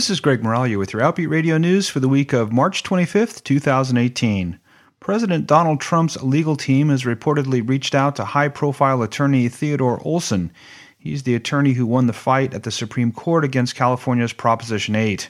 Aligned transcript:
This 0.00 0.08
is 0.08 0.20
Greg 0.20 0.40
Moralia 0.40 0.78
with 0.78 0.94
your 0.94 1.02
Outbeat 1.02 1.28
Radio 1.28 1.58
News 1.58 1.90
for 1.90 2.00
the 2.00 2.08
week 2.08 2.32
of 2.32 2.54
March 2.54 2.82
25th, 2.82 3.44
2018. 3.44 4.58
President 4.98 5.46
Donald 5.46 5.78
Trump's 5.78 6.16
legal 6.22 6.56
team 6.56 6.88
has 6.88 7.02
reportedly 7.02 7.68
reached 7.68 7.94
out 7.94 8.16
to 8.16 8.24
high 8.24 8.48
profile 8.48 9.02
attorney 9.02 9.46
Theodore 9.50 10.00
Olson. 10.02 10.52
He's 10.98 11.24
the 11.24 11.34
attorney 11.34 11.74
who 11.74 11.84
won 11.84 12.06
the 12.06 12.14
fight 12.14 12.54
at 12.54 12.62
the 12.62 12.70
Supreme 12.70 13.12
Court 13.12 13.44
against 13.44 13.74
California's 13.74 14.32
Proposition 14.32 14.96
8. 14.96 15.28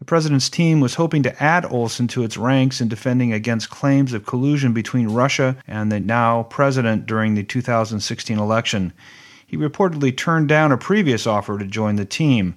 The 0.00 0.04
president's 0.04 0.50
team 0.50 0.80
was 0.80 0.96
hoping 0.96 1.22
to 1.22 1.40
add 1.40 1.64
Olson 1.64 2.08
to 2.08 2.24
its 2.24 2.36
ranks 2.36 2.80
in 2.80 2.88
defending 2.88 3.32
against 3.32 3.70
claims 3.70 4.12
of 4.12 4.26
collusion 4.26 4.72
between 4.72 5.06
Russia 5.06 5.56
and 5.68 5.92
the 5.92 6.00
now 6.00 6.42
president 6.42 7.06
during 7.06 7.36
the 7.36 7.44
2016 7.44 8.40
election. 8.40 8.92
He 9.46 9.56
reportedly 9.56 10.16
turned 10.16 10.48
down 10.48 10.72
a 10.72 10.76
previous 10.76 11.28
offer 11.28 11.60
to 11.60 11.64
join 11.64 11.94
the 11.94 12.04
team. 12.04 12.56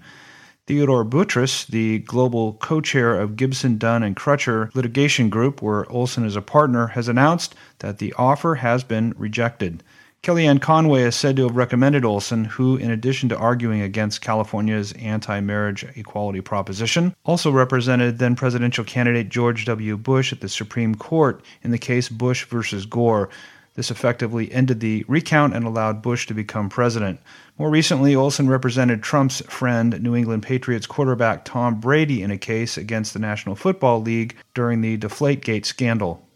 Theodore 0.66 1.04
Boutrous, 1.04 1.66
the 1.66 2.00
global 2.00 2.54
co-chair 2.54 3.20
of 3.20 3.36
Gibson, 3.36 3.78
Dunn 3.78 4.02
and 4.02 4.16
Crutcher 4.16 4.74
litigation 4.74 5.30
group, 5.30 5.62
where 5.62 5.92
Olson 5.92 6.24
is 6.24 6.38
a 6.38 6.42
partner, 6.42 6.88
has 6.88 7.10
announced 7.10 7.54
that 7.80 7.98
the 7.98 8.14
offer 8.18 8.56
has 8.56 8.82
been 8.82 9.14
rejected. 9.18 9.84
Kellyanne 10.24 10.62
Conway 10.62 11.02
is 11.02 11.18
said 11.18 11.36
to 11.36 11.44
have 11.44 11.58
recommended 11.58 12.06
Olson, 12.06 12.46
who, 12.46 12.78
in 12.78 12.92
addition 12.92 13.28
to 13.28 13.38
arguing 13.38 13.82
against 13.82 14.22
California's 14.22 14.94
anti 14.94 15.42
marriage 15.42 15.84
equality 15.98 16.40
proposition, 16.40 17.14
also 17.26 17.52
represented 17.52 18.20
then 18.20 18.34
presidential 18.34 18.86
candidate 18.86 19.28
George 19.28 19.66
W. 19.66 19.98
Bush 19.98 20.32
at 20.32 20.40
the 20.40 20.48
Supreme 20.48 20.96
Court 20.96 21.44
in 21.62 21.72
the 21.72 21.78
case 21.78 22.08
Bush 22.08 22.46
versus 22.46 22.86
Gore. 22.86 23.28
This 23.76 23.90
effectively 23.90 24.52
ended 24.52 24.80
the 24.80 25.04
recount 25.08 25.56
and 25.56 25.66
allowed 25.66 26.04
Bush 26.04 26.28
to 26.28 26.34
become 26.34 26.70
president. 26.70 27.20
More 27.58 27.72
recently, 27.72 28.16
Olson 28.16 28.48
represented 28.48 29.02
Trump's 29.02 29.42
friend, 29.42 30.00
New 30.02 30.16
England 30.16 30.44
Patriots 30.44 30.86
quarterback 30.86 31.44
Tom 31.44 31.80
Brady, 31.80 32.22
in 32.22 32.30
a 32.30 32.38
case 32.38 32.78
against 32.78 33.14
the 33.14 33.20
National 33.20 33.56
Football 33.56 34.02
League 34.02 34.36
during 34.54 34.82
the 34.82 34.98
Deflategate 34.98 35.66
scandal. 35.66 36.28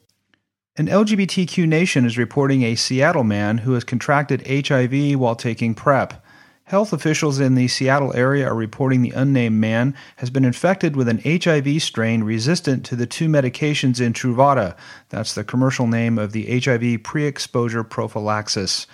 An 0.78 0.88
LGBTQ 0.88 1.68
nation 1.68 2.06
is 2.06 2.18
reporting 2.18 2.64
a 2.64 2.76
Seattle 2.76 3.24
man 3.24 3.60
who 3.60 3.74
has 3.74 3.84
contracted 3.84 4.48
HIV 4.48 5.20
while 5.20 5.36
taking 5.36 5.74
PrEP. 5.74 6.14
Health 6.68 6.92
officials 6.92 7.40
in 7.40 7.56
the 7.56 7.70
Seattle 7.70 8.14
area 8.14 8.46
are 8.46 8.54
reporting 8.54 9.02
the 9.02 9.12
unnamed 9.12 9.56
man 9.56 9.96
has 10.18 10.30
been 10.30 10.44
infected 10.44 10.98
with 10.98 11.08
an 11.08 11.22
HIV 11.24 11.82
strain 11.82 12.26
resistant 12.26 12.84
to 12.88 12.98
the 12.98 13.06
two 13.06 13.30
medications 13.30 14.02
in 14.02 14.12
Truvada. 14.12 14.76
That's 15.08 15.34
the 15.34 15.46
commercial 15.46 15.88
name 15.88 16.18
of 16.18 16.34
the 16.34 16.60
HIV 16.60 17.04
pre 17.04 17.24
exposure 17.24 17.86
prophylaxis. 17.86 18.86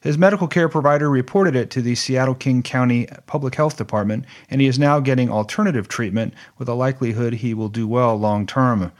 His 0.00 0.16
medical 0.16 0.48
care 0.48 0.70
provider 0.70 1.10
reported 1.10 1.54
it 1.54 1.68
to 1.72 1.82
the 1.82 1.96
Seattle 1.96 2.34
King 2.34 2.62
County 2.62 3.06
Public 3.26 3.56
Health 3.56 3.76
Department, 3.76 4.24
and 4.50 4.62
he 4.62 4.66
is 4.66 4.78
now 4.78 4.98
getting 4.98 5.30
alternative 5.30 5.86
treatment 5.86 6.32
with 6.56 6.66
a 6.66 6.72
likelihood 6.72 7.34
he 7.34 7.52
will 7.52 7.68
do 7.68 7.86
well 7.86 8.16
long 8.16 8.46
term. 8.46 8.90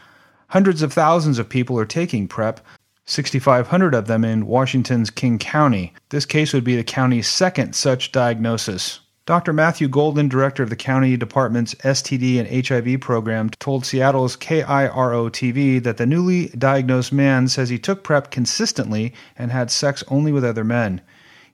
Hundreds 0.49 0.83
of 0.83 0.93
thousands 0.93 1.39
of 1.39 1.49
people 1.49 1.79
are 1.79 1.87
taking 1.87 2.29
PrEP, 2.29 2.61
6,500 3.09 3.95
of 3.95 4.07
them 4.07 4.23
in 4.23 4.47
Washington's 4.47 5.09
King 5.09 5.39
County. 5.39 5.95
This 6.11 6.27
case 6.27 6.53
would 6.53 6.63
be 6.63 6.77
the 6.77 6.85
county's 6.85 7.27
second 7.27 7.75
such 7.75 8.13
diagnosis. 8.13 9.01
Dr. 9.25 9.55
Matthew 9.55 9.89
Golden, 9.89 10.29
director 10.29 10.63
of 10.63 10.69
the 10.69 10.77
county 10.77 11.17
department's 11.17 11.75
STD 11.77 12.39
and 12.39 12.67
HIV 12.67 13.01
program, 13.01 13.49
told 13.61 13.87
Seattle's 13.87 14.37
KIRO 14.37 15.31
TV 15.31 15.83
that 15.83 15.97
the 15.97 16.05
newly 16.05 16.49
diagnosed 16.49 17.11
man 17.11 17.49
says 17.49 17.71
he 17.71 17.79
took 17.79 18.05
PrEP 18.05 18.31
consistently 18.31 19.15
and 19.39 19.51
had 19.51 19.71
sex 19.71 20.05
only 20.09 20.31
with 20.31 20.45
other 20.45 20.65
men. 20.65 21.01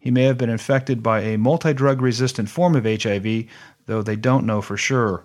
He 0.01 0.11
may 0.11 0.25
have 0.25 0.37
been 0.37 0.51
infected 0.51 1.05
by 1.05 1.21
a 1.21 1.39
multi 1.39 1.73
drug 1.73 2.03
resistant 2.03 2.49
form 2.49 2.75
of 2.75 2.85
HIV, 2.85 3.45
though 3.87 4.03
they 4.03 4.17
don't 4.17 4.45
know 4.45 4.61
for 4.61 4.77
sure. 4.77 5.25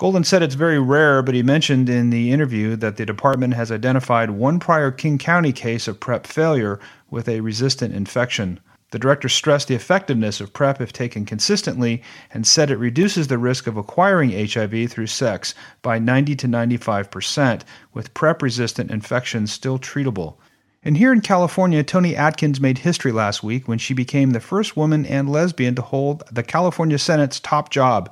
Golden 0.00 0.24
said 0.24 0.42
it's 0.42 0.54
very 0.54 0.78
rare, 0.78 1.20
but 1.20 1.34
he 1.34 1.42
mentioned 1.42 1.90
in 1.90 2.08
the 2.08 2.32
interview 2.32 2.74
that 2.74 2.96
the 2.96 3.04
department 3.04 3.52
has 3.52 3.70
identified 3.70 4.30
one 4.30 4.58
prior 4.58 4.90
King 4.90 5.18
County 5.18 5.52
case 5.52 5.86
of 5.86 6.00
PrEP 6.00 6.26
failure 6.26 6.80
with 7.10 7.28
a 7.28 7.42
resistant 7.42 7.94
infection. 7.94 8.60
The 8.92 8.98
director 8.98 9.28
stressed 9.28 9.68
the 9.68 9.74
effectiveness 9.74 10.40
of 10.40 10.54
PrEP 10.54 10.80
if 10.80 10.90
taken 10.90 11.26
consistently 11.26 12.02
and 12.32 12.46
said 12.46 12.70
it 12.70 12.78
reduces 12.78 13.28
the 13.28 13.36
risk 13.36 13.66
of 13.66 13.76
acquiring 13.76 14.30
HIV 14.30 14.90
through 14.90 15.08
sex 15.08 15.54
by 15.82 15.98
90 15.98 16.34
to 16.34 16.48
95 16.48 17.10
percent, 17.10 17.66
with 17.92 18.14
PrEP 18.14 18.40
resistant 18.40 18.90
infections 18.90 19.52
still 19.52 19.78
treatable. 19.78 20.36
And 20.82 20.96
here 20.96 21.12
in 21.12 21.20
California, 21.20 21.82
Toni 21.82 22.16
Atkins 22.16 22.58
made 22.58 22.78
history 22.78 23.12
last 23.12 23.42
week 23.42 23.68
when 23.68 23.76
she 23.76 23.92
became 23.92 24.30
the 24.30 24.40
first 24.40 24.78
woman 24.78 25.04
and 25.04 25.28
lesbian 25.28 25.74
to 25.74 25.82
hold 25.82 26.22
the 26.32 26.42
California 26.42 26.98
Senate's 26.98 27.38
top 27.38 27.68
job. 27.68 28.10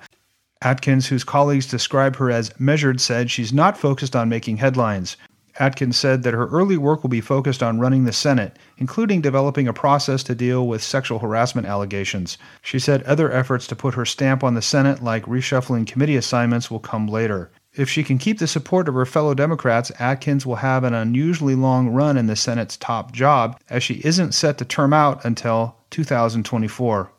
Atkins, 0.61 1.07
whose 1.07 1.25
colleagues 1.25 1.67
describe 1.67 2.17
her 2.17 2.31
as 2.31 2.53
measured, 2.59 3.01
said 3.01 3.31
she's 3.31 3.53
not 3.53 3.79
focused 3.79 4.17
on 4.17 4.29
making 4.29 4.57
headlines. 4.57 5.17
Atkins 5.61 5.97
said 5.97 6.23
that 6.23 6.35
her 6.35 6.47
early 6.49 6.77
work 6.77 7.03
will 7.03 7.11
be 7.11 7.21
focused 7.21 7.63
on 7.63 7.81
running 7.81 8.05
the 8.05 8.13
Senate, 8.13 8.57
including 8.77 9.21
developing 9.21 9.67
a 9.67 9.73
process 9.73 10.23
to 10.25 10.35
deal 10.35 10.67
with 10.67 10.83
sexual 10.83 11.19
harassment 11.19 11.67
allegations. 11.67 12.39
She 12.63 12.79
said 12.79 13.03
other 13.03 13.31
efforts 13.33 13.67
to 13.69 13.77
put 13.77 13.95
her 13.95 14.05
stamp 14.05 14.45
on 14.45 14.55
the 14.55 14.63
Senate, 14.63 15.03
like 15.03 15.25
reshuffling 15.25 15.87
committee 15.87 16.17
assignments, 16.17 16.71
will 16.71 16.79
come 16.79 17.09
later. 17.09 17.51
If 17.75 17.89
she 17.89 18.03
can 18.03 18.19
keep 18.19 18.39
the 18.39 18.47
support 18.47 18.89
of 18.89 18.95
her 18.95 19.07
fellow 19.07 19.35
Democrats, 19.35 19.93
Atkins 19.99 20.47
will 20.47 20.57
have 20.57 20.85
an 20.85 20.95
unusually 20.95 21.55
long 21.55 21.89
run 21.89 22.17
in 22.17 22.27
the 22.27 22.37
Senate's 22.37 22.77
top 22.77 23.13
job, 23.13 23.61
as 23.69 23.83
she 23.83 24.03
isn't 24.05 24.35
set 24.35 24.59
to 24.59 24.65
term 24.65 24.93
out 24.93 25.25
until 25.25 25.77
2024. 25.91 27.11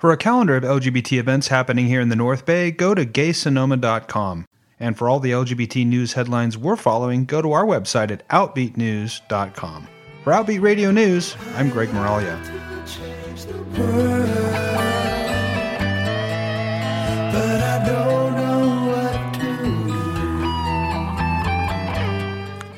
For 0.00 0.12
a 0.12 0.16
calendar 0.16 0.56
of 0.56 0.62
LGBT 0.62 1.18
events 1.18 1.48
happening 1.48 1.84
here 1.84 2.00
in 2.00 2.08
the 2.08 2.16
North 2.16 2.46
Bay, 2.46 2.70
go 2.70 2.94
to 2.94 3.04
gaysonoma.com. 3.04 4.46
And 4.80 4.96
for 4.96 5.10
all 5.10 5.20
the 5.20 5.32
LGBT 5.32 5.86
news 5.86 6.14
headlines 6.14 6.56
we're 6.56 6.76
following, 6.76 7.26
go 7.26 7.42
to 7.42 7.52
our 7.52 7.66
website 7.66 8.10
at 8.10 8.26
outbeatnews.com. 8.28 9.88
For 10.24 10.32
Outbeat 10.32 10.62
Radio 10.62 10.90
News, 10.90 11.36
I'm 11.54 11.68
Greg 11.68 11.90
Moralia. 11.90 12.34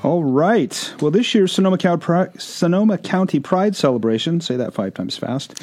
All 0.03 0.25
right. 0.25 0.95
Well, 1.01 1.13
this 1.13 1.33
year's 1.37 1.53
Sonoma, 1.53 1.79
Sonoma 2.37 2.99
County 2.99 3.39
Pride 3.39 3.77
celebration, 3.77 4.41
say 4.41 4.57
that 4.57 4.75
five 4.75 4.95
times 4.95 5.17
fast, 5.17 5.63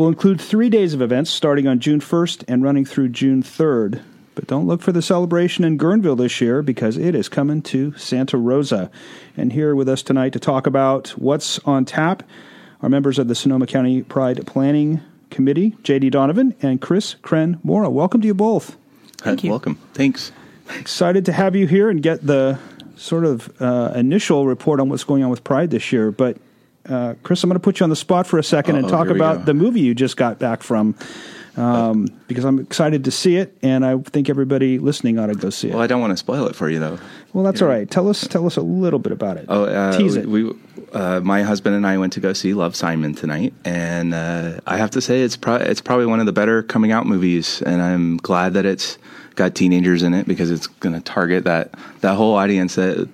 will 0.00 0.08
include 0.08 0.40
three 0.40 0.70
days 0.70 0.94
of 0.94 1.02
events 1.02 1.30
starting 1.30 1.68
on 1.68 1.78
June 1.78 2.00
1st 2.00 2.44
and 2.48 2.62
running 2.62 2.86
through 2.86 3.10
June 3.10 3.42
3rd. 3.42 4.02
But 4.34 4.46
don't 4.46 4.66
look 4.66 4.80
for 4.80 4.92
the 4.92 5.02
celebration 5.02 5.62
in 5.62 5.76
Guerneville 5.76 6.16
this 6.16 6.40
year 6.40 6.62
because 6.62 6.96
it 6.96 7.14
is 7.14 7.28
coming 7.28 7.60
to 7.64 7.92
Santa 7.98 8.38
Rosa. 8.38 8.90
And 9.36 9.52
here 9.52 9.74
with 9.74 9.90
us 9.90 10.02
tonight 10.02 10.32
to 10.32 10.38
talk 10.38 10.66
about 10.66 11.08
what's 11.18 11.58
on 11.66 11.84
tap 11.84 12.22
are 12.80 12.88
members 12.88 13.18
of 13.18 13.28
the 13.28 13.34
Sonoma 13.34 13.66
County 13.66 14.02
Pride 14.02 14.46
Planning 14.46 15.02
Committee, 15.28 15.76
J.D. 15.82 16.08
Donovan 16.08 16.54
and 16.62 16.80
Chris 16.80 17.16
Kren 17.16 17.62
Mora. 17.62 17.90
Welcome 17.90 18.22
to 18.22 18.26
you 18.26 18.32
both. 18.32 18.78
Thank 19.18 19.44
you. 19.44 19.50
Welcome. 19.50 19.74
Thanks. 19.92 20.32
Excited 20.78 21.26
to 21.26 21.32
have 21.32 21.54
you 21.54 21.66
here 21.66 21.90
and 21.90 22.02
get 22.02 22.26
the 22.26 22.58
sort 22.96 23.26
of 23.26 23.52
uh, 23.60 23.92
initial 23.94 24.46
report 24.46 24.80
on 24.80 24.88
what's 24.88 25.04
going 25.04 25.22
on 25.22 25.28
with 25.28 25.44
Pride 25.44 25.70
this 25.70 25.92
year. 25.92 26.10
But 26.10 26.38
uh, 26.90 27.14
Chris, 27.22 27.42
I'm 27.42 27.48
going 27.48 27.54
to 27.54 27.62
put 27.62 27.80
you 27.80 27.84
on 27.84 27.90
the 27.90 27.96
spot 27.96 28.26
for 28.26 28.38
a 28.38 28.42
2nd 28.42 28.76
and 28.76 28.88
talk 28.88 29.08
about 29.08 29.46
the 29.46 29.54
movie 29.54 29.80
you 29.80 29.94
just 29.94 30.16
got 30.16 30.38
back 30.38 30.62
from. 30.62 30.94
Um, 31.56 32.06
because 32.28 32.44
I'm 32.44 32.60
excited 32.60 33.04
to 33.04 33.10
see 33.10 33.36
it, 33.36 33.56
and 33.60 33.84
I 33.84 33.98
think 33.98 34.30
everybody 34.30 34.78
listening 34.78 35.18
ought 35.18 35.26
to 35.26 35.34
go 35.34 35.50
see 35.50 35.68
it. 35.68 35.74
Well, 35.74 35.82
I 35.82 35.88
don't 35.88 36.00
want 36.00 36.12
to 36.12 36.16
spoil 36.16 36.46
it 36.46 36.54
for 36.54 36.70
you, 36.70 36.78
though. 36.78 36.98
Well, 37.32 37.44
that's 37.44 37.60
you 37.60 37.66
all 37.66 37.72
know? 37.72 37.84
Tell 37.84 38.08
us, 38.08 38.26
tell 38.26 38.46
us 38.46 38.56
a 38.56 38.62
little 38.62 39.00
bit 39.00 39.12
about 39.12 39.36
it. 39.36 39.46
Oh, 39.48 39.64
uh, 39.64 39.96
tease 39.96 40.14
it. 40.14 40.26
We, 40.26 40.52
uh, 40.92 41.20
my 41.22 41.42
husband 41.42 41.74
and 41.74 41.86
I 41.86 41.98
went 41.98 42.12
to 42.14 42.20
go 42.20 42.32
see 42.32 42.54
Love 42.54 42.76
Simon 42.76 43.14
tonight, 43.14 43.52
and 43.64 44.14
uh, 44.14 44.60
I 44.66 44.76
have 44.76 44.90
to 44.92 45.00
say 45.00 45.22
it's 45.22 45.36
pro- 45.36 45.56
it's 45.56 45.80
probably 45.80 46.06
one 46.06 46.20
of 46.20 46.26
the 46.26 46.32
better 46.32 46.62
coming 46.62 46.92
out 46.92 47.06
movies, 47.06 47.62
and 47.62 47.82
I'm 47.82 48.16
glad 48.18 48.54
that 48.54 48.64
it's 48.64 48.96
got 49.34 49.54
teenagers 49.54 50.02
in 50.02 50.14
it 50.14 50.26
because 50.26 50.50
it's 50.50 50.66
going 50.66 50.94
to 50.94 51.00
target 51.00 51.44
that 51.44 51.72
that 52.00 52.14
whole 52.14 52.34
audience 52.34 52.76
that 52.76 53.08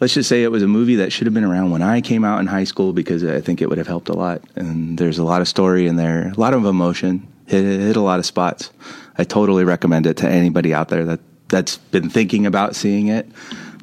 let's 0.00 0.14
just 0.14 0.28
say 0.28 0.42
it 0.42 0.50
was 0.50 0.62
a 0.62 0.68
movie 0.68 0.96
that 0.96 1.12
should 1.12 1.26
have 1.26 1.34
been 1.34 1.44
around 1.44 1.70
when 1.70 1.82
I 1.82 2.00
came 2.00 2.24
out 2.24 2.40
in 2.40 2.46
high 2.46 2.64
school 2.64 2.92
because 2.92 3.24
I 3.24 3.40
think 3.40 3.60
it 3.60 3.68
would 3.68 3.78
have 3.78 3.86
helped 3.86 4.08
a 4.08 4.14
lot. 4.14 4.42
And 4.56 4.98
there's 4.98 5.18
a 5.18 5.24
lot 5.24 5.40
of 5.40 5.48
story 5.48 5.86
in 5.86 5.96
there, 5.96 6.28
a 6.28 6.40
lot 6.40 6.54
of 6.54 6.64
emotion, 6.64 7.26
hit, 7.46 7.64
hit 7.64 7.96
a 7.96 8.00
lot 8.00 8.18
of 8.18 8.26
spots. 8.26 8.70
I 9.16 9.24
totally 9.24 9.64
recommend 9.64 10.06
it 10.06 10.16
to 10.18 10.28
anybody 10.28 10.72
out 10.72 10.88
there 10.88 11.04
that 11.04 11.20
that's 11.48 11.78
been 11.78 12.10
thinking 12.10 12.46
about 12.46 12.76
seeing 12.76 13.08
it. 13.08 13.26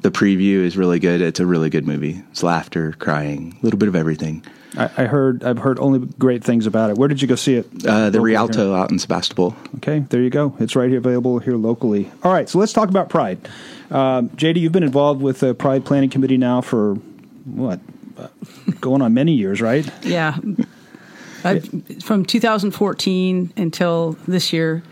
The 0.02 0.10
preview 0.10 0.58
is 0.64 0.76
really 0.76 1.00
good. 1.00 1.20
It's 1.20 1.40
a 1.40 1.46
really 1.46 1.68
good 1.68 1.86
movie. 1.86 2.22
It's 2.30 2.42
laughter, 2.42 2.92
crying, 2.92 3.56
a 3.60 3.64
little 3.64 3.78
bit 3.78 3.88
of 3.88 3.96
everything. 3.96 4.44
I, 4.76 4.84
I 4.96 5.04
heard. 5.06 5.42
I've 5.42 5.58
heard 5.58 5.78
only 5.80 6.06
great 6.18 6.44
things 6.44 6.66
about 6.66 6.90
it. 6.90 6.96
Where 6.96 7.08
did 7.08 7.20
you 7.22 7.28
go 7.28 7.34
see 7.34 7.54
it? 7.54 7.66
Uh, 7.84 8.10
the 8.10 8.20
Rialto 8.20 8.68
here? 8.68 8.76
out 8.76 8.90
in 8.90 8.98
Sebastopol. 8.98 9.56
Okay, 9.76 10.00
there 10.00 10.22
you 10.22 10.30
go. 10.30 10.54
It's 10.60 10.76
right 10.76 10.88
here, 10.88 10.98
available 10.98 11.38
here 11.38 11.56
locally. 11.56 12.10
All 12.22 12.32
right, 12.32 12.48
so 12.48 12.58
let's 12.58 12.72
talk 12.72 12.88
about 12.88 13.08
Pride. 13.08 13.48
Um, 13.90 14.30
JD, 14.30 14.60
you've 14.60 14.72
been 14.72 14.82
involved 14.82 15.22
with 15.22 15.40
the 15.40 15.54
Pride 15.54 15.84
Planning 15.84 16.10
Committee 16.10 16.36
now 16.36 16.60
for 16.60 16.94
what? 17.44 17.80
Uh, 18.18 18.28
going 18.80 19.02
on 19.02 19.14
many 19.14 19.32
years, 19.32 19.60
right? 19.60 19.88
Yeah. 20.04 20.38
from 22.02 22.24
2014 22.24 23.52
until 23.56 24.16
this 24.26 24.52
year, 24.52 24.82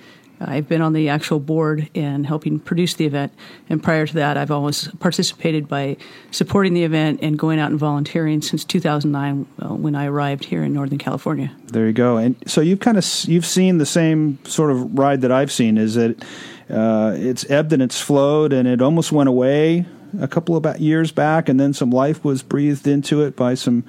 I've 0.40 0.68
been 0.68 0.82
on 0.82 0.92
the 0.92 1.08
actual 1.08 1.40
board 1.40 1.88
and 1.94 2.26
helping 2.26 2.58
produce 2.58 2.94
the 2.94 3.06
event. 3.06 3.32
And 3.68 3.82
prior 3.82 4.06
to 4.06 4.14
that, 4.14 4.36
I've 4.36 4.50
always 4.50 4.88
participated 4.98 5.68
by 5.68 5.96
supporting 6.30 6.74
the 6.74 6.84
event 6.84 7.20
and 7.22 7.38
going 7.38 7.58
out 7.58 7.70
and 7.70 7.78
volunteering 7.78 8.42
since 8.42 8.64
2009 8.64 9.46
uh, 9.62 9.74
when 9.74 9.94
I 9.94 10.06
arrived 10.06 10.44
here 10.44 10.62
in 10.62 10.72
Northern 10.72 10.98
California. 10.98 11.54
There 11.66 11.86
you 11.86 11.92
go. 11.92 12.16
And 12.16 12.36
so 12.46 12.60
you've 12.60 12.80
kind 12.80 12.98
of 12.98 13.06
you've 13.26 13.46
seen 13.46 13.78
the 13.78 13.86
same 13.86 14.38
sort 14.44 14.70
of 14.70 14.98
ride 14.98 15.20
that 15.22 15.32
I've 15.32 15.52
seen. 15.52 15.78
Is 15.78 15.94
that 15.94 16.22
uh, 16.70 17.14
it's 17.16 17.48
ebbed 17.50 17.72
and 17.72 17.82
it's 17.82 18.00
flowed, 18.00 18.52
and 18.52 18.66
it 18.66 18.80
almost 18.80 19.12
went 19.12 19.28
away 19.28 19.86
a 20.20 20.28
couple 20.28 20.56
of 20.56 20.80
years 20.80 21.12
back, 21.12 21.48
and 21.48 21.58
then 21.58 21.72
some 21.72 21.90
life 21.90 22.24
was 22.24 22.42
breathed 22.42 22.86
into 22.86 23.22
it 23.22 23.36
by 23.36 23.54
some 23.54 23.84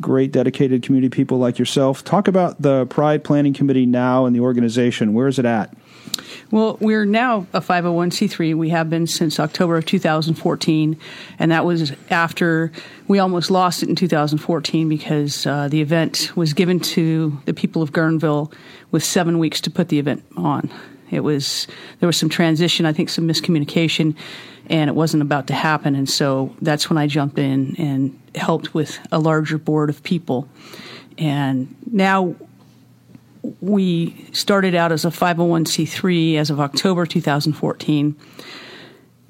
great 0.00 0.32
dedicated 0.32 0.82
community 0.82 1.08
people 1.08 1.38
like 1.38 1.58
yourself. 1.58 2.04
Talk 2.04 2.28
about 2.28 2.60
the 2.60 2.86
Pride 2.86 3.24
Planning 3.24 3.54
Committee 3.54 3.86
now 3.86 4.26
and 4.26 4.34
the 4.34 4.40
organization. 4.40 5.14
Where 5.14 5.28
is 5.28 5.38
it 5.38 5.44
at? 5.44 5.74
Well, 6.50 6.76
we're 6.80 7.04
now 7.04 7.46
a 7.52 7.60
501c3. 7.60 8.54
We 8.54 8.68
have 8.70 8.88
been 8.88 9.06
since 9.06 9.40
October 9.40 9.76
of 9.76 9.86
2014, 9.86 10.96
and 11.38 11.50
that 11.50 11.64
was 11.64 11.92
after 12.10 12.72
we 13.08 13.18
almost 13.18 13.50
lost 13.50 13.82
it 13.82 13.88
in 13.88 13.96
2014 13.96 14.88
because 14.88 15.46
uh, 15.46 15.68
the 15.68 15.80
event 15.80 16.32
was 16.36 16.52
given 16.52 16.78
to 16.80 17.40
the 17.46 17.54
people 17.54 17.82
of 17.82 17.92
Guerneville 17.92 18.52
with 18.90 19.02
seven 19.02 19.38
weeks 19.38 19.60
to 19.62 19.70
put 19.70 19.88
the 19.88 19.98
event 19.98 20.24
on. 20.36 20.70
It 21.10 21.20
was 21.20 21.66
there 22.00 22.06
was 22.06 22.16
some 22.16 22.28
transition, 22.28 22.86
I 22.86 22.92
think, 22.92 23.08
some 23.08 23.26
miscommunication, 23.26 24.16
and 24.68 24.90
it 24.90 24.94
wasn't 24.94 25.22
about 25.22 25.46
to 25.48 25.54
happen. 25.54 25.94
And 25.94 26.08
so 26.08 26.54
that's 26.60 26.90
when 26.90 26.98
I 26.98 27.06
jumped 27.06 27.38
in 27.38 27.76
and 27.78 28.18
helped 28.34 28.74
with 28.74 28.98
a 29.12 29.18
larger 29.18 29.58
board 29.58 29.90
of 29.90 30.02
people. 30.02 30.48
And 31.18 31.74
now 31.90 32.34
we 33.60 34.28
started 34.32 34.74
out 34.74 34.92
as 34.92 35.04
a 35.04 35.08
501c3 35.08 36.36
as 36.36 36.50
of 36.50 36.60
October 36.60 37.06
2014. 37.06 38.16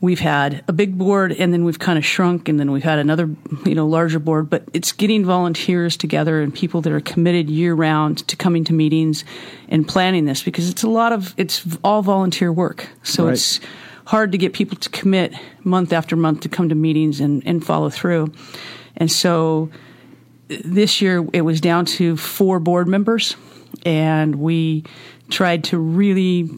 We've 0.00 0.20
had 0.20 0.62
a 0.68 0.72
big 0.72 0.98
board 0.98 1.32
and 1.32 1.52
then 1.52 1.64
we've 1.64 1.78
kind 1.78 1.96
of 1.98 2.04
shrunk 2.04 2.48
and 2.48 2.60
then 2.60 2.70
we've 2.70 2.84
had 2.84 2.98
another, 2.98 3.30
you 3.64 3.74
know, 3.74 3.86
larger 3.86 4.18
board, 4.18 4.50
but 4.50 4.64
it's 4.74 4.92
getting 4.92 5.24
volunteers 5.24 5.96
together 5.96 6.42
and 6.42 6.54
people 6.54 6.82
that 6.82 6.92
are 6.92 7.00
committed 7.00 7.48
year 7.48 7.74
round 7.74 8.26
to 8.28 8.36
coming 8.36 8.62
to 8.64 8.74
meetings 8.74 9.24
and 9.68 9.88
planning 9.88 10.26
this 10.26 10.42
because 10.42 10.68
it's 10.68 10.82
a 10.82 10.88
lot 10.88 11.12
of, 11.12 11.34
it's 11.38 11.66
all 11.82 12.02
volunteer 12.02 12.52
work. 12.52 12.88
So 13.02 13.24
right. 13.24 13.32
it's 13.32 13.58
hard 14.04 14.32
to 14.32 14.38
get 14.38 14.52
people 14.52 14.76
to 14.76 14.90
commit 14.90 15.34
month 15.64 15.92
after 15.92 16.14
month 16.14 16.40
to 16.40 16.48
come 16.48 16.68
to 16.68 16.74
meetings 16.74 17.20
and, 17.20 17.42
and 17.46 17.64
follow 17.64 17.88
through. 17.88 18.32
And 18.96 19.10
so 19.10 19.70
this 20.48 21.00
year 21.00 21.26
it 21.32 21.40
was 21.40 21.60
down 21.60 21.86
to 21.86 22.16
four 22.16 22.60
board 22.60 22.86
members 22.86 23.34
and 23.84 24.36
we 24.36 24.84
tried 25.30 25.64
to 25.64 25.78
really 25.78 26.50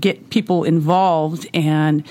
get 0.00 0.30
people 0.30 0.64
involved 0.64 1.48
and 1.54 2.06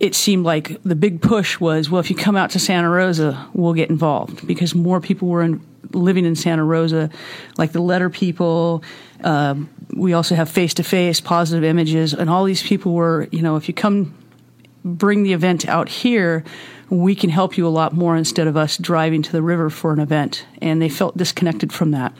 it 0.00 0.14
seemed 0.14 0.44
like 0.44 0.82
the 0.82 0.96
big 0.96 1.22
push 1.22 1.60
was 1.60 1.90
well 1.90 2.00
if 2.00 2.10
you 2.10 2.16
come 2.16 2.36
out 2.36 2.50
to 2.50 2.58
santa 2.58 2.88
rosa 2.88 3.48
we'll 3.54 3.74
get 3.74 3.90
involved 3.90 4.46
because 4.46 4.74
more 4.74 5.00
people 5.00 5.28
were 5.28 5.42
in, 5.42 5.64
living 5.92 6.24
in 6.24 6.34
santa 6.34 6.64
rosa 6.64 7.10
like 7.58 7.72
the 7.72 7.80
letter 7.80 8.10
people 8.10 8.82
um, 9.24 9.70
we 9.94 10.12
also 10.12 10.34
have 10.34 10.48
face-to-face 10.48 11.20
positive 11.20 11.62
images 11.62 12.12
and 12.12 12.28
all 12.28 12.44
these 12.44 12.62
people 12.62 12.92
were 12.92 13.28
you 13.30 13.42
know 13.42 13.56
if 13.56 13.68
you 13.68 13.74
come 13.74 14.14
bring 14.84 15.22
the 15.22 15.32
event 15.32 15.68
out 15.68 15.88
here 15.88 16.44
we 16.90 17.14
can 17.14 17.30
help 17.30 17.56
you 17.56 17.66
a 17.66 17.70
lot 17.70 17.94
more 17.94 18.16
instead 18.16 18.46
of 18.46 18.56
us 18.56 18.76
driving 18.76 19.22
to 19.22 19.32
the 19.32 19.40
river 19.40 19.70
for 19.70 19.92
an 19.92 20.00
event 20.00 20.46
and 20.60 20.82
they 20.82 20.88
felt 20.88 21.16
disconnected 21.16 21.72
from 21.72 21.92
that 21.92 22.12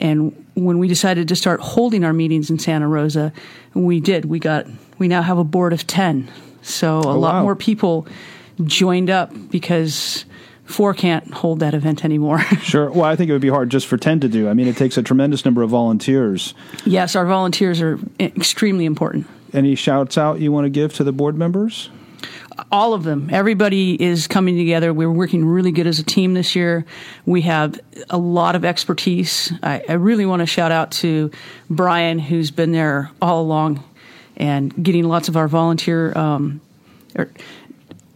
and 0.00 0.46
when 0.54 0.78
we 0.78 0.88
decided 0.88 1.28
to 1.28 1.36
start 1.36 1.60
holding 1.60 2.04
our 2.04 2.12
meetings 2.12 2.50
in 2.50 2.58
Santa 2.58 2.88
Rosa, 2.88 3.32
we 3.74 4.00
did. 4.00 4.24
We 4.24 4.38
got 4.38 4.66
we 4.98 5.08
now 5.08 5.22
have 5.22 5.38
a 5.38 5.44
board 5.44 5.72
of 5.72 5.86
10. 5.86 6.30
So 6.62 7.00
a 7.00 7.08
oh, 7.08 7.18
lot 7.18 7.34
wow. 7.34 7.42
more 7.42 7.56
people 7.56 8.06
joined 8.64 9.08
up 9.10 9.32
because 9.50 10.24
four 10.64 10.94
can't 10.94 11.32
hold 11.32 11.60
that 11.60 11.74
event 11.74 12.04
anymore. 12.04 12.40
sure. 12.62 12.90
Well, 12.90 13.04
I 13.04 13.16
think 13.16 13.30
it 13.30 13.32
would 13.32 13.40
be 13.42 13.48
hard 13.48 13.70
just 13.70 13.86
for 13.86 13.96
10 13.96 14.20
to 14.20 14.28
do. 14.28 14.48
I 14.48 14.54
mean, 14.54 14.68
it 14.68 14.76
takes 14.76 14.96
a 14.98 15.02
tremendous 15.02 15.44
number 15.44 15.62
of 15.62 15.70
volunteers. 15.70 16.54
Yes, 16.84 17.16
our 17.16 17.26
volunteers 17.26 17.80
are 17.80 17.98
extremely 18.18 18.84
important. 18.84 19.26
Any 19.52 19.74
shouts 19.74 20.16
out 20.16 20.40
you 20.40 20.52
want 20.52 20.66
to 20.66 20.70
give 20.70 20.94
to 20.94 21.04
the 21.04 21.12
board 21.12 21.36
members? 21.36 21.90
All 22.70 22.94
of 22.94 23.04
them. 23.04 23.30
Everybody 23.32 24.00
is 24.02 24.26
coming 24.26 24.56
together. 24.56 24.92
We're 24.92 25.10
working 25.10 25.44
really 25.44 25.72
good 25.72 25.86
as 25.86 25.98
a 25.98 26.04
team 26.04 26.34
this 26.34 26.54
year. 26.56 26.84
We 27.26 27.42
have 27.42 27.78
a 28.08 28.18
lot 28.18 28.56
of 28.56 28.64
expertise. 28.64 29.52
I, 29.62 29.82
I 29.88 29.92
really 29.94 30.26
want 30.26 30.40
to 30.40 30.46
shout 30.46 30.72
out 30.72 30.90
to 30.92 31.30
Brian, 31.68 32.18
who's 32.18 32.50
been 32.50 32.72
there 32.72 33.10
all 33.22 33.42
along 33.42 33.82
and 34.36 34.82
getting 34.82 35.04
lots 35.04 35.28
of 35.28 35.36
our 35.36 35.48
volunteer, 35.48 36.16
um, 36.16 36.60
or 37.14 37.30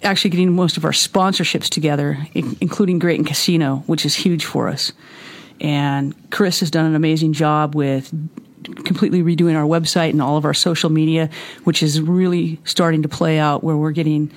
actually 0.03 0.31
getting 0.31 0.53
most 0.53 0.77
of 0.77 0.85
our 0.85 0.93
sponsorships 0.93 1.69
together, 1.69 2.27
including 2.35 2.99
Graton 2.99 3.27
Casino, 3.27 3.83
which 3.87 4.07
is 4.07 4.15
huge 4.15 4.45
for 4.45 4.69
us. 4.69 4.93
And 5.61 6.15
Chris 6.31 6.61
has 6.61 6.71
done 6.71 6.87
an 6.87 6.95
amazing 6.95 7.33
job 7.33 7.75
with 7.75 8.13
completely 8.64 9.23
redoing 9.23 9.56
our 9.56 9.64
website 9.64 10.11
and 10.11 10.23
all 10.23 10.37
of 10.37 10.44
our 10.44 10.54
social 10.54 10.90
media, 10.90 11.30
which 11.64 11.83
is 11.83 12.00
really 12.00 12.61
starting 12.64 13.02
to 13.02 13.09
play 13.09 13.38
out 13.38 13.62
where 13.62 13.76
we're 13.76 13.92
getting 13.92 14.30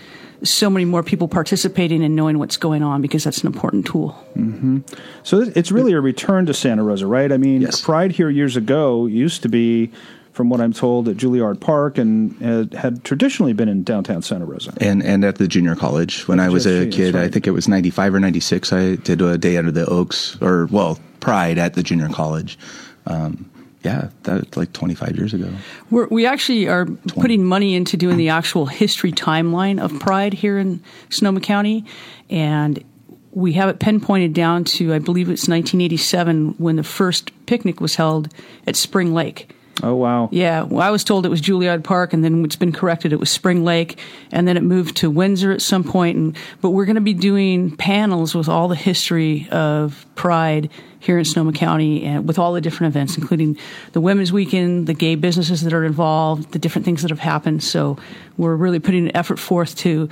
so 0.43 0.69
many 0.69 0.85
more 0.85 1.01
people 1.01 1.27
participating 1.27 2.03
and 2.03 2.15
knowing 2.15 2.37
what's 2.37 2.57
going 2.57 2.83
on 2.83 3.01
because 3.01 3.23
that's 3.23 3.41
an 3.41 3.47
important 3.47 3.85
tool. 3.85 4.15
Mm-hmm. 4.35 4.79
So 5.23 5.41
it's 5.55 5.71
really 5.71 5.93
a 5.93 6.01
return 6.01 6.45
to 6.45 6.53
Santa 6.53 6.83
Rosa, 6.83 7.07
right? 7.07 7.31
I 7.31 7.37
mean, 7.37 7.61
yes. 7.61 7.81
Pride 7.81 8.11
here 8.11 8.29
years 8.29 8.55
ago 8.55 9.07
used 9.07 9.41
to 9.43 9.49
be 9.49 9.91
from 10.37 10.49
what 10.49 10.61
I'm 10.61 10.71
told, 10.71 11.09
at 11.09 11.17
Juilliard 11.17 11.59
Park 11.59 11.97
and 11.97 12.71
uh, 12.73 12.77
had 12.77 13.03
traditionally 13.03 13.53
been 13.53 13.67
in 13.67 13.83
downtown 13.83 14.21
Santa 14.21 14.45
Rosa. 14.45 14.71
And 14.79 15.01
and 15.01 15.25
at 15.25 15.39
the 15.39 15.47
junior 15.47 15.75
college. 15.75 16.27
When 16.27 16.39
I 16.39 16.49
was 16.49 16.67
a 16.67 16.87
kid, 16.87 17.15
right. 17.15 17.23
I 17.23 17.27
think 17.27 17.47
it 17.47 17.51
was 17.51 17.67
95 17.67 18.13
or 18.13 18.19
96, 18.19 18.71
I 18.71 18.95
did 18.97 19.19
a 19.19 19.37
day 19.39 19.57
under 19.57 19.71
the 19.71 19.87
Oaks, 19.87 20.37
or, 20.39 20.67
well, 20.67 20.99
Pride 21.19 21.57
at 21.57 21.73
the 21.73 21.81
junior 21.81 22.07
college. 22.09 22.59
Um, 23.07 23.49
yeah, 23.83 24.09
that 24.23 24.57
like 24.57 24.73
25 24.73 25.15
years 25.15 25.33
ago. 25.33 25.49
We're, 25.89 26.07
we 26.07 26.25
actually 26.25 26.67
are 26.67 26.85
putting 26.85 27.43
money 27.43 27.75
into 27.75 27.95
doing 27.95 28.17
the 28.17 28.29
actual 28.29 28.65
history 28.65 29.11
timeline 29.11 29.81
of 29.81 29.99
Pride 29.99 30.33
here 30.33 30.57
in 30.57 30.81
Sonoma 31.09 31.41
County, 31.41 31.85
and 32.29 32.83
we 33.31 33.53
have 33.53 33.69
it 33.69 33.79
pinpointed 33.79 34.33
down 34.33 34.63
to 34.63 34.93
I 34.93 34.99
believe 34.99 35.29
it's 35.29 35.47
1987 35.47 36.55
when 36.57 36.75
the 36.75 36.83
first 36.83 37.31
picnic 37.45 37.79
was 37.79 37.95
held 37.95 38.33
at 38.65 38.75
Spring 38.75 39.13
Lake. 39.13 39.53
Oh 39.83 39.93
wow! 39.93 40.27
Yeah, 40.31 40.63
well, 40.63 40.81
I 40.81 40.89
was 40.89 41.03
told 41.03 41.23
it 41.23 41.29
was 41.29 41.39
Juilliard 41.39 41.83
Park, 41.83 42.11
and 42.11 42.23
then 42.23 42.43
it's 42.43 42.55
been 42.55 42.71
corrected. 42.71 43.13
It 43.13 43.19
was 43.19 43.29
Spring 43.29 43.63
Lake, 43.63 43.99
and 44.31 44.47
then 44.47 44.57
it 44.57 44.63
moved 44.63 44.97
to 44.97 45.11
Windsor 45.11 45.51
at 45.51 45.61
some 45.61 45.83
point. 45.83 46.17
And 46.17 46.35
but 46.61 46.71
we're 46.71 46.85
going 46.85 46.95
to 46.95 47.01
be 47.01 47.13
doing 47.13 47.77
panels 47.77 48.33
with 48.33 48.49
all 48.49 48.67
the 48.67 48.75
history 48.75 49.47
of 49.51 50.07
Pride 50.15 50.71
here 50.99 51.17
in 51.17 51.25
Sonoma 51.25 51.53
County, 51.53 52.03
and 52.03 52.27
with 52.27 52.39
all 52.39 52.53
the 52.53 52.61
different 52.61 52.91
events, 52.91 53.17
including 53.17 53.57
the 53.91 54.01
Women's 54.01 54.31
Weekend, 54.31 54.87
the 54.87 54.93
gay 54.93 55.15
businesses 55.15 55.61
that 55.61 55.73
are 55.73 55.85
involved, 55.85 56.51
the 56.53 56.59
different 56.59 56.85
things 56.85 57.01
that 57.03 57.11
have 57.11 57.19
happened. 57.19 57.63
So 57.63 57.97
we're 58.37 58.55
really 58.55 58.79
putting 58.79 59.05
an 59.07 59.15
effort 59.15 59.37
forth 59.37 59.75
to 59.77 60.09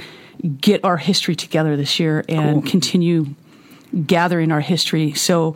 get 0.61 0.83
our 0.83 0.97
history 0.97 1.35
together 1.35 1.75
this 1.75 1.99
year 1.99 2.23
and 2.29 2.61
Cool. 2.61 2.71
continue 2.71 3.25
gathering 4.05 4.51
our 4.51 4.61
history. 4.61 5.13
So 5.13 5.55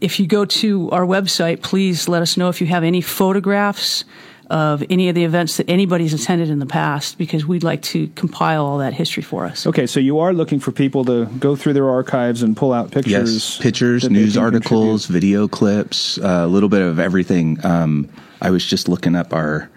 if 0.00 0.18
you 0.18 0.26
go 0.26 0.44
to 0.44 0.90
our 0.90 1.04
website, 1.04 1.62
please 1.62 2.08
let 2.08 2.22
us 2.22 2.36
know 2.36 2.48
if 2.48 2.60
you 2.60 2.66
have 2.68 2.84
any 2.84 3.00
photographs 3.00 4.04
of 4.50 4.82
any 4.88 5.08
of 5.08 5.14
the 5.14 5.24
events 5.24 5.58
that 5.58 5.68
anybody's 5.68 6.14
attended 6.14 6.48
in 6.50 6.58
the 6.58 6.66
past, 6.66 7.18
because 7.18 7.44
we'd 7.44 7.62
like 7.62 7.82
to 7.82 8.08
compile 8.14 8.64
all 8.64 8.78
that 8.78 8.94
history 8.94 9.22
for 9.22 9.44
us. 9.44 9.66
Okay, 9.66 9.86
so 9.86 10.00
you 10.00 10.18
are 10.18 10.32
looking 10.32 10.58
for 10.60 10.72
people 10.72 11.04
to 11.04 11.26
go 11.26 11.54
through 11.56 11.74
their 11.74 11.88
archives 11.88 12.42
and 12.42 12.56
pull 12.56 12.72
out 12.72 12.90
pictures. 12.90 13.12
Yes, 13.12 13.58
pictures, 13.58 14.08
news 14.08 14.36
articles, 14.36 15.06
contribute. 15.06 15.20
video 15.20 15.48
clips, 15.48 16.18
uh, 16.18 16.44
a 16.44 16.46
little 16.46 16.68
bit 16.68 16.82
of 16.82 16.98
everything. 16.98 17.64
Um, 17.64 18.08
I 18.40 18.50
was 18.50 18.64
just 18.64 18.88
looking 18.88 19.14
up 19.14 19.34
our, 19.34 19.68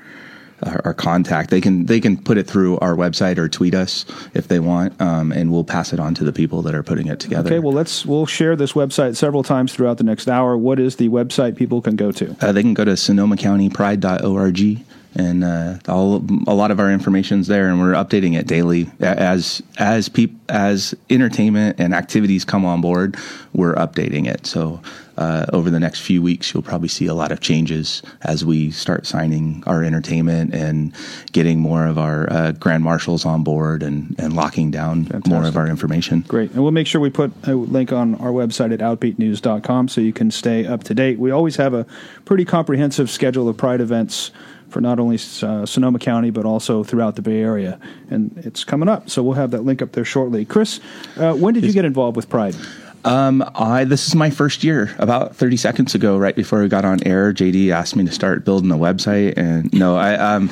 our 0.64 0.82
our 0.86 0.94
contact. 0.94 1.50
They 1.50 1.62
can 1.62 1.86
they 1.86 2.00
can 2.00 2.18
put 2.18 2.38
it 2.38 2.48
through 2.48 2.80
our 2.80 2.96
website 2.96 3.38
or 3.38 3.48
tweet 3.50 3.74
us 3.74 4.06
if 4.34 4.48
they 4.48 4.60
want, 4.60 5.00
um, 5.02 5.32
and 5.32 5.52
we'll 5.52 5.64
pass 5.64 5.94
it 5.94 6.00
on 6.00 6.14
to 6.16 6.24
the 6.24 6.34
people 6.34 6.62
that 6.64 6.76
are 6.76 6.84
putting 6.84 7.08
it 7.08 7.20
together. 7.20 7.50
Okay, 7.50 7.60
well 7.60 7.74
let's 7.74 8.06
we'll 8.06 8.26
share 8.26 8.56
this 8.56 8.74
website 8.74 9.16
several 9.16 9.44
times 9.44 9.74
throughout 9.74 9.98
the 9.98 10.04
next 10.04 10.28
hour. 10.28 10.58
What 10.58 10.80
is 10.80 10.98
the 10.98 11.10
website 11.10 11.56
people 11.56 11.82
can 11.82 11.96
go 11.96 12.12
to? 12.12 12.36
Uh, 12.42 12.52
they 12.52 12.62
can 12.62 12.74
go 12.74 12.86
to 12.86 12.92
sonomacountypride.org 12.92 14.86
and 15.14 15.44
uh, 15.44 15.78
all 15.88 16.24
a 16.48 16.56
lot 16.56 16.72
of 16.72 16.80
our 16.80 16.92
information's 16.92 17.48
there, 17.48 17.70
and 17.70 17.80
we're 17.80 17.94
updating 17.94 18.38
it 18.38 18.48
daily 18.48 18.90
as 19.02 19.62
as 19.78 20.08
peop, 20.10 20.34
as 20.50 20.96
entertainment 21.10 21.80
and 21.80 21.94
activities 21.94 22.46
come 22.46 22.66
on 22.66 22.82
board. 22.82 23.18
We're 23.54 23.76
updating 23.76 24.28
it. 24.28 24.46
So 24.46 24.82
uh, 25.22 25.46
over 25.54 25.70
the 25.70 25.80
next 25.80 26.00
few 26.02 26.20
weeks, 26.20 26.52
you'll 26.52 26.64
probably 26.64 26.88
see 26.88 27.06
a 27.06 27.14
lot 27.14 27.32
of 27.32 27.40
changes 27.40 28.02
as 28.22 28.44
we 28.44 28.72
start 28.72 29.06
signing 29.06 29.64
our 29.68 29.84
entertainment 29.84 30.52
and 30.52 30.94
getting 31.32 31.60
more 31.60 31.86
of 31.86 32.00
our 32.00 32.32
uh, 32.34 32.52
grand 32.54 32.84
marshals 32.84 33.24
on 33.24 33.44
board 33.44 33.84
and 33.84 34.16
and 34.18 34.36
locking 34.36 34.72
down 34.72 35.08
more 35.28 35.46
of 35.46 35.56
our 35.56 35.68
information. 35.68 36.22
Great. 36.22 36.52
And 36.52 36.64
we'll 36.64 36.72
make 36.72 36.88
sure 36.88 37.00
we 37.00 37.12
put 37.12 37.32
a 37.44 37.54
link 37.54 37.94
on 37.94 38.16
our 38.16 38.32
website 38.32 38.74
at 38.74 38.80
outbeatnews.com 38.80 39.90
so 39.90 40.02
you 40.02 40.14
can 40.14 40.32
stay 40.32 40.66
up 40.66 40.84
to 40.86 40.96
date. 40.96 41.20
We 41.20 41.30
always 41.30 41.58
have 41.58 41.76
a 41.76 41.86
pretty 42.26 42.46
comprehensive 42.46 43.10
schedule 43.12 43.48
of 43.48 43.58
Pride 43.58 43.82
events 43.82 44.32
for 44.70 44.82
not 44.82 45.00
only 45.00 45.20
uh, 45.44 45.66
Sonoma 45.66 46.00
County, 46.00 46.32
but 46.32 46.46
also 46.46 46.84
throughout 46.84 47.16
the 47.16 47.22
Bay 47.22 47.42
Area. 47.42 47.80
And 48.10 48.36
it's 48.38 48.64
coming 48.64 48.90
up, 48.90 49.10
so 49.10 49.22
we'll 49.22 49.34
have 49.34 49.52
that 49.52 49.62
link 49.62 49.82
up 49.82 49.92
there 49.92 50.06
shortly. 50.06 50.46
Chris, 50.46 50.80
uh, 51.18 51.34
when 51.34 51.54
did 51.54 51.64
you 51.64 51.74
get 51.74 51.86
involved 51.86 52.16
with 52.16 52.30
Pride? 52.30 52.56
Um, 53.04 53.44
I 53.56 53.84
this 53.84 54.08
is 54.08 54.16
my 54.16 54.30
first 54.30 54.64
year. 54.64 54.96
About 54.98 55.36
thirty 55.36 55.58
seconds 55.58 55.96
ago, 55.96 56.18
right 56.18 56.36
before 56.36 56.62
we 56.62 56.68
got 56.68 56.86
on 56.86 57.06
air, 57.06 57.34
JD 57.34 57.72
asked 57.72 57.96
me 57.96 58.06
to 58.06 58.12
start 58.12 58.46
building 58.46 58.72
a 58.72 58.78
website, 58.78 59.38
and 59.38 59.72
no, 59.74 59.96
I 59.96 60.16
um, 60.16 60.50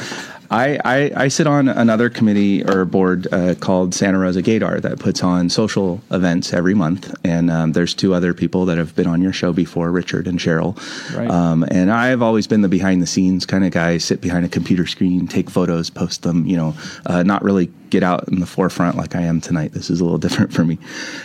I, 0.51 0.79
I 0.83 1.11
I 1.15 1.27
sit 1.27 1.45
on 1.47 1.67
another 1.67 2.09
committee 2.09 2.63
or 2.63 2.85
board 2.85 3.27
uh, 3.31 3.55
called 3.55 3.93
Santa 3.93 4.17
Rosa 4.17 4.41
Gaydar 4.41 4.81
that 4.81 4.99
puts 4.99 5.23
on 5.23 5.49
social 5.49 6.01
events 6.11 6.53
every 6.53 6.73
month, 6.73 7.15
and 7.23 7.51
um, 7.51 7.71
there's 7.73 7.93
two 7.93 8.13
other 8.13 8.33
people 8.33 8.65
that 8.65 8.77
have 8.77 8.95
been 8.95 9.07
on 9.07 9.21
your 9.21 9.33
show 9.33 9.53
before, 9.53 9.91
Richard 9.91 10.27
and 10.27 10.39
Cheryl. 10.39 10.75
Right. 11.15 11.29
Um, 11.29 11.63
and 11.69 11.91
I've 11.91 12.21
always 12.21 12.47
been 12.47 12.61
the 12.61 12.67
behind 12.67 13.01
the 13.01 13.07
scenes 13.07 13.45
kind 13.45 13.63
of 13.63 13.71
guy, 13.71 13.99
sit 13.99 14.21
behind 14.21 14.45
a 14.45 14.49
computer 14.49 14.87
screen, 14.87 15.27
take 15.27 15.49
photos, 15.49 15.89
post 15.89 16.23
them, 16.23 16.45
you 16.45 16.57
know, 16.57 16.75
uh, 17.05 17.23
not 17.23 17.43
really 17.43 17.71
get 17.89 18.03
out 18.03 18.27
in 18.27 18.39
the 18.39 18.47
forefront 18.47 18.97
like 18.97 19.15
I 19.15 19.21
am 19.21 19.41
tonight. 19.41 19.73
This 19.73 19.89
is 19.89 19.99
a 19.99 20.03
little 20.03 20.17
different 20.29 20.53
for 20.53 20.63
me. 20.63 20.79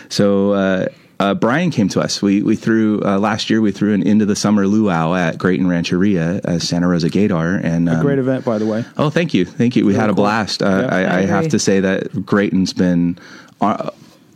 So, 0.09 0.53
uh, 0.53 0.87
uh, 1.19 1.33
Brian 1.33 1.71
came 1.71 1.87
to 1.89 2.01
us. 2.01 2.21
We 2.21 2.41
we 2.41 2.55
threw 2.55 3.01
uh, 3.03 3.17
last 3.19 3.49
year. 3.49 3.61
We 3.61 3.71
threw 3.71 3.93
an 3.93 4.03
into 4.03 4.25
the 4.25 4.35
summer 4.35 4.67
luau 4.67 5.13
at 5.13 5.37
Graton 5.37 5.67
Rancheria 5.67 6.41
as 6.43 6.67
Santa 6.67 6.87
Rosa 6.87 7.09
Gaydar, 7.09 7.63
and 7.63 7.87
um, 7.87 8.01
Great 8.01 8.19
event, 8.19 8.43
by 8.43 8.57
the 8.57 8.65
way. 8.65 8.83
Oh, 8.97 9.09
thank 9.15 9.33
you, 9.33 9.45
thank 9.45 9.75
you. 9.75 9.85
We 9.85 9.95
had 9.95 10.09
a 10.09 10.13
cool. 10.13 10.25
blast. 10.25 10.61
Uh. 10.61 10.87
I, 10.91 11.03
I 11.03 11.17
I 11.19 11.21
have 11.25 11.47
to 11.49 11.59
say 11.59 11.79
that 11.79 12.25
Graton's 12.25 12.73
been 12.73 13.17
uh, 13.61 13.89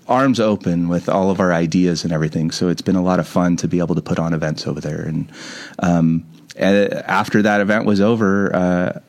arms 0.07 0.39
open 0.39 0.87
with 0.87 1.09
all 1.09 1.29
of 1.29 1.39
our 1.39 1.53
ideas 1.53 2.03
and 2.03 2.13
everything. 2.13 2.49
So 2.49 2.69
it's 2.69 2.81
been 2.81 2.95
a 2.95 3.03
lot 3.03 3.19
of 3.19 3.27
fun 3.27 3.57
to 3.57 3.67
be 3.67 3.79
able 3.79 3.95
to 3.95 4.01
put 4.01 4.17
on 4.17 4.33
events 4.33 4.65
over 4.65 4.81
there. 4.81 5.01
And 5.01 5.31
um, 5.79 6.25
and 6.55 6.93
after 6.93 7.43
that 7.43 7.61
event 7.61 7.85
was 7.85 8.01
over. 8.01 8.55
Uh, 8.55 8.99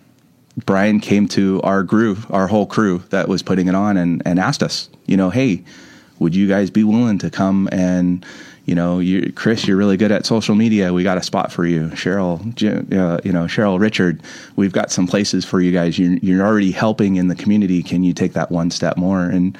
Brian 0.66 0.98
came 1.00 1.28
to 1.28 1.62
our 1.62 1.84
crew, 1.84 2.18
our 2.28 2.48
whole 2.48 2.66
crew 2.66 3.02
that 3.10 3.28
was 3.28 3.42
putting 3.42 3.68
it 3.68 3.74
on, 3.74 3.96
and, 3.96 4.20
and 4.26 4.38
asked 4.38 4.62
us, 4.62 4.90
you 5.06 5.16
know, 5.16 5.30
hey, 5.30 5.62
would 6.18 6.34
you 6.34 6.48
guys 6.48 6.70
be 6.70 6.84
willing 6.84 7.18
to 7.18 7.30
come 7.30 7.68
and, 7.72 8.26
you 8.70 8.76
know, 8.76 9.00
you, 9.00 9.32
Chris, 9.32 9.66
you're 9.66 9.76
really 9.76 9.96
good 9.96 10.12
at 10.12 10.24
social 10.24 10.54
media. 10.54 10.92
We 10.92 11.02
got 11.02 11.18
a 11.18 11.24
spot 11.24 11.50
for 11.50 11.66
you. 11.66 11.88
Cheryl, 11.88 12.38
uh, 12.40 13.20
you 13.24 13.32
know, 13.32 13.46
Cheryl, 13.46 13.80
Richard, 13.80 14.22
we've 14.54 14.72
got 14.72 14.92
some 14.92 15.08
places 15.08 15.44
for 15.44 15.60
you 15.60 15.72
guys. 15.72 15.98
You're, 15.98 16.18
you're 16.18 16.46
already 16.46 16.70
helping 16.70 17.16
in 17.16 17.26
the 17.26 17.34
community. 17.34 17.82
Can 17.82 18.04
you 18.04 18.12
take 18.12 18.32
that 18.34 18.52
one 18.52 18.70
step 18.70 18.96
more? 18.96 19.24
And 19.24 19.58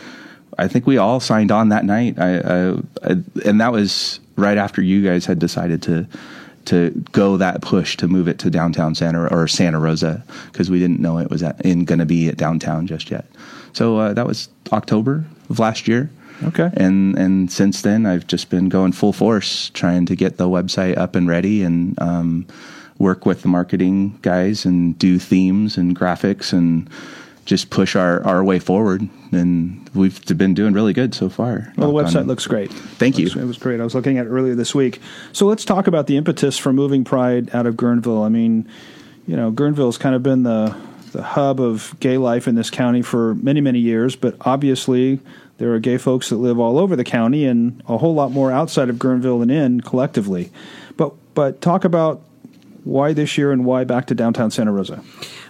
I 0.59 0.69
think 0.69 0.87
we 0.87 0.97
all 0.97 1.19
signed 1.19 1.51
on 1.51 1.71
that 1.71 1.85
night. 1.85 2.21
I, 2.21 2.39
I, 2.39 2.71
I 3.03 3.11
and 3.45 3.61
that 3.61 3.73
was 3.73 4.21
right 4.37 4.57
after 4.57 4.81
you 4.81 5.03
guys 5.03 5.27
had 5.27 5.41
decided 5.41 5.83
to 5.83 6.07
to 6.67 6.91
go 7.11 7.37
that 7.37 7.63
push 7.63 7.97
to 7.97 8.07
move 8.07 8.29
it 8.29 8.39
to 8.39 8.49
downtown 8.49 8.95
Santa 8.95 9.27
or 9.27 9.49
Santa 9.49 9.81
Rosa 9.81 10.23
because 10.53 10.71
we 10.71 10.79
didn't 10.79 11.01
know 11.01 11.19
it 11.19 11.31
was 11.31 11.43
going 11.43 11.85
to 11.99 12.07
be 12.07 12.29
at 12.29 12.37
downtown 12.37 12.87
just 12.87 13.11
yet. 13.11 13.27
So 13.73 13.97
uh, 13.97 14.13
that 14.13 14.29
was 14.29 14.51
October 14.73 15.25
of 15.49 15.59
last 15.59 15.89
year. 15.89 16.11
Okay. 16.43 16.71
And 16.75 17.17
and 17.19 17.51
since 17.53 17.83
then, 17.83 18.07
I've 18.07 18.27
just 18.27 18.51
been 18.51 18.69
going 18.69 18.93
full 18.93 19.13
force 19.13 19.71
trying 19.71 20.07
to 20.07 20.17
get 20.17 20.37
the 20.37 20.49
website 20.49 20.97
up 20.97 21.15
and 21.15 21.29
ready 21.29 21.63
and 21.63 22.01
um, 22.01 22.47
work 22.99 23.27
with 23.27 23.43
the 23.43 23.49
marketing 23.49 24.19
guys 24.23 24.65
and 24.65 24.99
do 24.99 25.19
themes 25.19 25.77
and 25.77 25.97
graphics 25.99 26.53
and 26.53 26.89
just 27.47 27.71
push 27.71 27.97
our, 27.97 28.23
our 28.25 28.45
way 28.45 28.59
forward. 28.59 29.09
And 29.33 29.89
we've 29.95 30.25
been 30.37 30.55
doing 30.55 30.73
really 30.73 30.93
good 30.93 31.15
so 31.15 31.29
far. 31.29 31.73
Well, 31.77 31.89
the 31.93 31.95
website 31.95 32.21
on- 32.21 32.27
looks 32.27 32.47
great. 32.47 32.71
Thank 32.73 33.19
you. 33.19 33.27
Looks- 33.27 33.37
It 33.37 33.45
was 33.47 33.59
great. 33.59 33.81
I 33.81 33.85
was 33.85 33.95
looking 33.95 34.19
at 34.19 34.27
it 34.27 34.29
earlier 34.29 34.55
this 34.55 34.75
week. 34.75 35.01
So 35.33 35.47
let's 35.47 35.65
talk 35.65 35.87
about 35.87 36.07
the 36.07 36.17
impetus 36.17 36.59
for 36.59 36.73
moving 36.73 37.03
Pride 37.05 37.53
out 37.55 37.67
of 37.67 37.75
Guerneville. 37.77 38.25
I 38.25 38.29
mean, 38.29 38.69
you 39.27 39.37
know, 39.37 39.51
Guerneville's 39.51 39.99
kind 39.99 40.15
of 40.15 40.23
been 40.23 40.43
the 40.45 40.77
the 41.13 41.23
hub 41.23 41.61
of 41.61 41.97
gay 41.99 42.19
life 42.19 42.47
in 42.47 42.55
this 42.55 42.71
county 42.71 43.03
for 43.03 43.35
many, 43.35 43.61
many 43.61 43.81
years, 43.81 44.15
but 44.15 44.37
obviously 44.43 45.19
there 45.61 45.75
are 45.75 45.79
gay 45.79 45.99
folks 45.99 46.31
that 46.31 46.37
live 46.37 46.59
all 46.59 46.79
over 46.79 46.97
the 46.97 47.05
county 47.05 47.45
and 47.45 47.83
a 47.87 47.99
whole 47.99 48.15
lot 48.15 48.33
more 48.33 48.51
outside 48.51 48.89
of 48.89 48.97
Guerneville 48.97 49.43
and 49.43 49.51
in 49.51 49.83
collectively. 49.83 50.51
But 50.97 51.13
but 51.35 51.61
talk 51.61 51.85
about 51.85 52.23
why 52.85 53.13
this 53.13 53.37
year 53.37 53.53
and 53.53 53.67
why 53.67 53.85
back 53.85 54.07
to 54.07 54.15
downtown 54.15 54.51
Santa 54.51 54.73
Rosa. 54.73 55.05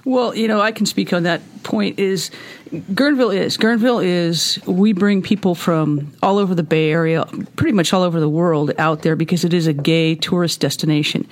Well, 0.04 0.34
you 0.34 0.48
know, 0.48 0.60
I 0.60 0.72
can 0.72 0.84
speak 0.84 1.12
on 1.12 1.22
that 1.22 1.40
point. 1.62 2.00
Is 2.00 2.32
Guerneville 2.72 3.36
is 3.36 3.56
Guerneville 3.56 4.04
is 4.04 4.58
we 4.66 4.92
bring 4.92 5.22
people 5.22 5.54
from 5.54 6.12
all 6.24 6.38
over 6.38 6.56
the 6.56 6.64
Bay 6.64 6.90
Area, 6.90 7.24
pretty 7.54 7.72
much 7.72 7.92
all 7.92 8.02
over 8.02 8.18
the 8.18 8.28
world, 8.28 8.72
out 8.78 9.02
there 9.02 9.14
because 9.14 9.44
it 9.44 9.54
is 9.54 9.68
a 9.68 9.72
gay 9.72 10.16
tourist 10.16 10.58
destination. 10.58 11.24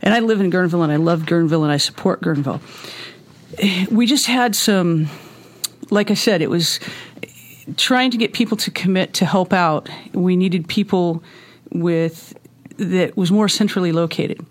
And 0.00 0.14
I 0.14 0.20
live 0.20 0.40
in 0.40 0.50
Guerneville, 0.50 0.82
and 0.82 0.92
I 0.92 0.96
love 0.96 1.24
Guerneville, 1.24 1.64
and 1.64 1.72
I 1.72 1.76
support 1.76 2.22
Guerneville. 2.22 2.62
We 3.90 4.06
just 4.06 4.26
had 4.26 4.56
some, 4.56 5.08
like 5.90 6.10
I 6.10 6.14
said, 6.14 6.40
it 6.40 6.48
was 6.48 6.80
trying 7.76 8.10
to 8.12 8.16
get 8.16 8.32
people 8.32 8.56
to 8.58 8.70
commit 8.70 9.14
to 9.14 9.26
help 9.26 9.52
out. 9.52 9.88
We 10.12 10.36
needed 10.36 10.68
people 10.68 11.22
with 11.70 12.38
that 12.76 13.16
was 13.16 13.32
more 13.32 13.48
centrally 13.48 13.92
located. 13.92 14.44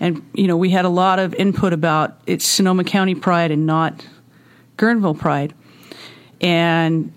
And 0.00 0.22
you 0.34 0.46
know, 0.46 0.56
we 0.56 0.70
had 0.70 0.84
a 0.84 0.88
lot 0.90 1.18
of 1.18 1.34
input 1.34 1.72
about 1.72 2.20
it's 2.26 2.44
Sonoma 2.46 2.84
County 2.84 3.14
Pride 3.14 3.50
and 3.50 3.66
not 3.66 4.04
Guerneville 4.76 5.18
Pride. 5.18 5.54
And 6.40 7.12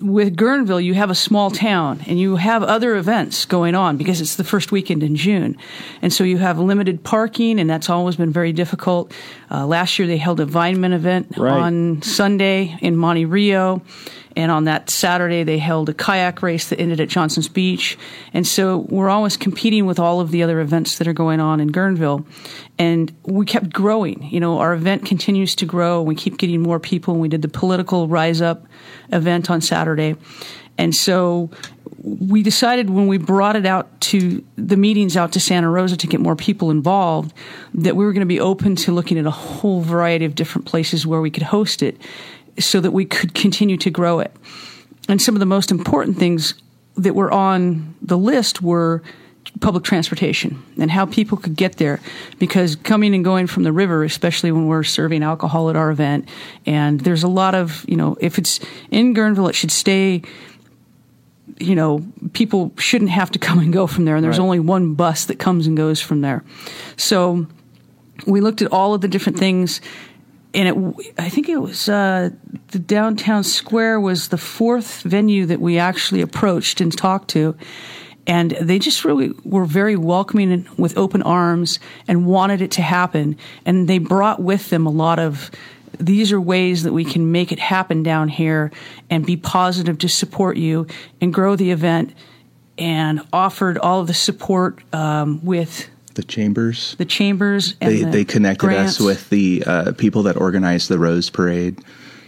with 0.00 0.36
Guerneville, 0.36 0.82
you 0.84 0.92
have 0.94 1.08
a 1.10 1.14
small 1.14 1.50
town 1.50 2.04
and 2.06 2.18
you 2.20 2.36
have 2.36 2.62
other 2.62 2.96
events 2.96 3.46
going 3.46 3.74
on 3.74 3.96
because 3.96 4.20
it's 4.20 4.36
the 4.36 4.44
first 4.44 4.70
weekend 4.70 5.02
in 5.02 5.16
June. 5.16 5.56
And 6.02 6.12
so 6.12 6.22
you 6.22 6.36
have 6.36 6.58
limited 6.58 7.02
parking, 7.02 7.58
and 7.58 7.68
that's 7.68 7.88
always 7.88 8.16
been 8.16 8.30
very 8.32 8.52
difficult. 8.52 9.12
Uh, 9.50 9.66
last 9.66 9.98
year, 9.98 10.06
they 10.06 10.18
held 10.18 10.38
a 10.40 10.46
Vineman 10.46 10.92
event 10.92 11.34
Right. 11.38 11.50
on 11.50 12.02
Sunday 12.02 12.76
in 12.82 12.96
Monte 12.96 13.24
Rio. 13.24 13.80
And 14.36 14.52
on 14.52 14.64
that 14.64 14.90
Saturday, 14.90 15.42
they 15.44 15.56
held 15.56 15.88
a 15.88 15.94
kayak 15.94 16.42
race 16.42 16.68
that 16.68 16.78
ended 16.78 17.00
at 17.00 17.08
Johnson's 17.08 17.48
Beach. 17.48 17.96
And 18.34 18.46
so 18.46 18.86
we're 18.90 19.08
always 19.08 19.38
competing 19.38 19.86
with 19.86 19.98
all 19.98 20.20
of 20.20 20.30
the 20.30 20.42
other 20.42 20.60
events 20.60 20.98
that 20.98 21.08
are 21.08 21.14
going 21.14 21.40
on 21.40 21.58
in 21.58 21.72
Guerneville. 21.72 22.26
And 22.78 23.16
we 23.24 23.46
kept 23.46 23.72
growing. 23.72 24.22
You 24.30 24.40
know, 24.40 24.58
our 24.58 24.74
event 24.74 25.06
continues 25.06 25.54
to 25.56 25.66
grow. 25.66 26.02
We 26.02 26.14
keep 26.14 26.36
getting 26.36 26.60
more 26.60 26.78
people. 26.78 27.14
And 27.14 27.22
we 27.22 27.28
did 27.28 27.40
the 27.40 27.48
political 27.48 28.08
Rise 28.08 28.42
Up 28.42 28.66
event 29.10 29.50
on 29.50 29.62
Saturday. 29.62 30.16
And 30.78 30.94
so 30.94 31.50
we 32.02 32.42
decided 32.42 32.90
when 32.90 33.06
we 33.06 33.16
brought 33.16 33.56
it 33.56 33.66
out 33.66 34.00
to 34.02 34.44
the 34.56 34.76
meetings 34.76 35.16
out 35.16 35.32
to 35.32 35.40
Santa 35.40 35.70
Rosa 35.70 35.96
to 35.96 36.06
get 36.06 36.20
more 36.20 36.36
people 36.36 36.70
involved 36.70 37.32
that 37.74 37.96
we 37.96 38.04
were 38.04 38.12
going 38.12 38.20
to 38.20 38.26
be 38.26 38.38
open 38.38 38.76
to 38.76 38.92
looking 38.92 39.18
at 39.18 39.26
a 39.26 39.30
whole 39.30 39.80
variety 39.80 40.24
of 40.24 40.34
different 40.34 40.66
places 40.66 41.06
where 41.06 41.20
we 41.20 41.30
could 41.30 41.42
host 41.42 41.82
it 41.82 41.96
so 42.58 42.80
that 42.80 42.92
we 42.92 43.04
could 43.04 43.34
continue 43.34 43.76
to 43.78 43.90
grow 43.90 44.20
it. 44.20 44.34
And 45.08 45.20
some 45.20 45.36
of 45.36 45.40
the 45.40 45.46
most 45.46 45.70
important 45.70 46.18
things 46.18 46.54
that 46.96 47.14
were 47.14 47.30
on 47.30 47.94
the 48.00 48.18
list 48.18 48.62
were 48.62 49.02
public 49.60 49.84
transportation 49.84 50.62
and 50.78 50.90
how 50.90 51.06
people 51.06 51.38
could 51.38 51.56
get 51.56 51.76
there 51.76 52.00
because 52.38 52.76
coming 52.76 53.14
and 53.14 53.24
going 53.24 53.46
from 53.46 53.62
the 53.62 53.72
river 53.72 54.02
especially 54.02 54.50
when 54.50 54.66
we're 54.66 54.82
serving 54.82 55.22
alcohol 55.22 55.70
at 55.70 55.76
our 55.76 55.90
event 55.90 56.28
and 56.66 57.00
there's 57.00 57.22
a 57.22 57.28
lot 57.28 57.54
of 57.54 57.82
you 57.88 57.96
know 57.96 58.16
if 58.20 58.38
it's 58.38 58.60
in 58.90 59.14
Guerneville 59.14 59.48
it 59.48 59.54
should 59.54 59.70
stay 59.70 60.20
you 61.58 61.74
know, 61.74 62.04
people 62.32 62.72
shouldn't 62.78 63.10
have 63.10 63.30
to 63.30 63.38
come 63.38 63.58
and 63.58 63.72
go 63.72 63.86
from 63.86 64.04
there. 64.04 64.16
And 64.16 64.24
there's 64.24 64.38
right. 64.38 64.44
only 64.44 64.60
one 64.60 64.94
bus 64.94 65.26
that 65.26 65.38
comes 65.38 65.66
and 65.66 65.76
goes 65.76 66.00
from 66.00 66.20
there. 66.20 66.44
So 66.96 67.46
we 68.26 68.40
looked 68.40 68.62
at 68.62 68.72
all 68.72 68.94
of 68.94 69.00
the 69.00 69.08
different 69.08 69.38
things. 69.38 69.80
And 70.56 70.68
it, 70.68 71.14
I 71.18 71.28
think 71.28 71.50
it 71.50 71.58
was 71.58 71.86
uh, 71.86 72.30
the 72.68 72.78
downtown 72.78 73.44
square 73.44 74.00
was 74.00 74.28
the 74.28 74.38
fourth 74.38 75.02
venue 75.02 75.44
that 75.46 75.60
we 75.60 75.78
actually 75.78 76.22
approached 76.22 76.80
and 76.80 76.96
talked 76.96 77.28
to, 77.30 77.54
and 78.26 78.52
they 78.52 78.78
just 78.78 79.04
really 79.04 79.32
were 79.44 79.66
very 79.66 79.96
welcoming 79.96 80.66
with 80.78 80.96
open 80.96 81.22
arms 81.22 81.78
and 82.08 82.26
wanted 82.26 82.62
it 82.62 82.70
to 82.72 82.82
happen. 82.82 83.36
And 83.66 83.86
they 83.86 83.98
brought 83.98 84.40
with 84.40 84.70
them 84.70 84.86
a 84.86 84.90
lot 84.90 85.18
of 85.18 85.50
these 85.98 86.32
are 86.32 86.40
ways 86.40 86.82
that 86.84 86.92
we 86.92 87.04
can 87.04 87.30
make 87.30 87.52
it 87.52 87.58
happen 87.58 88.02
down 88.02 88.28
here 88.28 88.72
and 89.10 89.24
be 89.24 89.36
positive 89.36 89.98
to 89.98 90.08
support 90.08 90.56
you 90.56 90.86
and 91.20 91.32
grow 91.32 91.54
the 91.54 91.70
event 91.70 92.14
and 92.78 93.20
offered 93.32 93.78
all 93.78 94.00
of 94.00 94.06
the 94.06 94.14
support 94.14 94.82
um, 94.94 95.44
with 95.44 95.88
the 96.16 96.22
chambers 96.24 96.96
the 96.96 97.04
chambers 97.04 97.74
they, 97.76 98.02
the 98.02 98.10
they 98.10 98.24
connected 98.24 98.66
grants. 98.66 98.98
us 98.98 99.00
with 99.00 99.30
the 99.30 99.62
uh, 99.66 99.92
people 99.92 100.24
that 100.24 100.36
organized 100.36 100.88
the 100.88 100.98
rose 100.98 101.30
parade 101.30 101.78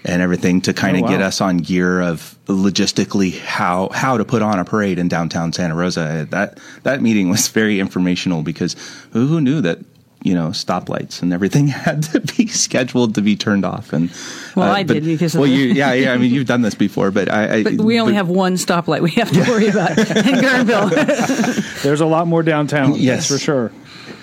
and 0.05 0.23
everything 0.23 0.61
to 0.61 0.73
kind 0.73 0.97
of 0.97 1.03
oh, 1.03 1.07
wow. 1.07 1.11
get 1.11 1.21
us 1.21 1.41
on 1.41 1.59
gear 1.59 2.01
of 2.01 2.39
logistically 2.47 3.39
how 3.41 3.89
how 3.93 4.17
to 4.17 4.25
put 4.25 4.43
on 4.43 4.59
a 4.59 4.65
parade 4.65 4.99
in 4.99 5.09
downtown 5.09 5.53
Santa 5.53 5.75
Rosa. 5.75 6.27
That 6.31 6.59
that 6.85 7.03
meeting 7.03 7.29
was 7.29 7.49
very 7.49 7.81
informational 7.81 8.43
because 8.43 8.77
who 9.13 9.41
knew 9.41 9.61
that 9.61 9.81
you 10.23 10.35
know 10.35 10.49
stoplights 10.49 11.23
and 11.23 11.33
everything 11.33 11.67
had 11.69 12.03
to 12.03 12.21
be 12.21 12.47
scheduled 12.47 13.15
to 13.15 13.23
be 13.23 13.37
turned 13.37 13.65
off 13.65 13.93
and 13.93 14.11
well 14.57 14.71
uh, 14.71 14.75
I 14.75 14.85
but, 14.85 14.95
did 14.95 15.05
because 15.05 15.35
well 15.35 15.47
you 15.47 15.67
yeah 15.67 15.93
yeah 15.93 16.13
I 16.13 16.19
mean 16.19 16.33
you've 16.33 16.47
done 16.47 16.63
this 16.63 16.75
before 16.75 17.11
but 17.11 17.31
I, 17.31 17.59
I 17.59 17.63
but 17.63 17.75
we 17.75 18.01
only 18.01 18.13
but, 18.13 18.17
have 18.17 18.29
one 18.29 18.55
stoplight 18.55 19.01
we 19.01 19.11
have 19.13 19.31
to 19.31 19.39
yeah. 19.39 19.49
worry 19.49 19.69
about 19.69 19.99
in 19.99 20.05
Guerneville. 20.07 21.83
There's 21.83 22.01
a 22.01 22.07
lot 22.07 22.27
more 22.27 22.43
downtown 22.43 22.95
yes. 22.95 23.29
for 23.29 23.39
sure 23.39 23.73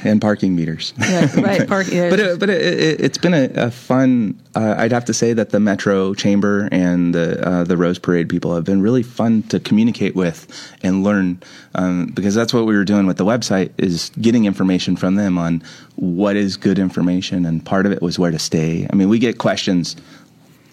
and 0.06 0.22
parking 0.22 0.56
meters. 0.56 0.94
Yeah, 1.00 1.42
right. 1.42 1.68
Park, 1.68 1.88
yeah. 1.92 2.10
but 2.10 2.20
it, 2.20 2.40
but 2.40 2.50
it, 2.50 3.00
has 3.00 3.18
it, 3.18 3.22
been 3.22 3.34
a, 3.34 3.50
a 3.56 3.72
fun. 3.72 4.40
Uh, 4.56 4.76
I'd 4.78 4.92
have 4.92 5.06
to 5.06 5.14
say 5.14 5.34
that 5.34 5.50
the 5.50 5.60
Metro 5.60 6.14
Chamber 6.14 6.70
and 6.72 7.14
the 7.14 7.46
uh, 7.46 7.64
the 7.64 7.76
Rose 7.76 8.00
Parade 8.00 8.30
people 8.30 8.56
have 8.56 8.64
been 8.64 8.82
really 8.82 9.04
fun 9.04 9.44
to 9.44 9.60
communicate 9.60 10.16
with 10.16 10.48
and 10.84 11.04
learn 11.04 11.42
um, 11.74 12.08
because 12.08 12.36
that's 12.36 12.54
what 12.54 12.66
we 12.66 12.76
were 12.76 12.86
doing 12.86 13.08
with 13.08 13.18
the 13.18 13.26
website 13.26 13.72
is 13.78 14.12
getting 14.22 14.46
information 14.46 14.96
from 14.96 15.16
them 15.16 15.38
on 15.38 15.64
what 15.96 16.36
is 16.36 16.56
good 16.56 16.80
information 16.80 17.46
and 17.46 17.66
part 17.66 17.86
of 17.86 17.92
it 17.92 18.02
was 18.02 18.20
where 18.20 18.32
to 18.32 18.40
stay. 18.40 18.88
I 18.92 18.96
mean, 18.96 19.10
we 19.10 19.20
get 19.20 19.38
questions 19.38 19.96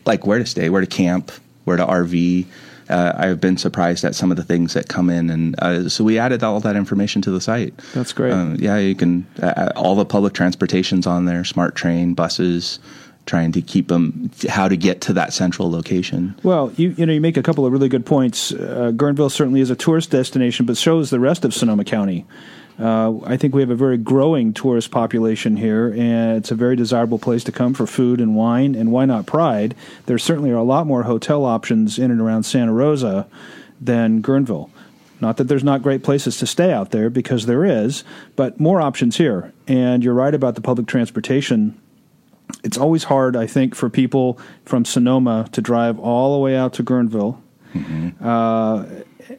like 0.05 0.27
where 0.27 0.39
to 0.39 0.47
stay, 0.47 0.69
where 0.69 0.81
to 0.81 0.87
camp, 0.87 1.33
where 1.65 1.77
to 1.77 1.85
RV 1.85 2.47
uh, 2.93 3.15
I've 3.17 3.41
been 3.41 3.57
surprised 3.57 4.05
at 4.05 4.15
some 4.15 4.31
of 4.31 4.37
the 4.37 4.45
things 4.45 4.75
that 4.75 4.89
come 4.89 5.11
in, 5.11 5.31
and 5.31 5.59
uh, 5.61 5.89
so 5.89 6.05
we 6.05 6.19
added 6.19 6.43
all 6.43 6.61
that 6.61 6.77
information 6.77 7.23
to 7.23 7.31
the 7.31 7.41
site. 7.41 7.77
That's 7.95 8.13
great. 8.13 8.33
Uh, 8.33 8.55
yeah, 8.59 8.79
you 8.79 8.95
can 8.95 9.27
uh, 9.43 9.73
all 9.75 9.97
the 9.97 10.05
public 10.05 10.35
transportation's 10.35 11.07
on 11.07 11.25
there: 11.25 11.45
smart 11.45 11.75
train, 11.75 12.15
buses. 12.15 12.79
Trying 13.25 13.53
to 13.53 13.63
keep 13.63 13.87
them, 13.87 14.33
how 14.49 14.67
to 14.67 14.77
get 14.77 15.01
to 15.03 15.13
that 15.13 15.33
central 15.33 15.71
location. 15.71 16.35
Well, 16.43 16.73
you 16.75 16.89
you 16.99 17.07
know 17.07 17.13
you 17.13 17.21
make 17.21 17.37
a 17.37 17.43
couple 17.43 17.65
of 17.65 17.73
really 17.73 17.89
good 17.89 18.05
points. 18.05 18.51
Uh, 18.51 18.91
Guerneville 18.97 19.31
certainly 19.31 19.61
is 19.61 19.71
a 19.71 19.77
tourist 19.77 20.11
destination, 20.11 20.67
but 20.67 20.77
so 20.77 20.99
is 20.99 21.11
the 21.11 21.21
rest 21.21 21.45
of 21.45 21.55
Sonoma 21.55 21.85
County. 21.85 22.27
Uh, 22.79 23.19
I 23.25 23.37
think 23.37 23.55
we 23.55 23.61
have 23.61 23.71
a 23.71 23.77
very 23.77 23.99
growing 23.99 24.53
tourist 24.53 24.91
population 24.91 25.57
here, 25.57 25.89
and 25.89 26.37
it's 26.37 26.51
a 26.51 26.55
very 26.55 26.75
desirable 26.75 27.19
place 27.19 27.45
to 27.45 27.53
come 27.53 27.75
for 27.75 27.87
food 27.87 28.21
and 28.21 28.35
wine. 28.35 28.75
And 28.75 28.91
why 28.91 29.05
not 29.05 29.27
Pride? 29.27 29.75
There 30.07 30.19
certainly 30.19 30.51
are 30.51 30.57
a 30.57 30.63
lot 30.63 30.87
more 30.87 31.05
hotel 31.05 31.45
options 31.45 31.99
in 31.99 32.11
and 32.11 32.21
around 32.21 32.45
Santa 32.45 32.73
Rosa 32.73 33.27
than 33.81 34.23
Guerneville. 34.23 34.71
Not 35.21 35.37
that 35.37 35.45
there's 35.45 35.63
not 35.63 35.83
great 35.83 36.03
places 36.03 36.39
to 36.39 36.47
stay 36.47 36.73
out 36.73 36.91
there, 36.91 37.09
because 37.09 37.47
there 37.47 37.65
is, 37.65 38.03
but 38.35 38.59
more 38.59 38.81
options 38.81 39.19
here. 39.19 39.53
And 39.69 40.03
you're 40.03 40.15
right 40.15 40.35
about 40.35 40.57
the 40.57 40.61
public 40.61 40.89
transportation. 40.89 41.79
It's 42.65 42.77
always 42.77 43.05
hard, 43.05 43.37
I 43.37 43.47
think, 43.47 43.75
for 43.75 43.89
people 43.89 44.39
from 44.65 44.85
Sonoma 44.85 45.49
to 45.53 45.61
drive 45.61 45.99
all 46.01 46.35
the 46.35 46.41
way 46.41 46.57
out 46.57 46.73
to 46.75 46.83
Guerneville. 46.83 47.41
Mm-hmm. 47.73 48.27
Uh, 48.27 48.85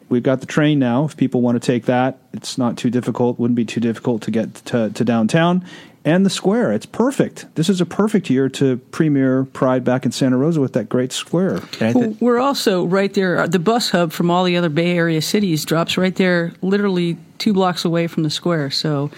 we've 0.08 0.22
got 0.22 0.40
the 0.40 0.46
train 0.46 0.78
now. 0.78 1.04
If 1.04 1.16
people 1.16 1.40
want 1.40 1.60
to 1.60 1.66
take 1.66 1.86
that, 1.86 2.18
it's 2.32 2.58
not 2.58 2.76
too 2.76 2.90
difficult. 2.90 3.38
Wouldn't 3.38 3.56
be 3.56 3.64
too 3.64 3.80
difficult 3.80 4.22
to 4.22 4.30
get 4.30 4.54
to, 4.66 4.90
to 4.90 5.04
downtown 5.04 5.64
and 6.04 6.24
the 6.24 6.30
square. 6.30 6.70
It's 6.72 6.86
perfect. 6.86 7.46
This 7.54 7.68
is 7.68 7.80
a 7.80 7.86
perfect 7.86 8.28
year 8.28 8.48
to 8.50 8.76
premiere 8.76 9.44
Pride 9.44 9.84
back 9.84 10.04
in 10.04 10.12
Santa 10.12 10.36
Rosa 10.36 10.60
with 10.60 10.74
that 10.74 10.88
great 10.88 11.12
square. 11.12 11.60
Well, 11.80 12.16
we're 12.20 12.38
also 12.38 12.84
right 12.84 13.12
there. 13.14 13.48
The 13.48 13.58
bus 13.58 13.90
hub 13.90 14.12
from 14.12 14.30
all 14.30 14.44
the 14.44 14.56
other 14.56 14.68
Bay 14.68 14.96
Area 14.96 15.22
cities 15.22 15.64
drops 15.64 15.96
right 15.96 16.14
there, 16.14 16.52
literally 16.60 17.16
two 17.38 17.54
blocks 17.54 17.84
away 17.84 18.06
from 18.06 18.22
the 18.22 18.30
square. 18.30 18.70
So. 18.70 19.10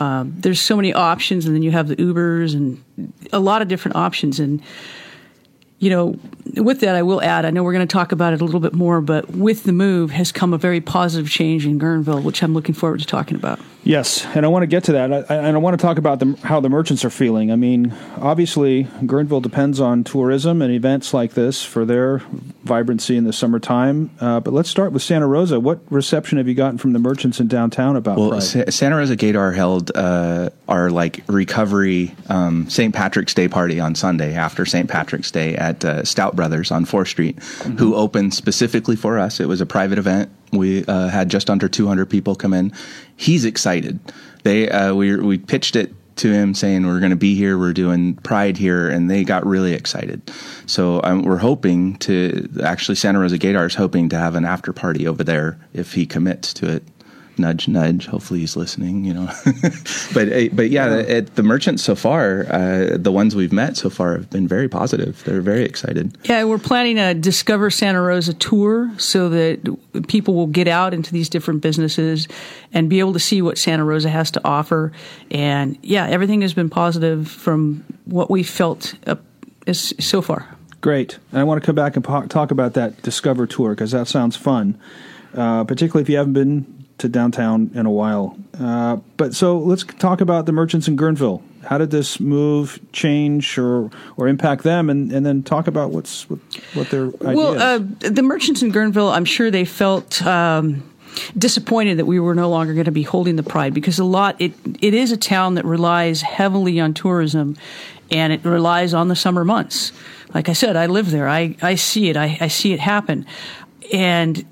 Um, 0.00 0.32
there's 0.36 0.60
so 0.60 0.76
many 0.76 0.92
options, 0.92 1.44
and 1.44 1.56
then 1.56 1.62
you 1.62 1.72
have 1.72 1.88
the 1.88 1.96
Ubers 1.96 2.54
and 2.54 2.80
a 3.32 3.40
lot 3.40 3.62
of 3.62 3.68
different 3.68 3.96
options. 3.96 4.38
And 4.38 4.62
you 5.78 5.90
know, 5.90 6.18
with 6.56 6.80
that, 6.80 6.96
I 6.96 7.02
will 7.02 7.22
add, 7.22 7.44
I 7.44 7.50
know 7.50 7.62
we're 7.62 7.72
going 7.72 7.86
to 7.86 7.92
talk 7.92 8.10
about 8.12 8.32
it 8.32 8.40
a 8.40 8.44
little 8.44 8.60
bit 8.60 8.72
more, 8.72 9.00
but 9.00 9.30
with 9.30 9.64
the 9.64 9.72
move 9.72 10.10
has 10.10 10.32
come 10.32 10.52
a 10.52 10.58
very 10.58 10.80
positive 10.80 11.30
change 11.30 11.64
in 11.66 11.78
Guerneville, 11.78 12.22
which 12.22 12.42
I'm 12.42 12.52
looking 12.52 12.74
forward 12.74 13.00
to 13.00 13.06
talking 13.06 13.36
about. 13.36 13.60
Yes, 13.88 14.26
and 14.34 14.44
I 14.44 14.50
want 14.50 14.64
to 14.64 14.66
get 14.66 14.84
to 14.84 14.92
that. 14.92 15.30
I, 15.30 15.34
and 15.34 15.56
I 15.56 15.58
want 15.58 15.80
to 15.80 15.82
talk 15.82 15.96
about 15.96 16.18
the, 16.18 16.38
how 16.42 16.60
the 16.60 16.68
merchants 16.68 17.06
are 17.06 17.10
feeling. 17.10 17.50
I 17.50 17.56
mean, 17.56 17.94
obviously, 18.18 18.84
Guerneville 18.84 19.40
depends 19.40 19.80
on 19.80 20.04
tourism 20.04 20.60
and 20.60 20.70
events 20.70 21.14
like 21.14 21.32
this 21.32 21.64
for 21.64 21.86
their 21.86 22.18
vibrancy 22.64 23.16
in 23.16 23.24
the 23.24 23.32
summertime. 23.32 24.10
Uh, 24.20 24.40
but 24.40 24.52
let's 24.52 24.68
start 24.68 24.92
with 24.92 25.00
Santa 25.00 25.26
Rosa. 25.26 25.58
What 25.58 25.80
reception 25.88 26.36
have 26.36 26.46
you 26.46 26.52
gotten 26.52 26.76
from 26.76 26.92
the 26.92 26.98
merchants 26.98 27.40
in 27.40 27.48
downtown 27.48 27.96
about 27.96 28.18
well, 28.18 28.38
Sa- 28.42 28.68
Santa 28.68 28.96
Rosa 28.96 29.16
Gaydar 29.16 29.54
held 29.54 29.90
uh, 29.94 30.50
our 30.68 30.90
like 30.90 31.24
recovery 31.26 32.14
um, 32.28 32.68
St. 32.68 32.94
Patrick's 32.94 33.32
Day 33.32 33.48
party 33.48 33.80
on 33.80 33.94
Sunday 33.94 34.34
after 34.34 34.66
St. 34.66 34.86
Patrick's 34.86 35.30
Day 35.30 35.56
at 35.56 35.82
uh, 35.82 36.04
Stout 36.04 36.36
Brothers 36.36 36.70
on 36.70 36.84
4th 36.84 37.08
Street, 37.08 37.36
mm-hmm. 37.36 37.78
who 37.78 37.94
opened 37.94 38.34
specifically 38.34 38.96
for 38.96 39.18
us. 39.18 39.40
It 39.40 39.48
was 39.48 39.62
a 39.62 39.66
private 39.66 39.96
event. 39.96 40.30
We 40.52 40.84
uh, 40.86 41.08
had 41.08 41.30
just 41.30 41.50
under 41.50 41.68
200 41.68 42.06
people 42.06 42.34
come 42.34 42.54
in. 42.54 42.72
He's 43.18 43.44
excited. 43.44 43.98
They 44.44 44.70
uh, 44.70 44.94
we 44.94 45.16
we 45.16 45.36
pitched 45.36 45.76
it 45.76 45.92
to 46.18 46.32
him 46.32 46.54
saying 46.54 46.86
we're 46.86 47.00
going 47.00 47.10
to 47.10 47.16
be 47.16 47.34
here, 47.34 47.58
we're 47.58 47.72
doing 47.72 48.14
Pride 48.14 48.56
here, 48.56 48.88
and 48.88 49.10
they 49.10 49.24
got 49.24 49.46
really 49.46 49.72
excited. 49.72 50.30
So 50.66 51.00
um, 51.02 51.22
we're 51.22 51.38
hoping 51.38 51.96
to 51.98 52.48
actually 52.62 52.94
Santa 52.94 53.18
Rosa 53.18 53.38
Gaydar 53.38 53.66
is 53.66 53.74
hoping 53.74 54.08
to 54.10 54.18
have 54.18 54.34
an 54.34 54.44
after 54.44 54.72
party 54.72 55.06
over 55.06 55.24
there 55.24 55.58
if 55.72 55.94
he 55.94 56.06
commits 56.06 56.54
to 56.54 56.70
it 56.70 56.84
nudge, 57.38 57.68
nudge. 57.68 58.06
Hopefully 58.06 58.40
he's 58.40 58.56
listening, 58.56 59.04
you 59.04 59.14
know. 59.14 59.26
but 60.14 60.32
uh, 60.32 60.48
but 60.52 60.70
yeah, 60.70 61.00
yeah. 61.00 61.20
the 61.20 61.42
merchants 61.42 61.82
so 61.82 61.94
far, 61.94 62.46
uh, 62.50 62.96
the 62.96 63.12
ones 63.12 63.34
we've 63.34 63.52
met 63.52 63.76
so 63.76 63.90
far 63.90 64.14
have 64.14 64.30
been 64.30 64.48
very 64.48 64.68
positive. 64.68 65.22
They're 65.24 65.40
very 65.40 65.64
excited. 65.64 66.16
Yeah, 66.24 66.44
we're 66.44 66.58
planning 66.58 66.98
a 66.98 67.14
Discover 67.14 67.70
Santa 67.70 68.00
Rosa 68.00 68.34
tour 68.34 68.92
so 68.98 69.28
that 69.28 70.06
people 70.08 70.34
will 70.34 70.46
get 70.46 70.68
out 70.68 70.94
into 70.94 71.12
these 71.12 71.28
different 71.28 71.62
businesses 71.62 72.28
and 72.72 72.88
be 72.88 73.00
able 73.00 73.12
to 73.12 73.20
see 73.20 73.42
what 73.42 73.58
Santa 73.58 73.84
Rosa 73.84 74.10
has 74.10 74.30
to 74.32 74.40
offer. 74.44 74.92
And 75.30 75.78
yeah, 75.82 76.06
everything 76.06 76.42
has 76.42 76.54
been 76.54 76.70
positive 76.70 77.28
from 77.28 77.84
what 78.04 78.30
we 78.30 78.42
felt 78.42 78.94
uh, 79.06 79.16
so 79.72 80.22
far. 80.22 80.46
Great. 80.80 81.18
And 81.32 81.40
I 81.40 81.44
want 81.44 81.60
to 81.60 81.66
come 81.66 81.74
back 81.74 81.96
and 81.96 82.04
talk 82.04 82.50
about 82.50 82.74
that 82.74 83.02
Discover 83.02 83.46
tour 83.46 83.70
because 83.70 83.90
that 83.90 84.06
sounds 84.06 84.36
fun. 84.36 84.78
Uh, 85.34 85.64
particularly 85.64 86.02
if 86.02 86.08
you 86.08 86.16
haven't 86.16 86.32
been 86.32 86.77
to 86.98 87.08
downtown 87.08 87.70
in 87.74 87.86
a 87.86 87.90
while. 87.90 88.36
Uh, 88.60 88.96
but 89.16 89.34
so 89.34 89.58
let's 89.58 89.84
talk 89.84 90.20
about 90.20 90.46
the 90.46 90.52
merchants 90.52 90.88
in 90.88 90.96
Guerneville. 90.96 91.42
how 91.64 91.78
did 91.78 91.90
this 91.90 92.20
move 92.20 92.80
change 92.92 93.58
or 93.58 93.90
or 94.16 94.28
impact 94.28 94.64
them, 94.64 94.90
and, 94.90 95.12
and 95.12 95.24
then 95.24 95.42
talk 95.42 95.66
about 95.66 95.90
what's 95.90 96.28
what, 96.28 96.38
what 96.74 96.90
their 96.90 97.06
idea 97.06 97.36
well, 97.36 97.58
uh, 97.58 97.78
the 98.00 98.22
merchants 98.22 98.62
in 98.62 98.72
Guerneville, 98.72 99.12
I'm 99.12 99.24
sure 99.24 99.50
they 99.50 99.64
felt. 99.64 100.24
Um, 100.26 100.82
disappointed 101.36 101.98
that 101.98 102.04
we 102.04 102.20
were 102.20 102.34
no 102.34 102.48
longer 102.48 102.74
going 102.74 102.84
to 102.84 102.92
be 102.92 103.02
holding 103.02 103.34
the 103.34 103.42
pride 103.42 103.74
because 103.74 103.98
a 103.98 104.04
lot 104.04 104.40
it 104.40 104.52
it 104.80 104.94
is 104.94 105.10
a 105.10 105.16
town 105.16 105.54
that 105.54 105.64
relies 105.64 106.22
heavily 106.22 106.78
on 106.78 106.94
tourism 106.94 107.56
and 108.10 108.32
it 108.32 108.44
relies 108.44 108.94
on 108.94 109.08
the 109.08 109.16
summer 109.16 109.44
months 109.44 109.90
like 110.32 110.48
i 110.48 110.52
said 110.52 110.76
i 110.76 110.86
live 110.86 111.10
there 111.10 111.26
i, 111.28 111.56
I 111.60 111.74
see 111.74 112.08
it 112.08 112.16
I, 112.16 112.38
I 112.40 112.48
see 112.48 112.72
it 112.72 112.78
happen 112.78 113.26
and 113.92 114.44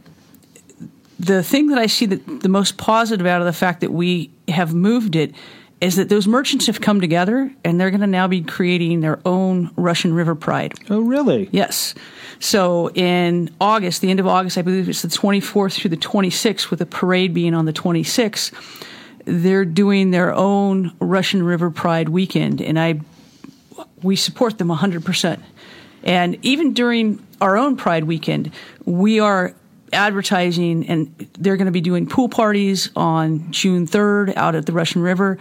the 1.18 1.42
thing 1.42 1.68
that 1.68 1.78
i 1.78 1.86
see 1.86 2.06
that 2.06 2.40
the 2.40 2.48
most 2.48 2.76
positive 2.76 3.26
out 3.26 3.40
of 3.40 3.46
the 3.46 3.52
fact 3.52 3.80
that 3.80 3.92
we 3.92 4.30
have 4.48 4.74
moved 4.74 5.16
it 5.16 5.34
is 5.80 5.96
that 5.96 6.08
those 6.08 6.26
merchants 6.26 6.66
have 6.66 6.80
come 6.80 7.00
together 7.00 7.52
and 7.62 7.78
they're 7.78 7.90
going 7.90 8.00
to 8.00 8.06
now 8.06 8.26
be 8.26 8.42
creating 8.42 9.00
their 9.00 9.20
own 9.24 9.70
russian 9.76 10.14
river 10.14 10.34
pride 10.34 10.72
oh, 10.90 11.00
really? 11.00 11.48
Yes. 11.52 11.94
So 12.38 12.90
in 12.90 13.50
August, 13.60 14.02
the 14.02 14.10
end 14.10 14.20
of 14.20 14.26
August, 14.26 14.58
I 14.58 14.62
believe 14.62 14.88
it's 14.88 15.02
the 15.02 15.08
24th 15.08 15.74
through 15.74 15.90
the 15.90 15.96
26th, 15.96 16.70
with 16.70 16.80
the 16.80 16.86
parade 16.86 17.32
being 17.32 17.54
on 17.54 17.64
the 17.64 17.72
26th, 17.72 18.52
they're 19.24 19.64
doing 19.64 20.10
their 20.10 20.32
own 20.34 20.94
Russian 21.00 21.42
River 21.42 21.70
Pride 21.70 22.08
weekend, 22.08 22.60
and 22.60 22.78
I 22.78 23.00
we 24.02 24.14
support 24.14 24.58
them 24.58 24.68
100%. 24.68 25.40
And 26.04 26.38
even 26.42 26.74
during 26.74 27.26
our 27.40 27.56
own 27.56 27.76
Pride 27.76 28.04
weekend, 28.04 28.52
we 28.84 29.18
are 29.18 29.54
advertising, 29.92 30.86
and 30.88 31.28
they're 31.38 31.56
going 31.56 31.66
to 31.66 31.72
be 31.72 31.80
doing 31.80 32.06
pool 32.06 32.28
parties 32.28 32.90
on 32.96 33.50
June 33.50 33.86
3rd 33.86 34.36
out 34.36 34.54
at 34.54 34.66
the 34.66 34.72
Russian 34.72 35.02
River. 35.02 35.38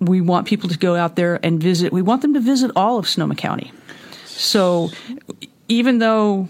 We 0.00 0.20
want 0.20 0.46
people 0.46 0.68
to 0.68 0.78
go 0.78 0.96
out 0.96 1.16
there 1.16 1.38
and 1.42 1.62
visit. 1.62 1.92
We 1.92 2.02
want 2.02 2.22
them 2.22 2.34
to 2.34 2.40
visit 2.40 2.70
all 2.74 2.98
of 2.98 3.08
Sonoma 3.08 3.34
County. 3.34 3.72
So 4.26 4.90
even 5.68 5.98
though 5.98 6.48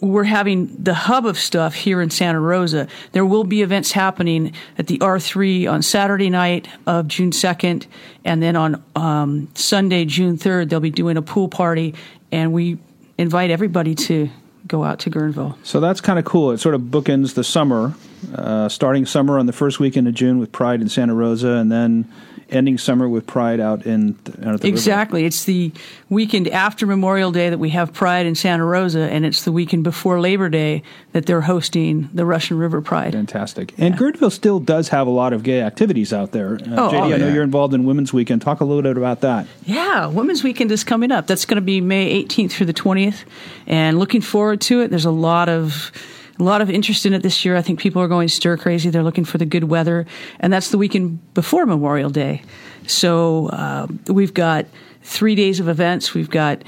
we're 0.00 0.24
having 0.24 0.74
the 0.82 0.94
hub 0.94 1.26
of 1.26 1.38
stuff 1.38 1.74
here 1.74 2.00
in 2.00 2.10
Santa 2.10 2.40
Rosa. 2.40 2.88
There 3.12 3.26
will 3.26 3.44
be 3.44 3.62
events 3.62 3.92
happening 3.92 4.52
at 4.76 4.86
the 4.86 4.98
R3 4.98 5.70
on 5.70 5.82
Saturday 5.82 6.30
night 6.30 6.68
of 6.86 7.08
June 7.08 7.30
2nd, 7.30 7.86
and 8.24 8.42
then 8.42 8.56
on 8.56 8.82
um, 8.94 9.48
Sunday, 9.54 10.04
June 10.04 10.38
3rd, 10.38 10.68
they'll 10.68 10.80
be 10.80 10.90
doing 10.90 11.16
a 11.16 11.22
pool 11.22 11.48
party, 11.48 11.94
and 12.30 12.52
we 12.52 12.78
invite 13.16 13.50
everybody 13.50 13.94
to 13.94 14.30
go 14.68 14.84
out 14.84 14.98
to 15.00 15.10
Guerneville. 15.10 15.56
So 15.64 15.80
that's 15.80 16.00
kind 16.00 16.18
of 16.18 16.24
cool. 16.24 16.50
It 16.52 16.58
sort 16.58 16.74
of 16.74 16.82
bookends 16.82 17.34
the 17.34 17.44
summer, 17.44 17.94
uh, 18.34 18.68
starting 18.68 19.06
summer 19.06 19.38
on 19.38 19.46
the 19.46 19.52
first 19.52 19.80
weekend 19.80 20.06
of 20.06 20.14
June 20.14 20.38
with 20.38 20.52
Pride 20.52 20.80
in 20.80 20.88
Santa 20.88 21.14
Rosa, 21.14 21.48
and 21.48 21.72
then 21.72 22.10
ending 22.50 22.78
summer 22.78 23.08
with 23.08 23.26
Pride 23.26 23.60
out 23.60 23.86
in 23.86 24.18
out 24.42 24.54
at 24.54 24.60
the 24.60 24.68
exactly. 24.68 25.24
It's 25.24 25.44
the 25.44 25.72
weekend 26.08 26.48
after 26.48 26.86
Memorial 26.86 27.32
Day 27.32 27.50
that 27.50 27.58
we 27.58 27.70
have 27.70 27.92
Pride 27.92 28.26
in 28.26 28.34
Santa 28.34 28.64
Rosa, 28.64 29.10
and 29.10 29.24
it's 29.26 29.44
the 29.44 29.52
weekend 29.52 29.84
before 29.84 30.20
Labor 30.20 30.48
Day 30.48 30.82
that 31.12 31.26
they're 31.26 31.42
hosting 31.42 32.08
the 32.12 32.24
Russian 32.24 32.58
River 32.58 32.80
Pride. 32.80 33.12
Fantastic. 33.12 33.74
And 33.78 33.94
yeah. 33.94 34.00
Guerneville 34.00 34.32
still 34.32 34.60
does 34.60 34.88
have 34.88 35.06
a 35.06 35.10
lot 35.10 35.32
of 35.32 35.42
gay 35.42 35.60
activities 35.60 36.12
out 36.12 36.32
there. 36.32 36.54
Uh, 36.54 36.56
oh, 36.56 36.90
JD, 36.90 36.94
oh, 36.94 37.14
I 37.14 37.16
know 37.16 37.32
you're 37.32 37.42
involved 37.42 37.74
in 37.74 37.84
Women's 37.84 38.12
Weekend. 38.12 38.42
Talk 38.42 38.60
a 38.60 38.64
little 38.64 38.82
bit 38.82 38.96
about 38.96 39.20
that. 39.20 39.46
Yeah, 39.64 40.06
Women's 40.06 40.42
Weekend 40.42 40.72
is 40.72 40.84
coming 40.84 41.12
up. 41.12 41.26
That's 41.26 41.44
going 41.44 41.56
to 41.56 41.62
be 41.62 41.80
May 41.80 42.24
18th 42.24 42.52
through 42.52 42.66
the 42.66 42.74
20th, 42.74 43.24
and 43.66 43.98
looking 43.98 44.20
forward 44.20 44.60
to 44.62 44.80
it. 44.80 44.88
There's 44.88 45.04
a 45.04 45.10
lot 45.10 45.48
of 45.48 45.92
a 46.38 46.42
lot 46.42 46.60
of 46.60 46.70
interest 46.70 47.04
in 47.06 47.14
it 47.14 47.22
this 47.22 47.44
year. 47.44 47.56
I 47.56 47.62
think 47.62 47.80
people 47.80 48.00
are 48.02 48.08
going 48.08 48.28
stir 48.28 48.56
crazy. 48.56 48.90
They're 48.90 49.02
looking 49.02 49.24
for 49.24 49.38
the 49.38 49.46
good 49.46 49.64
weather, 49.64 50.06
and 50.40 50.52
that's 50.52 50.70
the 50.70 50.78
weekend 50.78 51.34
before 51.34 51.66
Memorial 51.66 52.10
Day. 52.10 52.42
So 52.86 53.48
uh, 53.48 53.86
we've 54.06 54.34
got 54.34 54.66
three 55.02 55.34
days 55.34 55.60
of 55.60 55.68
events. 55.68 56.14
We've 56.14 56.30
got 56.30 56.62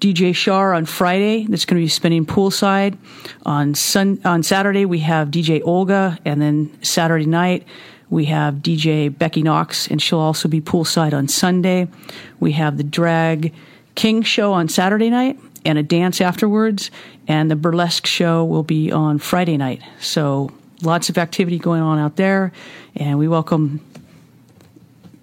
DJ 0.00 0.34
Shar 0.34 0.74
on 0.74 0.84
Friday 0.84 1.46
that's 1.48 1.64
going 1.64 1.80
to 1.80 1.84
be 1.84 1.88
spinning 1.88 2.24
poolside. 2.26 2.96
On 3.44 3.74
sun 3.74 4.20
on 4.24 4.42
Saturday 4.42 4.84
we 4.84 5.00
have 5.00 5.28
DJ 5.28 5.62
Olga, 5.64 6.18
and 6.24 6.40
then 6.40 6.70
Saturday 6.82 7.26
night 7.26 7.66
we 8.08 8.26
have 8.26 8.56
DJ 8.56 9.16
Becky 9.16 9.42
Knox, 9.42 9.88
and 9.88 10.00
she'll 10.00 10.20
also 10.20 10.48
be 10.48 10.60
poolside 10.60 11.12
on 11.12 11.28
Sunday. 11.28 11.88
We 12.38 12.52
have 12.52 12.76
the 12.76 12.84
Drag 12.84 13.52
King 13.94 14.22
show 14.22 14.52
on 14.52 14.68
Saturday 14.68 15.10
night, 15.10 15.38
and 15.66 15.78
a 15.78 15.82
dance 15.82 16.20
afterwards. 16.20 16.90
And 17.28 17.50
the 17.50 17.56
burlesque 17.56 18.06
show 18.06 18.44
will 18.44 18.62
be 18.62 18.92
on 18.92 19.18
Friday 19.18 19.56
night. 19.56 19.82
So 20.00 20.50
lots 20.82 21.08
of 21.08 21.18
activity 21.18 21.58
going 21.58 21.82
on 21.82 21.98
out 21.98 22.16
there. 22.16 22.52
And 22.94 23.18
we 23.18 23.28
welcome, 23.28 23.80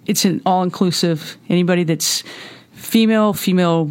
it's 0.06 0.24
an 0.24 0.42
all 0.46 0.62
inclusive, 0.62 1.36
anybody 1.48 1.84
that's 1.84 2.22
female, 2.72 3.32
female 3.32 3.90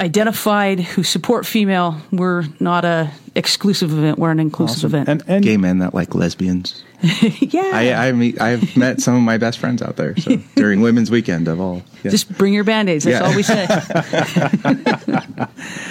identified 0.00 0.80
who 0.80 1.02
support 1.02 1.46
female. 1.46 2.00
We're 2.10 2.44
not 2.58 2.84
a 2.84 3.10
exclusive 3.34 3.92
event. 3.92 4.18
We're 4.18 4.30
an 4.30 4.40
inclusive 4.40 4.78
awesome. 4.78 5.02
event. 5.02 5.08
And, 5.08 5.22
and, 5.28 5.44
gay 5.44 5.56
men 5.56 5.78
that 5.78 5.94
like 5.94 6.14
lesbians. 6.14 6.82
yeah, 7.40 7.70
I, 7.74 8.08
I 8.08 8.12
meet, 8.12 8.40
I've 8.40 8.76
met 8.76 9.00
some 9.00 9.16
of 9.16 9.22
my 9.22 9.36
best 9.36 9.58
friends 9.58 9.82
out 9.82 9.96
there 9.96 10.16
so, 10.16 10.36
during 10.54 10.80
Women's 10.80 11.10
Weekend 11.10 11.48
of 11.48 11.60
all. 11.60 11.82
Yeah. 12.04 12.10
Just 12.12 12.36
bring 12.38 12.54
your 12.54 12.64
band 12.64 12.88
aids. 12.88 13.04
That's 13.04 13.20
yeah. 13.20 13.26
all 13.26 13.34
we 13.34 13.42
say. 13.42 13.66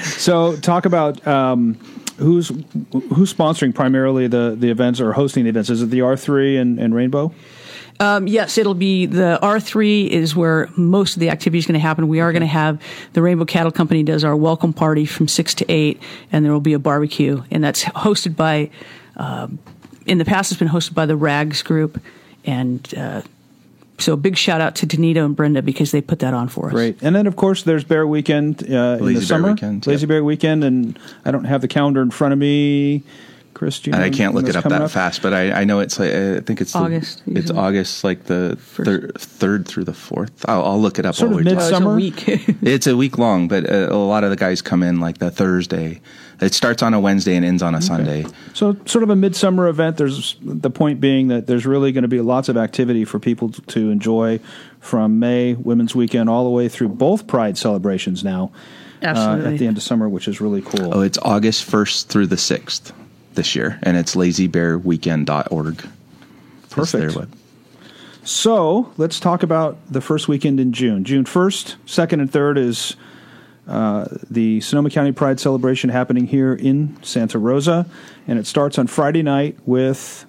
so, 0.17 0.56
talk 0.58 0.86
about 0.86 1.26
um, 1.28 1.74
who's 2.17 2.50
who's 3.13 3.34
sponsoring 3.34 3.76
primarily 3.76 4.28
the 4.28 4.56
the 4.58 4.69
events 4.69 5.02
or 5.02 5.12
hosting 5.12 5.43
the 5.43 5.50
events. 5.50 5.69
Is 5.69 5.82
it 5.82 5.89
the 5.89 6.02
R 6.02 6.15
three 6.15 6.58
and, 6.58 6.80
and 6.80 6.95
Rainbow? 6.95 7.34
Um, 8.00 8.28
yes, 8.28 8.58
it'll 8.58 8.74
be 8.74 9.06
the 9.06 9.38
R3 9.43 10.08
is 10.08 10.36
where 10.36 10.67
most 10.76 11.15
of 11.15 11.19
the 11.19 11.30
activity 11.30 11.60
is 11.60 11.67
going 11.67 11.74
to 11.74 11.80
happen. 11.80 12.08
We 12.08 12.19
are 12.19 12.32
going 12.32 12.41
to 12.41 12.47
have 12.47 12.82
the 13.13 13.21
Rainbow 13.21 13.45
Cattle 13.45 13.71
Company 13.71 14.02
does 14.02 14.24
our 14.24 14.36
welcome 14.36 14.74
party 14.74 15.06
from 15.06 15.28
six 15.28 15.54
to 15.56 15.71
eight, 15.71 16.02
and 16.32 16.43
there 16.43 16.52
will 16.52 16.62
be 16.62 16.74
a 16.74 16.80
barbecue, 16.80 17.43
and 17.52 17.63
that's 17.63 17.84
hosted 17.84 18.36
by. 18.36 18.71
Uh, 19.15 19.50
in 20.05 20.17
the 20.17 20.25
past, 20.25 20.51
it's 20.51 20.59
been 20.59 20.67
hosted 20.67 20.93
by 20.93 21.05
the 21.05 21.15
Rags 21.15 21.61
Group, 21.61 22.01
and 22.45 22.93
uh, 22.95 23.21
so 23.99 24.15
big 24.15 24.37
shout 24.37 24.61
out 24.61 24.75
to 24.77 24.87
Danita 24.87 25.23
and 25.23 25.35
Brenda 25.35 25.61
because 25.61 25.91
they 25.91 26.01
put 26.01 26.19
that 26.19 26.33
on 26.33 26.47
for 26.47 26.67
us. 26.67 26.73
Great, 26.73 27.01
and 27.01 27.15
then 27.15 27.27
of 27.27 27.35
course 27.35 27.63
there's 27.63 27.83
Bear 27.83 28.07
Weekend 28.07 28.63
uh, 28.63 28.97
in 28.99 29.13
the 29.13 29.21
summer, 29.21 29.51
weekend, 29.51 29.85
Lazy 29.87 30.01
yep. 30.01 30.09
Bear 30.09 30.23
Weekend, 30.23 30.63
and 30.63 30.99
I 31.25 31.31
don't 31.31 31.45
have 31.45 31.61
the 31.61 31.67
calendar 31.67 32.01
in 32.01 32.11
front 32.11 32.33
of 32.33 32.39
me. 32.39 33.03
Chris, 33.53 33.85
and 33.85 33.95
I 33.95 34.09
can't 34.09 34.33
look 34.33 34.47
it 34.47 34.55
up 34.55 34.63
that 34.65 34.81
up? 34.81 34.91
fast, 34.91 35.21
but 35.21 35.33
I, 35.33 35.51
I 35.51 35.63
know 35.63 35.79
it's 35.79 35.99
like 35.99 36.11
I 36.11 36.39
think 36.39 36.61
it's 36.61 36.75
August. 36.75 37.23
The, 37.25 37.39
it's 37.39 37.51
August, 37.51 38.03
like 38.03 38.23
the 38.23 38.55
thir- 38.55 39.11
third 39.17 39.67
through 39.67 39.83
the 39.83 39.93
fourth. 39.93 40.45
I'll, 40.47 40.63
I'll 40.63 40.81
look 40.81 40.99
it 40.99 41.05
up. 41.05 41.15
Sort 41.15 41.33
of 41.33 41.43
midsummer. 41.43 41.91
Oh, 41.91 41.97
it's 41.97 42.27
a 42.27 42.33
week. 42.35 42.57
it's 42.61 42.87
a 42.87 42.95
week 42.95 43.17
long, 43.17 43.47
but 43.47 43.65
a, 43.65 43.91
a, 43.91 43.95
lot 43.95 44.23
of 44.23 44.29
the 44.29 44.35
guys 44.35 44.61
come 44.61 44.83
in 44.83 44.99
like 44.99 45.17
the 45.17 45.31
Thursday. 45.31 46.01
It 46.39 46.53
starts 46.53 46.81
on 46.81 46.93
a 46.93 46.99
Wednesday 46.99 47.35
and 47.35 47.45
ends 47.45 47.61
on 47.61 47.75
a 47.75 47.77
okay. 47.77 47.85
Sunday. 47.85 48.25
So 48.53 48.75
sort 48.85 49.03
of 49.03 49.09
a 49.09 49.15
midsummer 49.15 49.67
event. 49.67 49.97
There's 49.97 50.37
the 50.41 50.71
point 50.71 50.99
being 50.99 51.27
that 51.27 51.47
there's 51.47 51.65
really 51.65 51.91
going 51.91 52.03
to 52.03 52.07
be 52.07 52.21
lots 52.21 52.49
of 52.49 52.57
activity 52.57 53.05
for 53.05 53.19
people 53.19 53.49
to 53.49 53.91
enjoy 53.91 54.39
from 54.79 55.19
May 55.19 55.53
Women's 55.53 55.93
Weekend 55.95 56.29
all 56.29 56.43
the 56.43 56.49
way 56.49 56.67
through 56.67 56.89
both 56.89 57.27
Pride 57.27 57.57
celebrations 57.57 58.23
now. 58.23 58.51
Absolutely. 59.03 59.45
Uh, 59.45 59.53
at 59.53 59.59
the 59.59 59.67
end 59.67 59.77
of 59.77 59.83
summer, 59.83 60.07
which 60.07 60.27
is 60.27 60.39
really 60.39 60.61
cool. 60.61 60.95
Oh, 60.95 61.01
it's 61.01 61.17
August 61.19 61.69
1st 61.69 62.05
through 62.05 62.27
the 62.27 62.35
6th 62.35 62.91
this 63.33 63.55
year, 63.55 63.79
and 63.83 63.97
it's 63.97 64.15
lazybearweekend.org. 64.15 65.87
Perfect. 66.69 67.33
So 68.23 68.91
let's 68.97 69.19
talk 69.19 69.43
about 69.43 69.77
the 69.91 70.01
first 70.01 70.27
weekend 70.27 70.59
in 70.59 70.73
June. 70.73 71.03
June 71.03 71.25
1st, 71.25 71.75
2nd, 71.85 72.13
and 72.13 72.31
3rd 72.31 72.57
is 72.57 72.95
uh, 73.67 74.07
the 74.29 74.61
Sonoma 74.61 74.89
County 74.89 75.11
Pride 75.11 75.39
celebration 75.39 75.89
happening 75.89 76.27
here 76.27 76.53
in 76.53 77.01
Santa 77.03 77.39
Rosa, 77.39 77.85
and 78.27 78.37
it 78.37 78.45
starts 78.45 78.77
on 78.77 78.87
Friday 78.87 79.23
night 79.23 79.57
with. 79.65 80.25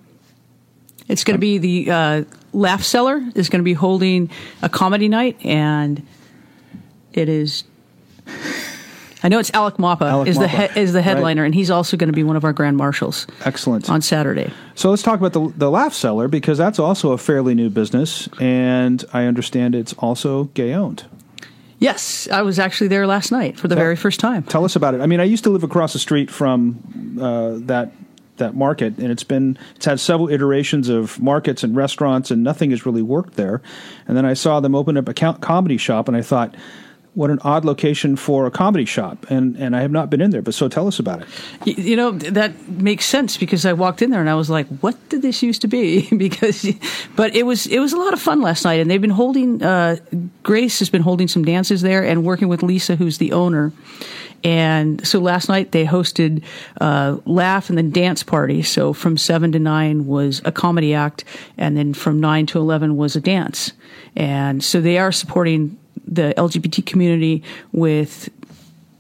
It's 1.09 1.25
going 1.25 1.35
to 1.35 1.41
be 1.41 1.59
the 1.59 1.91
uh, 1.91 2.25
Laugh 2.53 2.83
Cellar 2.83 3.23
is 3.35 3.49
going 3.49 3.61
to 3.61 3.65
be 3.65 3.75
holding 3.75 4.31
a 4.63 4.69
comedy 4.69 5.09
night, 5.09 5.45
and 5.45 6.07
it 7.13 7.29
is 7.29 7.65
I 9.23 9.29
know 9.29 9.39
it's 9.39 9.53
Alec 9.55 9.77
Mapa 9.77 10.03
Alec 10.03 10.29
is 10.29 10.37
Mapa. 10.37 10.51
the 10.51 10.75
he- 10.75 10.81
is 10.81 10.93
the 10.93 11.03
headliner, 11.03 11.43
right. 11.43 11.47
and 11.47 11.55
he's 11.55 11.71
also 11.71 11.97
going 11.97 12.09
to 12.09 12.13
be 12.13 12.25
one 12.25 12.37
of 12.37 12.45
our 12.45 12.53
grand 12.53 12.77
marshals. 12.77 13.27
Excellent 13.45 13.89
on 13.89 14.03
Saturday. 14.03 14.53
So 14.75 14.91
let's 14.91 15.03
talk 15.03 15.21
about 15.21 15.33
the 15.33 15.53
the 15.57 15.71
Laugh 15.71 15.95
Cellar 15.95 16.29
because 16.29 16.59
that's 16.59 16.79
also 16.79 17.13
a 17.13 17.19
fairly 17.19 17.55
new 17.55 17.71
business, 17.71 18.29
and 18.41 19.05
I 19.13 19.25
understand 19.25 19.75
it's 19.75 19.93
also 19.95 20.45
gay 20.55 20.73
owned. 20.75 21.05
Yes, 21.79 22.29
I 22.31 22.43
was 22.43 22.61
actually 22.61 22.89
there 22.89 23.09
last 23.09 23.33
night 23.33 23.59
for 23.59 23.67
the 23.67 23.75
tell, 23.75 23.83
very 23.83 23.97
first 23.97 24.21
time. 24.21 24.45
Tell 24.45 24.65
us 24.65 24.77
about 24.77 24.95
it. 24.95 25.01
I 25.01 25.07
mean, 25.07 25.19
I 25.19 25.25
used 25.25 25.43
to 25.45 25.51
live 25.51 25.65
across 25.65 25.93
the 25.93 25.99
street 25.99 26.31
from 26.31 27.19
uh, 27.21 27.55
that 27.67 27.93
that 28.37 28.55
market, 28.55 28.99
and 28.99 29.11
it's 29.11 29.25
been 29.25 29.59
it's 29.77 29.87
had 29.87 30.01
several 30.01 30.29
iterations 30.29 30.89
of 30.89 31.21
markets 31.21 31.63
and 31.63 31.75
restaurants, 31.77 32.31
and 32.31 32.43
nothing 32.43 32.71
has 32.71 32.87
really 32.87 33.03
worked 33.03 33.35
there. 33.35 33.63
And 34.07 34.17
then 34.17 34.25
I 34.25 34.35
saw 34.35 34.61
them 34.61 34.75
open 34.75 34.97
up 34.97 35.09
a 35.09 35.15
comedy 35.15 35.77
shop, 35.77 36.09
and 36.09 36.17
I 36.17 36.23
thought 36.23 36.55
what 37.15 37.31
an 37.31 37.39
odd 37.43 37.65
location 37.65 38.17
for 38.17 38.47
a 38.47 38.51
comedy 38.51 38.87
shop, 38.87 39.27
and 39.29 39.55
and 39.57 39.77
I 39.77 39.81
have 39.83 39.91
not 39.91 40.09
been 40.09 40.21
in 40.21 40.31
there. 40.31 40.41
But 40.41 40.55
so 40.55 40.69
tell 40.69 40.87
us 40.87 40.99
about 40.99 41.23
it. 41.23 41.79
You, 41.79 41.97
know 41.97 42.13
that 42.13 42.69
makes 42.69 43.05
sense 43.05 43.37
because 43.37 43.67
I 43.67 43.75
walked 43.75 44.01
in 44.01 44.11
there 44.11 44.21
and 44.21 44.31
I 44.31 44.35
was 44.35 44.49
like, 44.49 44.67
"What 44.79 44.97
did 45.11 45.21
this 45.21 45.43
used 45.43 45.61
to 45.63 45.69
be?" 45.69 46.09
because, 46.17 46.67
but 47.15 47.35
it 47.37 47.45
was 47.45 47.67
it 47.67 47.81
was 47.81 47.93
a 47.93 47.99
lot 47.99 48.15
of 48.15 48.21
fun 48.21 48.41
last 48.41 48.65
night, 48.65 48.81
and 48.81 48.91
they've 48.91 49.01
been 49.01 49.11
holding. 49.11 49.63
Uh, 49.63 49.97
Grace 50.43 50.79
has 50.79 50.89
been 50.89 51.03
holding 51.03 51.29
some 51.29 51.45
dances 51.45 51.83
there 51.83 52.03
and 52.03 52.25
working 52.25 52.49
with 52.49 52.63
Lisa, 52.63 52.97
who's 52.97 53.19
the 53.19 53.33
owner. 53.33 53.73
And 54.45 55.07
so 55.07 55.21
last 55.21 55.49
night 55.49 55.71
they 55.71 55.85
hosted 55.85 56.43
uh, 56.81 57.19
laugh 57.27 57.69
and 57.69 57.79
then 57.79 57.91
dance 57.91 58.25
party. 58.25 58.63
So 58.63 58.93
from 58.93 59.17
seven 59.17 59.53
to 59.53 59.61
nine 59.61 60.07
was 60.07 60.43
a 60.45 60.51
comedy 60.51 60.95
act, 60.95 61.25
and 61.57 61.77
then 61.77 61.95
from 61.95 62.21
nine 62.21 62.47
to 62.47 62.59
eleven 62.59 62.97
was 62.97 63.17
a 63.17 63.21
dance. 63.21 63.73
And 64.17 64.65
so 64.65 64.81
they 64.81 64.99
are 64.99 65.13
supporting 65.13 65.79
the 66.07 66.35
LGBT 66.37 66.85
community 66.85 67.43
with 67.73 68.29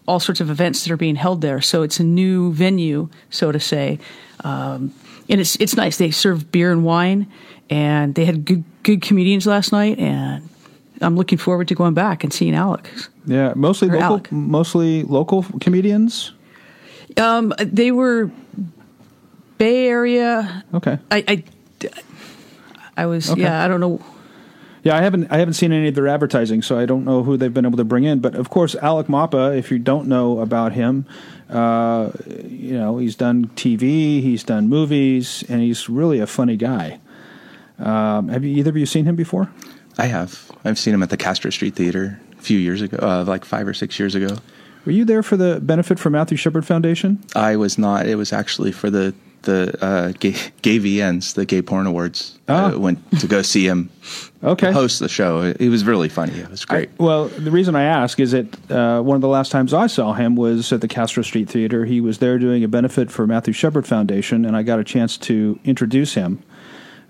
all 0.06 0.18
sorts 0.20 0.40
of 0.40 0.50
events 0.50 0.84
that 0.84 0.92
are 0.92 0.96
being 0.96 1.16
held 1.16 1.40
there. 1.40 1.60
So 1.60 1.82
it's 1.82 2.00
a 2.00 2.04
new 2.04 2.52
venue, 2.52 3.08
so 3.30 3.52
to 3.52 3.60
say, 3.60 3.98
um, 4.44 4.92
and 5.28 5.40
it's 5.40 5.56
it's 5.56 5.76
nice. 5.76 5.96
They 5.98 6.10
serve 6.10 6.50
beer 6.50 6.72
and 6.72 6.84
wine, 6.84 7.26
and 7.70 8.14
they 8.14 8.24
had 8.24 8.44
good 8.44 8.64
good 8.82 9.00
comedians 9.02 9.46
last 9.46 9.72
night, 9.72 9.98
and 9.98 10.48
I'm 11.00 11.16
looking 11.16 11.38
forward 11.38 11.68
to 11.68 11.74
going 11.74 11.94
back 11.94 12.24
and 12.24 12.32
seeing 12.32 12.54
Alex. 12.54 13.08
Yeah, 13.26 13.52
mostly 13.54 13.88
Or 13.88 13.92
local, 13.92 14.06
Alec. 14.06 14.32
mostly 14.32 15.04
local 15.04 15.44
comedians. 15.60 16.32
Um, 17.16 17.52
they 17.58 17.92
were 17.92 18.30
Bay 19.58 19.86
Area. 19.86 20.64
Okay. 20.74 20.98
I, 21.10 21.24
I, 21.28 21.44
I 22.96 23.06
was 23.06 23.30
Okay. 23.30 23.42
yeah. 23.42 23.64
I 23.64 23.68
don't 23.68 23.80
know. 23.80 24.00
Yeah, 24.83 24.97
I 24.97 25.03
haven't 25.03 25.31
I 25.31 25.38
haven't 25.38 25.55
seen 25.55 25.73
any 25.73 25.88
of 25.88 25.95
their 25.95 26.09
advertising, 26.09 26.61
so 26.62 26.79
I 26.79 26.87
don't 26.87 27.05
know 27.05 27.23
who 27.23 27.37
they've 27.37 27.55
been 27.55 27.66
able 27.66 27.77
to 27.77 27.85
bring 27.85 28.05
in. 28.05 28.18
But 28.18 28.35
of 28.35 28.51
course, 28.51 28.75
Alec 28.77 29.07
Mapa, 29.07 29.57
if 29.57 29.71
you 29.71 29.79
don't 29.79 30.09
know 30.09 30.40
about 30.40 30.73
him, 30.73 31.07
uh, 31.49 32.11
you 32.45 32.77
know 32.77 32.99
he's 32.99 33.14
done 33.14 33.47
TV, 33.55 34.21
he's 34.21 34.42
done 34.42 34.68
movies, 34.68 35.45
and 35.49 35.61
he's 35.61 35.88
really 35.88 36.18
a 36.18 36.27
funny 36.27 36.57
guy. 36.57 36.99
Um, 37.79 38.29
have 38.29 38.45
you 38.45 38.57
either 38.57 38.71
of 38.71 38.77
you 38.77 38.87
seen 38.87 39.05
him 39.05 39.16
before? 39.16 39.51
I 39.99 40.07
have. 40.07 40.51
I've 40.64 40.79
seen 40.79 40.95
him 40.95 41.03
at 41.03 41.11
the 41.11 41.16
Castro 41.16 41.51
Street 41.51 41.75
Theater 41.75 42.21
a 42.38 42.42
few 42.42 42.59
years 42.59 42.83
ago, 42.83 42.99
uh, 43.01 43.25
like 43.25 43.45
five 43.45 43.68
or 43.68 43.75
six 43.75 43.99
years 43.99 44.14
ago. 44.14 44.37
Were 44.85 44.92
you 44.92 45.05
there 45.05 45.23
for 45.23 45.37
the 45.37 45.61
benefit 45.61 45.99
for 46.01 46.11
Matthew 46.11 46.37
Shepard 46.37 46.66
Foundation? 46.66 47.23
I 47.37 47.55
was 47.57 47.79
not. 47.79 48.07
It 48.07 48.16
was 48.16 48.33
actually 48.33 48.73
for 48.73 48.90
the 48.90 49.14
the 49.42 49.77
uh, 49.85 50.12
gay, 50.18 50.33
GayVNs, 50.62 51.35
the 51.35 51.45
Gay 51.45 51.62
Porn 51.62 51.87
Awards. 51.87 52.38
Ah. 52.49 52.73
I 52.73 52.77
went 52.77 53.21
to 53.21 53.27
go 53.27 53.42
see 53.42 53.66
him 53.66 53.90
Okay. 54.44 54.72
host 54.72 54.98
the 54.98 55.09
show. 55.09 55.52
He 55.55 55.68
was 55.68 55.85
really 55.85 56.09
funny. 56.09 56.33
It 56.33 56.50
was 56.50 56.64
great. 56.64 56.88
I- 56.88 57.02
well, 57.02 57.28
the 57.28 57.50
reason 57.52 57.76
I 57.76 57.85
ask 57.85 58.18
is 58.18 58.33
that 58.33 58.70
uh, 58.70 59.00
one 59.00 59.14
of 59.14 59.20
the 59.20 59.28
last 59.28 59.52
times 59.52 59.72
I 59.72 59.87
saw 59.87 60.12
him 60.14 60.35
was 60.35 60.72
at 60.72 60.81
the 60.81 60.88
Castro 60.88 61.22
Street 61.22 61.48
Theater. 61.48 61.85
He 61.85 62.00
was 62.00 62.18
there 62.18 62.38
doing 62.38 62.64
a 62.64 62.68
benefit 62.68 63.11
for 63.11 63.26
Matthew 63.26 63.52
Shepard 63.52 63.87
Foundation, 63.87 64.44
and 64.44 64.57
I 64.57 64.62
got 64.64 64.81
a 64.81 64.85
chance 64.85 65.16
to 65.18 65.61
introduce 65.64 66.14
him. 66.14 66.42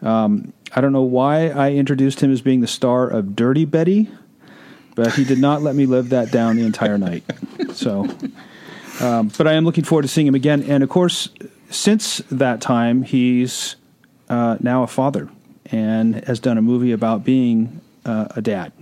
Um, 0.03 0.53
I 0.75 0.81
don't 0.81 0.93
know 0.93 1.03
why 1.03 1.49
I 1.49 1.73
introduced 1.73 2.21
him 2.21 2.33
as 2.33 2.43
being 2.43 2.61
the 2.61 2.67
star 2.67 3.09
of 3.09 3.35
Dirty 3.35 3.65
Betty, 3.65 4.11
but 4.95 5.15
he 5.15 5.25
did 5.25 5.39
not 5.39 5.63
let 5.63 5.75
me 5.75 5.87
live 5.87 6.11
that 6.11 6.31
down 6.31 6.57
the 6.57 6.65
entire 6.65 6.99
night. 6.99 7.25
So, 7.73 8.07
um, 9.01 9.31
but 9.39 9.47
I 9.47 9.55
am 9.55 9.65
looking 9.65 9.85
forward 9.85 10.03
to 10.03 10.09
seeing 10.09 10.27
him 10.27 10.35
again. 10.35 10.63
And 10.65 10.83
of 10.83 10.91
course, 10.91 11.29
since 11.71 12.19
that 12.31 12.61
time, 12.61 13.03
he's 13.03 13.77
uh, 14.29 14.59
now 14.61 14.83
a 14.83 14.87
father 14.87 15.31
and 15.71 16.17
has 16.25 16.41
done 16.41 16.59
a 16.59 16.63
movie 16.63 16.93
about 16.93 17.25
being 17.25 17.81
uh, 18.05 18.27
a 18.37 18.43
dad 18.43 18.73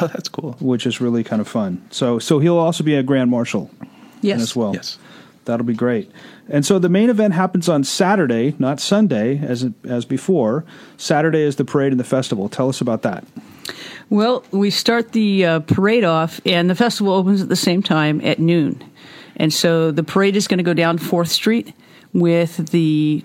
oh, 0.00 0.06
that's 0.06 0.28
cool. 0.28 0.52
which 0.60 0.86
is 0.86 1.00
really 1.00 1.24
kind 1.24 1.40
of 1.40 1.48
fun. 1.48 1.86
So 1.90 2.18
so 2.18 2.38
he'll 2.38 2.58
also 2.58 2.84
be 2.84 2.94
a 2.94 3.02
grand 3.02 3.30
marshal 3.30 3.70
Yes. 4.20 4.40
as 4.40 4.56
well. 4.56 4.74
Yes. 4.74 4.98
That'll 5.44 5.64
be 5.64 5.74
great. 5.74 6.10
And 6.48 6.66
so 6.66 6.78
the 6.78 6.88
main 6.88 7.08
event 7.08 7.32
happens 7.34 7.68
on 7.68 7.84
Saturday, 7.84 8.54
not 8.58 8.80
Sunday 8.80 9.38
as 9.38 9.66
as 9.88 10.04
before. 10.04 10.64
Saturday 10.96 11.40
is 11.40 11.56
the 11.56 11.64
parade 11.64 11.92
and 11.92 12.00
the 12.00 12.04
festival. 12.04 12.48
Tell 12.48 12.68
us 12.68 12.80
about 12.80 13.02
that. 13.02 13.24
Well, 14.10 14.44
we 14.50 14.70
start 14.70 15.12
the 15.12 15.44
uh, 15.44 15.60
parade 15.60 16.04
off, 16.04 16.40
and 16.46 16.70
the 16.70 16.74
festival 16.74 17.12
opens 17.12 17.42
at 17.42 17.48
the 17.48 17.56
same 17.56 17.82
time 17.82 18.20
at 18.22 18.38
noon. 18.38 18.82
And 19.36 19.52
so 19.52 19.90
the 19.90 20.02
parade 20.02 20.36
is 20.36 20.48
going 20.48 20.58
to 20.58 20.64
go 20.64 20.74
down 20.74 20.98
4th 20.98 21.28
Street 21.28 21.72
with 22.12 22.70
the 22.70 23.22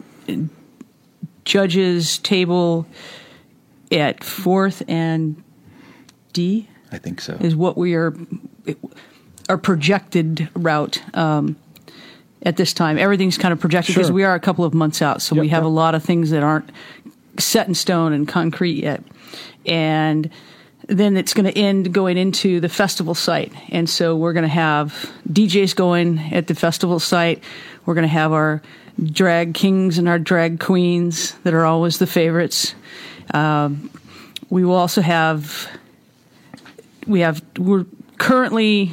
judges' 1.46 2.18
table 2.20 2.86
at 3.92 4.22
4th 4.22 4.82
and 4.88 5.42
D 6.32 6.68
I 6.92 6.98
think 6.98 7.22
so. 7.22 7.38
is 7.40 7.56
what 7.56 7.78
we 7.78 7.94
are 7.96 8.14
our 9.50 9.58
projected 9.58 10.50
route 10.56 11.02
um, 11.16 11.56
at 12.44 12.58
this 12.58 12.74
time. 12.74 12.98
Everything's 12.98 13.38
kind 13.38 13.52
of 13.52 13.60
projected 13.60 13.94
because 13.94 14.08
Sure. 14.08 14.16
we 14.16 14.24
are 14.24 14.36
a 14.36 14.40
couple 14.40 14.64
of 14.66 14.74
months 14.74 15.02
out, 15.02 15.22
so 15.22 15.36
Yep, 15.36 15.42
we 15.42 15.50
have 15.50 15.64
yep. 15.64 15.66
a 15.66 15.70
lot 15.74 15.96
of 15.96 16.04
things 16.04 16.30
that 16.32 16.44
aren't 16.44 16.72
set 17.40 17.68
in 17.68 17.74
stone 17.76 18.14
and 18.14 18.28
concrete 18.28 18.82
yet, 18.82 19.04
and 19.66 20.30
then 20.88 21.16
it's 21.18 21.34
going 21.34 21.46
to 21.46 21.58
end 21.58 21.94
going 21.94 22.18
into 22.18 22.60
the 22.60 22.70
festival 22.70 23.14
site, 23.16 23.52
and 23.70 23.90
so 23.90 24.16
we're 24.16 24.34
going 24.34 24.44
to 24.44 24.50
have 24.50 25.12
DJs 25.30 25.76
going 25.76 26.20
at 26.34 26.48
the 26.48 26.56
festival 26.56 27.00
site. 27.00 27.44
We're 27.86 27.94
going 27.96 28.04
to 28.08 28.14
have 28.14 28.32
our 28.32 28.62
drag 29.02 29.54
kings 29.54 29.98
and 29.98 30.08
our 30.08 30.20
drag 30.20 30.60
queens 30.60 31.34
that 31.44 31.54
are 31.54 31.66
always 31.66 32.00
the 32.00 32.08
favorites. 32.08 32.76
Um, 33.34 33.90
we 34.50 34.64
will 34.64 34.76
also 34.76 35.02
have 35.02 35.68
we 37.08 37.22
have 37.22 37.44
we're 37.58 37.86
currently 38.18 38.92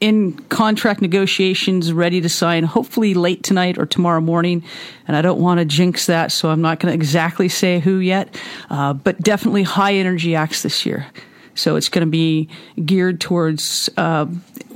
in 0.00 0.32
contract 0.48 1.00
negotiations 1.00 1.92
ready 1.92 2.20
to 2.20 2.28
sign 2.28 2.64
hopefully 2.64 3.14
late 3.14 3.42
tonight 3.42 3.78
or 3.78 3.86
tomorrow 3.86 4.20
morning. 4.20 4.64
And 5.06 5.16
i 5.16 5.22
don't 5.22 5.40
want 5.40 5.60
to 5.60 5.64
jinx 5.64 6.06
that 6.06 6.32
so 6.32 6.48
i'm 6.48 6.60
not 6.60 6.80
going 6.80 6.90
to 6.90 6.94
exactly 6.94 7.48
say 7.48 7.80
who 7.80 7.98
yet. 7.98 8.34
Uh, 8.70 8.94
but 8.94 9.20
definitely 9.20 9.62
high 9.62 9.94
energy 9.94 10.34
acts 10.34 10.62
this 10.62 10.84
year. 10.86 11.06
So 11.54 11.76
it's 11.76 11.88
going 11.88 12.04
to 12.04 12.10
be 12.10 12.48
geared 12.84 13.20
towards 13.20 13.88
uh, 13.96 14.24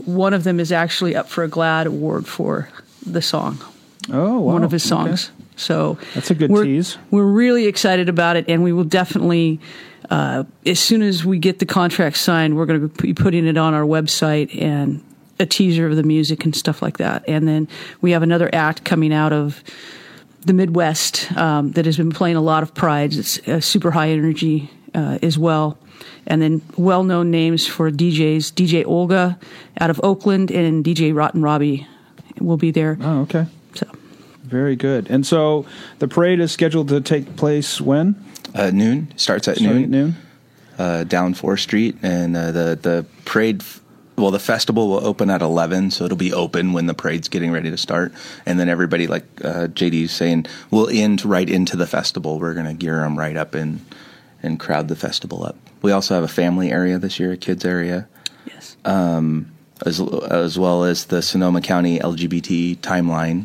one 0.05 0.33
of 0.33 0.45
them 0.45 0.61
is 0.61 0.71
actually 0.71 1.17
up 1.17 1.29
for 1.29 1.43
a 1.43 1.49
GLAAD 1.49 1.87
award 1.87 2.27
for 2.27 2.69
the 3.05 3.21
song 3.21 3.59
Oh, 4.11 4.39
wow. 4.41 4.55
one 4.55 4.65
of 4.65 4.71
his 4.71 4.83
Okay. 4.85 4.89
songs. 4.89 5.31
So 5.57 5.99
That's 6.15 6.31
a 6.31 6.35
good 6.35 6.51
we're, 6.51 6.65
tease. 6.65 6.97
We're 7.11 7.25
really 7.27 7.67
excited 7.67 8.09
about 8.09 8.37
it, 8.37 8.45
and 8.49 8.63
we 8.63 8.73
will 8.73 8.85
definitely, 8.85 9.59
uh, 10.09 10.45
as 10.65 10.79
soon 10.79 11.03
as 11.03 11.25
we 11.25 11.39
get 11.39 11.59
the 11.59 11.67
contract 11.67 12.17
signed, 12.17 12.57
we're 12.57 12.67
going 12.67 12.89
to 12.89 13.03
be 13.03 13.13
putting 13.13 13.47
it 13.47 13.57
on 13.57 13.75
our 13.75 13.83
website 13.83 14.61
and 14.61 15.03
a 15.41 15.47
teaser 15.47 15.87
of 15.87 15.97
the 15.97 16.03
music 16.05 16.45
and 16.45 16.55
stuff 16.55 16.81
like 16.83 16.99
that. 16.99 17.25
And 17.29 17.47
then 17.47 17.69
we 18.01 18.13
have 18.13 18.23
another 18.23 18.49
act 18.53 18.85
coming 18.85 19.13
out 19.13 19.33
of 19.33 19.63
the 20.47 20.53
Midwest 20.53 21.31
um, 21.37 21.73
that 21.73 21.85
has 21.85 21.97
been 21.97 22.11
playing 22.13 22.37
a 22.37 22.41
lot 22.41 22.63
of 22.63 22.73
prides. 22.75 23.19
It's 23.19 23.49
uh, 23.49 23.61
super 23.61 23.91
high 23.91 24.11
energy 24.11 24.71
uh, 24.95 25.19
as 25.23 25.37
well. 25.39 25.77
And 26.27 26.41
then 26.43 26.63
well 26.77 27.03
known 27.05 27.31
names 27.31 27.67
for 27.67 27.91
DJs 27.91 28.53
DJ 28.53 28.87
Olga 28.87 29.39
out 29.81 29.91
of 29.91 30.01
Oakland 30.05 30.51
and 30.51 30.85
DJ 30.85 31.15
Rotten 31.15 31.43
Robbie 31.43 31.87
will 32.41 32.57
be 32.57 32.71
there. 32.71 32.97
Oh, 33.01 33.21
okay. 33.23 33.47
So. 34.49 34.57
Very 34.57 34.77
good. 34.77 35.09
And 35.11 35.27
so 35.27 35.67
the 35.99 36.09
parade 36.09 36.41
is 36.41 36.53
scheduled 36.53 36.89
to 36.89 37.01
take 37.01 37.37
place 37.37 37.81
when? 37.81 38.15
Uh, 38.55 38.71
noon 38.71 39.13
starts 39.17 39.47
at 39.49 39.57
Starting 39.57 39.75
noon. 39.77 39.85
at 39.85 39.91
noon. 39.91 40.17
uh, 40.79 41.05
down 41.05 41.35
Fourth 41.35 41.61
Street, 41.61 41.97
and 42.03 42.37
uh, 42.37 42.51
the 42.53 42.79
the 42.81 43.07
parade. 43.25 43.63
Well, 44.17 44.33
the 44.33 44.41
festival 44.41 44.89
will 44.89 45.07
open 45.07 45.31
at 45.31 45.43
eleven, 45.43 45.93
so 45.93 46.05
it'll 46.05 46.17
be 46.17 46.33
open 46.33 46.73
when 46.73 46.87
the 46.87 46.95
parade's 46.95 47.29
getting 47.29 47.53
ready 47.53 47.71
to 47.71 47.77
start, 47.77 48.13
and 48.47 48.59
then 48.59 48.69
everybody, 48.69 49.07
like 49.07 49.23
uh, 49.45 49.69
JD's 49.69 50.11
saying, 50.11 50.47
will 50.73 50.89
end 50.89 51.25
right 51.25 51.49
into 51.49 51.77
the 51.77 51.87
festival. 51.87 52.41
We're 52.41 52.55
going 52.55 52.67
to 52.67 52.75
gear 52.75 52.97
them 53.01 53.17
right 53.17 53.37
up 53.37 53.55
and 53.55 53.79
and 54.43 54.59
crowd 54.59 54.89
the 54.89 54.97
festival 54.97 55.45
up. 55.45 55.57
We 55.83 55.93
also 55.93 56.15
have 56.15 56.25
a 56.25 56.29
family 56.29 56.73
area 56.73 56.99
this 56.99 57.21
year, 57.21 57.33
a 57.33 57.37
kids 57.37 57.65
area, 57.65 58.09
Yes. 58.47 58.77
as 58.85 60.01
as 60.01 60.59
well 60.59 60.83
as 60.85 61.05
the 61.07 61.23
Sonoma 61.23 61.61
County 61.61 61.99
LGBT 62.01 62.79
timeline. 62.79 63.45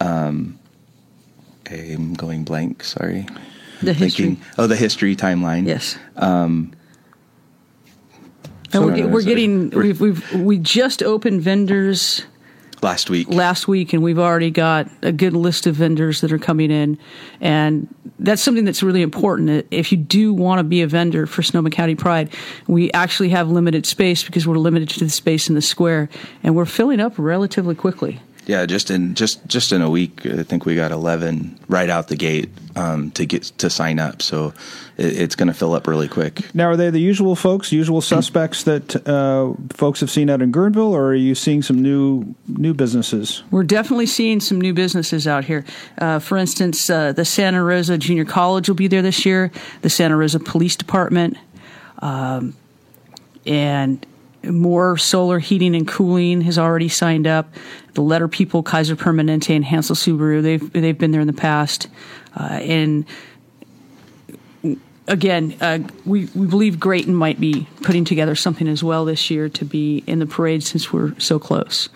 Um, 0.00 0.58
I'm 1.70 2.14
going 2.14 2.44
blank. 2.44 2.82
Sorry. 2.84 3.26
The 3.82 3.92
history. 3.92 4.26
Thinking, 4.34 4.44
oh, 4.58 4.66
the 4.66 4.76
history 4.76 5.14
timeline. 5.16 5.66
Yes. 5.66 5.96
Um, 6.16 6.72
And 8.72 8.84
we're, 8.84 8.96
so- 8.96 9.08
we're 9.08 9.22
getting 9.22 9.70
we're- 9.70 9.88
we've 9.92 10.00
we've 10.00 10.32
we 10.34 10.58
just 10.58 11.02
opened 11.02 11.42
vendors 11.42 12.22
last 12.82 13.10
week. 13.10 13.28
last 13.28 13.68
week, 13.68 13.92
and 13.92 14.02
we've 14.02 14.18
already 14.18 14.50
got 14.50 14.88
a 15.02 15.12
good 15.12 15.32
list 15.34 15.66
of 15.66 15.74
vendors 15.76 16.20
that 16.22 16.32
are 16.32 16.38
coming 16.38 16.70
in, 16.70 16.98
and 17.40 17.88
that's 18.18 18.40
something 18.42 18.64
that's 18.64 18.82
really 18.82 19.02
important. 19.02 19.66
If 19.70 19.92
you 19.92 19.98
do 19.98 20.32
want 20.32 20.60
to 20.60 20.64
be 20.64 20.82
a 20.82 20.86
vendor 20.86 21.26
for 21.26 21.42
Sonoma 21.42 21.70
County 21.70 21.94
Pride, 21.94 22.30
we 22.68 22.90
actually 22.92 23.30
have 23.30 23.50
limited 23.50 23.86
space 23.86 24.22
because 24.24 24.46
we're 24.46 24.56
limited 24.58 24.88
to 24.90 25.00
the 25.00 25.10
space 25.10 25.48
in 25.48 25.54
the 25.54 25.62
square, 25.62 26.08
and 26.42 26.54
we're 26.54 26.64
filling 26.64 27.00
up 27.00 27.14
relatively 27.18 27.74
quickly. 27.74 28.20
Yeah, 28.50 28.66
just 28.66 28.90
in 28.90 29.14
just 29.14 29.46
just 29.46 29.70
in 29.70 29.80
a 29.80 29.88
week, 29.88 30.26
I 30.26 30.42
think 30.42 30.66
we 30.66 30.74
got 30.74 30.90
eleven 30.90 31.56
right 31.68 31.88
out 31.88 32.08
the 32.08 32.16
gate 32.16 32.48
um, 32.74 33.12
to 33.12 33.24
get 33.24 33.44
to 33.58 33.70
sign 33.70 34.00
up. 34.00 34.22
So 34.22 34.52
it, 34.96 35.20
it's 35.20 35.36
going 35.36 35.46
to 35.46 35.54
fill 35.54 35.72
up 35.72 35.86
really 35.86 36.08
quick. 36.08 36.52
Now, 36.52 36.66
are 36.68 36.76
they 36.76 36.90
the 36.90 36.98
usual 36.98 37.36
folks, 37.36 37.70
usual 37.70 38.00
suspects 38.00 38.64
that 38.64 39.06
uh, 39.06 39.54
folks 39.72 40.00
have 40.00 40.10
seen 40.10 40.28
out 40.28 40.42
in 40.42 40.50
Guerneville, 40.50 40.90
or 40.90 41.10
are 41.10 41.14
you 41.14 41.36
seeing 41.36 41.62
some 41.62 41.80
new 41.80 42.34
new 42.48 42.74
businesses? 42.74 43.44
We're 43.52 43.62
definitely 43.62 44.06
seeing 44.06 44.40
some 44.40 44.60
new 44.60 44.74
businesses 44.74 45.28
out 45.28 45.44
here. 45.44 45.64
Uh, 45.98 46.18
for 46.18 46.36
instance, 46.36 46.90
uh, 46.90 47.12
the 47.12 47.24
Santa 47.24 47.62
Rosa 47.62 47.98
Junior 47.98 48.24
College 48.24 48.68
will 48.68 48.74
be 48.74 48.88
there 48.88 49.02
this 49.02 49.24
year. 49.24 49.52
The 49.82 49.90
Santa 49.90 50.16
Rosa 50.16 50.40
Police 50.40 50.74
Department. 50.74 51.36
Um, 52.00 52.56
and 53.46 54.04
more 54.44 54.96
solar 54.96 55.38
heating 55.38 55.74
and 55.74 55.86
cooling 55.86 56.40
has 56.42 56.58
already 56.58 56.88
signed 56.88 57.26
up. 57.26 57.52
The 57.94 58.02
Letter 58.02 58.28
People, 58.28 58.62
Kaiser 58.62 58.96
Permanente, 58.96 59.54
and 59.54 59.64
Hansel 59.64 59.96
Subaru 59.96 60.42
they've 60.42 60.72
they've 60.72 60.96
been 60.96 61.10
there 61.10 61.20
in 61.20 61.26
the 61.26 61.32
past, 61.32 61.88
uh, 62.36 62.60
and 62.62 63.04
again, 65.08 65.56
uh, 65.60 65.80
we 66.06 66.26
we 66.34 66.46
believe 66.46 66.76
Graton 66.76 67.08
might 67.08 67.40
be 67.40 67.66
putting 67.82 68.04
together 68.04 68.34
something 68.34 68.68
as 68.68 68.82
well 68.82 69.04
this 69.04 69.30
year 69.30 69.48
to 69.50 69.64
be 69.64 70.02
in 70.06 70.20
the 70.20 70.26
parade 70.26 70.62
since 70.62 70.92
we're 70.92 71.18
so 71.18 71.38
close. 71.38 71.88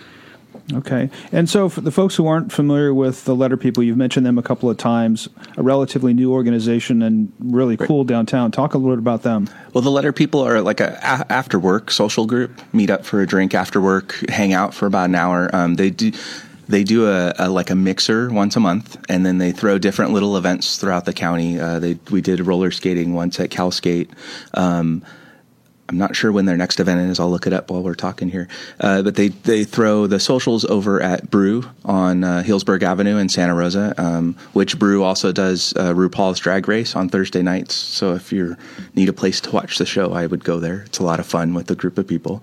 Okay. 0.73 1.11
And 1.31 1.49
so, 1.49 1.69
for 1.69 1.83
the 1.83 1.91
folks 1.91 2.17
who 2.17 2.27
aren't 2.27 2.51
familiar 2.51 2.95
with 2.95 3.25
the 3.25 3.35
Letter 3.35 3.57
People, 3.57 3.83
you've 3.83 3.99
mentioned 3.99 4.25
them 4.25 4.39
a 4.39 4.43
couple 4.43 4.71
of 4.71 4.79
times, 4.79 5.29
a 5.57 5.63
relatively 5.63 6.15
new 6.15 6.33
organization 6.33 7.03
and 7.03 7.31
really 7.39 7.77
cool 7.77 8.05
downtown. 8.05 8.51
Talk 8.51 8.73
a 8.73 8.79
little 8.79 8.97
bit 8.97 9.01
about 9.01 9.23
them. 9.23 9.49
Well, 9.75 9.83
the 9.83 9.91
Letter 9.91 10.13
People 10.13 10.41
are 10.41 10.63
like 10.63 10.81
a, 10.81 10.99
a 11.03 11.31
after 11.31 11.59
work 11.59 11.91
social 11.91 12.27
group. 12.27 12.63
Meet 12.73 12.91
up 12.91 13.05
for 13.05 13.21
a 13.21 13.27
drink 13.27 13.55
after 13.55 13.81
work, 13.81 14.15
hang 14.31 14.55
out 14.55 14.73
for 14.73 14.87
about 14.87 15.11
an 15.11 15.15
hour. 15.15 15.55
Um, 15.55 15.75
they 15.75 15.91
do 15.91 16.13
they 16.67 16.83
do 16.83 17.09
a, 17.09 17.35
a, 17.39 17.51
like 17.51 17.69
a 17.69 17.75
mixer 17.75 18.31
once 18.31 18.57
a 18.57 18.61
month, 18.61 18.97
and 19.09 19.27
then 19.27 19.39
they 19.39 19.53
throw 19.53 19.77
different 19.79 20.13
little 20.13 20.37
events 20.37 20.79
throughout 20.79 21.05
the 21.05 21.13
county. 21.13 21.61
Uh, 21.61 21.79
they 21.79 21.99
we 22.11 22.23
did 22.23 22.41
roller 22.41 22.71
skating 22.71 23.13
once 23.13 23.39
at 23.39 23.51
Cal 23.51 23.71
Skate. 23.71 24.11
Um, 24.55 25.05
I'm 25.89 25.99
not 25.99 26.17
sure 26.17 26.33
when 26.33 26.47
their 26.47 26.57
next 26.57 26.81
event 26.81 27.11
is. 27.11 27.21
I'll 27.21 27.31
look 27.31 27.47
it 27.47 27.53
up 27.53 27.71
while 27.71 27.83
we're 27.83 27.95
talking 27.95 28.29
here. 28.31 28.49
Uh, 28.81 29.03
but 29.03 29.17
they, 29.17 29.29
they 29.29 29.65
throw 29.65 30.07
the 30.07 30.19
socials 30.19 30.65
over 30.65 31.03
at 31.03 31.31
Brew 31.31 31.65
on 31.85 32.25
uh, 32.25 32.43
Healdsburg 32.43 32.83
Avenue 32.83 33.19
in 33.19 33.29
Santa 33.29 33.55
Rosa, 33.55 33.95
um, 33.99 34.35
which 34.55 34.79
Brew 34.79 35.03
also 35.03 35.31
does 35.31 35.75
uh, 35.77 35.93
RuPaul's 35.93 36.41
Drag 36.41 36.67
Race 36.69 36.97
on 36.97 37.11
Thursday 37.11 37.43
nights. 37.43 37.75
So 37.75 38.15
if 38.15 38.33
you 38.33 38.57
need 38.95 39.11
a 39.11 39.13
place 39.13 39.41
to 39.43 39.51
watch 39.51 39.77
the 39.77 39.87
show, 39.87 40.13
I 40.15 40.27
would 40.27 40.43
go 40.43 40.59
there. 40.59 40.83
It's 40.87 40.99
a 40.99 41.05
lot 41.05 41.21
of 41.21 41.27
fun 41.27 41.53
with 41.53 41.71
a 41.71 41.75
group 41.75 41.99
of 41.99 42.09
people. 42.09 42.43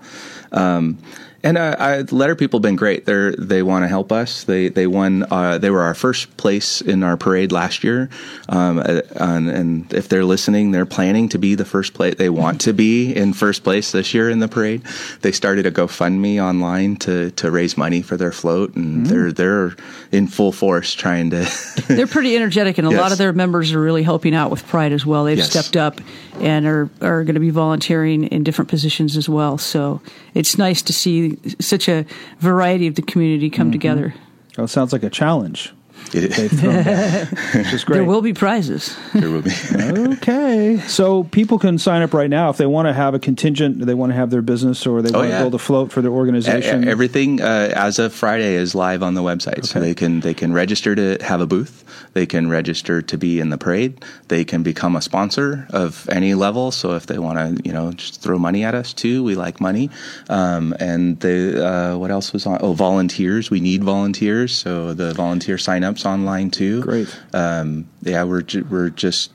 Um, 0.52 0.98
and 1.44 1.58
uh, 1.58 1.76
I, 1.78 2.00
letter 2.02 2.36
people 2.36 2.58
have 2.58 2.62
been 2.62 2.76
great. 2.76 3.04
They 3.04 3.34
they 3.36 3.62
want 3.62 3.82
to 3.82 3.88
help 3.88 4.12
us. 4.12 4.44
They 4.44 4.68
they 4.68 4.86
won. 4.86 5.26
Uh, 5.30 5.58
they 5.58 5.70
were 5.70 5.82
our 5.82 5.94
first 5.94 6.36
place 6.36 6.80
in 6.80 7.02
our 7.02 7.16
parade 7.16 7.50
last 7.50 7.82
year. 7.82 8.10
Um, 8.48 8.78
uh, 8.78 9.00
and, 9.16 9.48
and, 9.50 9.92
if 9.92 10.08
they're 10.08 10.24
listening, 10.24 10.70
they're 10.70 10.86
planning 10.86 11.28
to 11.30 11.38
be 11.38 11.54
the 11.54 11.64
first 11.64 11.94
place. 11.94 12.14
They 12.14 12.30
want 12.30 12.60
to 12.62 12.72
be 12.72 13.12
in 13.12 13.32
first 13.32 13.64
place 13.64 13.90
this 13.90 14.14
year 14.14 14.30
in 14.30 14.38
the 14.38 14.48
parade. 14.48 14.82
They 15.22 15.32
started 15.32 15.66
a 15.66 15.72
GoFundMe 15.72 16.42
online 16.42 16.96
to 16.96 17.32
to 17.32 17.50
raise 17.50 17.76
money 17.76 18.02
for 18.02 18.16
their 18.16 18.32
float, 18.32 18.76
and 18.76 19.04
mm. 19.04 19.08
they're 19.08 19.32
they're 19.32 19.76
in 20.12 20.28
full 20.28 20.52
force 20.52 20.94
trying 20.94 21.30
to. 21.30 21.48
they're 21.88 22.06
pretty 22.06 22.36
energetic, 22.36 22.78
and 22.78 22.86
a 22.86 22.90
yes. 22.90 23.00
lot 23.00 23.12
of 23.12 23.18
their 23.18 23.32
members 23.32 23.72
are 23.72 23.80
really 23.80 24.04
helping 24.04 24.34
out 24.34 24.50
with 24.50 24.64
Pride 24.68 24.92
as 24.92 25.04
well. 25.04 25.24
They've 25.24 25.38
yes. 25.38 25.50
stepped 25.50 25.76
up 25.76 26.00
and 26.38 26.66
are 26.66 26.88
are 27.00 27.24
going 27.24 27.34
to 27.34 27.40
be 27.40 27.50
volunteering 27.50 28.24
in 28.24 28.44
different 28.44 28.68
positions 28.68 29.16
as 29.16 29.28
well. 29.28 29.58
So 29.58 30.00
it's 30.34 30.56
nice 30.56 30.82
to 30.82 30.92
see 30.92 31.31
such 31.60 31.88
a 31.88 32.04
variety 32.38 32.86
of 32.86 32.94
the 32.94 33.02
community 33.02 33.50
come 33.50 33.66
mm-hmm. 33.66 33.72
together. 33.72 34.14
Oh, 34.58 34.64
it 34.64 34.68
sounds 34.68 34.92
like 34.92 35.02
a 35.02 35.10
challenge. 35.10 35.72
It 36.12 36.38
is. 36.38 36.52
Which 37.54 37.72
is 37.72 37.84
great. 37.84 37.96
There 37.96 38.04
will 38.04 38.22
be 38.22 38.34
prizes. 38.34 38.96
There 39.14 39.30
will 39.30 39.42
be. 39.42 39.52
okay. 40.16 40.78
So 40.86 41.24
people 41.24 41.58
can 41.58 41.78
sign 41.78 42.02
up 42.02 42.12
right 42.12 42.28
now 42.28 42.50
if 42.50 42.56
they 42.56 42.66
want 42.66 42.88
to 42.88 42.92
have 42.92 43.14
a 43.14 43.18
contingent, 43.18 43.78
they 43.84 43.94
want 43.94 44.10
to 44.10 44.16
have 44.16 44.30
their 44.30 44.42
business, 44.42 44.86
or 44.86 45.02
they 45.02 45.10
oh, 45.14 45.18
want 45.18 45.30
yeah. 45.30 45.38
to 45.38 45.44
build 45.44 45.54
a 45.54 45.58
float 45.58 45.92
for 45.92 46.02
their 46.02 46.10
organization. 46.10 46.86
A- 46.86 46.90
everything 46.90 47.40
uh, 47.40 47.72
as 47.74 47.98
of 47.98 48.12
Friday 48.12 48.54
is 48.54 48.74
live 48.74 49.02
on 49.02 49.14
the 49.14 49.22
website, 49.22 49.58
okay. 49.58 49.62
so 49.62 49.80
they 49.80 49.94
can 49.94 50.20
they 50.20 50.34
can 50.34 50.52
register 50.52 50.94
to 50.94 51.18
have 51.22 51.40
a 51.40 51.46
booth. 51.46 51.84
They 52.12 52.26
can 52.26 52.48
register 52.48 53.00
to 53.02 53.18
be 53.18 53.40
in 53.40 53.48
the 53.48 53.58
parade. 53.58 54.04
They 54.28 54.44
can 54.44 54.62
become 54.62 54.96
a 54.96 55.02
sponsor 55.02 55.66
of 55.70 56.08
any 56.10 56.34
level. 56.34 56.70
So 56.70 56.94
if 56.94 57.06
they 57.06 57.18
want 57.18 57.38
to, 57.38 57.62
you 57.66 57.72
know, 57.72 57.92
just 57.92 58.20
throw 58.20 58.38
money 58.38 58.64
at 58.64 58.74
us 58.74 58.92
too, 58.92 59.24
we 59.24 59.34
like 59.34 59.60
money. 59.60 59.90
Um, 60.28 60.74
and 60.78 61.18
the 61.20 61.66
uh, 61.66 61.96
what 61.96 62.10
else 62.10 62.32
was 62.32 62.46
on? 62.46 62.58
Oh, 62.60 62.74
volunteers. 62.74 63.50
We 63.50 63.60
need 63.60 63.82
volunteers. 63.82 64.54
So 64.54 64.92
the 64.92 65.14
volunteer 65.14 65.56
signups 65.92 66.06
online 66.06 66.50
too. 66.50 66.82
Great. 66.82 67.20
Um, 67.32 67.88
yeah, 68.02 68.24
we're 68.24 68.42
ju- 68.42 68.66
we're 68.68 68.90
just 68.90 69.32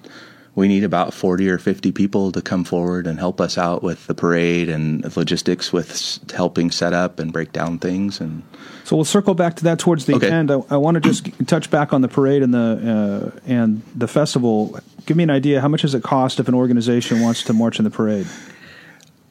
we 0.55 0.67
need 0.67 0.83
about 0.83 1.13
40 1.13 1.51
or 1.51 1.59
50 1.59 1.91
people 1.91 2.31
to 2.31 2.41
come 2.41 2.63
forward 2.63 3.05
and 3.05 3.19
help 3.19 3.39
us 3.39 3.59
out 3.59 3.83
with 3.83 4.07
the 4.07 4.15
parade 4.15 4.69
and 4.69 5.15
logistics 5.15 5.71
with 5.71 6.31
helping 6.31 6.71
set 6.71 6.93
up 6.93 7.19
and 7.19 7.31
break 7.31 7.51
down 7.51 7.77
things 7.77 8.19
and 8.19 8.41
so 8.83 8.95
we'll 8.95 9.05
circle 9.05 9.35
back 9.35 9.55
to 9.57 9.63
that 9.65 9.77
towards 9.77 10.05
the 10.05 10.15
okay. 10.15 10.31
end 10.31 10.49
I, 10.49 10.55
I, 10.71 10.77
want 10.77 10.95
to 10.95 11.01
just 11.01 11.29
touch 11.47 11.69
back 11.69 11.93
on 11.93 12.01
the 12.01 12.07
parade 12.07 12.41
and 12.41 12.55
the 12.55 13.31
uh, 13.35 13.39
and 13.45 13.83
the 13.95 14.07
festival 14.07 14.79
give 15.05 15.15
me 15.15 15.23
an 15.23 15.29
idea 15.29 15.61
how 15.61 15.67
much 15.67 15.83
does 15.83 15.93
it 15.93 16.01
cost 16.01 16.39
if 16.39 16.47
an 16.47 16.55
organization 16.55 17.21
wants 17.21 17.43
to 17.43 17.53
march 17.53 17.77
in 17.77 17.83
the 17.83 17.91
parade 17.91 18.25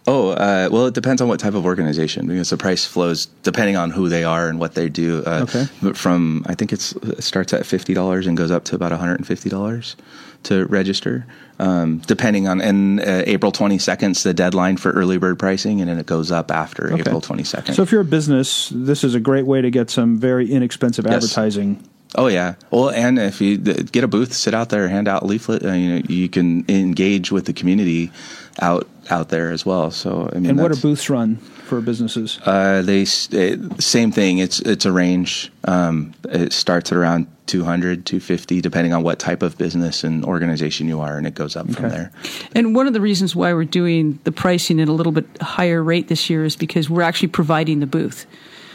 Oh, 0.08 0.30
uh, 0.30 0.68
well, 0.70 0.86
it 0.86 0.94
depends 0.94 1.20
on 1.20 1.26
what 1.26 1.40
type 1.40 1.54
of 1.54 1.64
organization 1.64 2.28
because 2.28 2.50
the 2.50 2.56
price 2.56 2.84
flows 2.84 3.26
depending 3.42 3.76
on 3.76 3.90
who 3.90 4.08
they 4.08 4.22
are 4.22 4.48
and 4.48 4.60
what 4.60 4.74
they 4.74 4.88
do. 4.88 5.24
Uh, 5.26 5.44
okay. 5.48 5.64
From 5.94 6.44
I 6.46 6.54
think 6.54 6.72
it 6.72 6.80
starts 7.18 7.52
at 7.52 7.66
fifty 7.66 7.92
dollars 7.92 8.26
and 8.26 8.36
goes 8.36 8.52
up 8.52 8.64
to 8.66 8.76
about 8.76 8.92
one 8.92 9.00
hundred 9.00 9.16
and 9.16 9.26
fifty 9.26 9.48
dollars 9.48 9.96
to 10.44 10.64
register, 10.66 11.26
um, 11.58 11.98
depending 12.06 12.46
on. 12.46 12.60
And 12.60 13.00
uh, 13.00 13.24
April 13.26 13.50
twenty 13.50 13.78
second 13.78 14.12
is 14.12 14.22
the 14.22 14.32
deadline 14.32 14.76
for 14.76 14.92
early 14.92 15.18
bird 15.18 15.40
pricing, 15.40 15.80
and 15.80 15.90
then 15.90 15.98
it 15.98 16.06
goes 16.06 16.30
up 16.30 16.52
after 16.52 16.92
okay. 16.92 17.00
April 17.00 17.20
twenty 17.20 17.42
second. 17.44 17.74
So 17.74 17.82
if 17.82 17.90
you're 17.90 18.02
a 18.02 18.04
business, 18.04 18.70
this 18.72 19.02
is 19.02 19.16
a 19.16 19.20
great 19.20 19.46
way 19.46 19.60
to 19.60 19.70
get 19.70 19.90
some 19.90 20.18
very 20.18 20.52
inexpensive 20.52 21.04
yes. 21.04 21.14
advertising. 21.14 21.82
Oh 22.14 22.28
yeah. 22.28 22.54
Well, 22.70 22.90
and 22.90 23.18
if 23.18 23.40
you 23.40 23.58
get 23.58 24.04
a 24.04 24.08
booth, 24.08 24.32
sit 24.32 24.54
out 24.54 24.68
there, 24.68 24.88
hand 24.88 25.08
out 25.08 25.26
leaflet, 25.26 25.64
uh, 25.64 25.72
you 25.72 25.94
know, 25.96 26.02
you 26.08 26.28
can 26.28 26.64
engage 26.68 27.32
with 27.32 27.46
the 27.46 27.52
community 27.52 28.12
out 28.60 28.86
out 29.10 29.28
there 29.28 29.50
as 29.50 29.64
well. 29.64 29.90
So 29.90 30.30
I 30.32 30.38
mean, 30.38 30.50
and 30.50 30.58
what 30.58 30.72
are 30.72 30.76
booths 30.76 31.08
run 31.10 31.36
for 31.36 31.80
businesses? 31.80 32.38
Uh, 32.44 32.82
they 32.82 33.02
it, 33.02 33.82
same 33.82 34.12
thing. 34.12 34.38
It's 34.38 34.60
it's 34.60 34.84
a 34.84 34.92
range. 34.92 35.52
Um, 35.64 36.14
it 36.28 36.52
starts 36.52 36.92
at 36.92 36.98
around 36.98 37.26
200, 37.46 38.06
250, 38.06 38.60
depending 38.60 38.92
on 38.92 39.02
what 39.02 39.18
type 39.18 39.42
of 39.42 39.56
business 39.56 40.04
and 40.04 40.24
organization 40.24 40.88
you 40.88 41.00
are, 41.00 41.16
and 41.16 41.26
it 41.26 41.34
goes 41.34 41.56
up 41.56 41.66
okay. 41.66 41.74
from 41.74 41.88
there. 41.90 42.12
And 42.54 42.74
one 42.74 42.86
of 42.86 42.92
the 42.92 43.00
reasons 43.00 43.36
why 43.36 43.52
we're 43.52 43.64
doing 43.64 44.18
the 44.24 44.32
pricing 44.32 44.80
at 44.80 44.88
a 44.88 44.92
little 44.92 45.12
bit 45.12 45.26
higher 45.40 45.82
rate 45.82 46.08
this 46.08 46.28
year 46.28 46.44
is 46.44 46.56
because 46.56 46.90
we're 46.90 47.02
actually 47.02 47.28
providing 47.28 47.80
the 47.80 47.86
booth. 47.86 48.26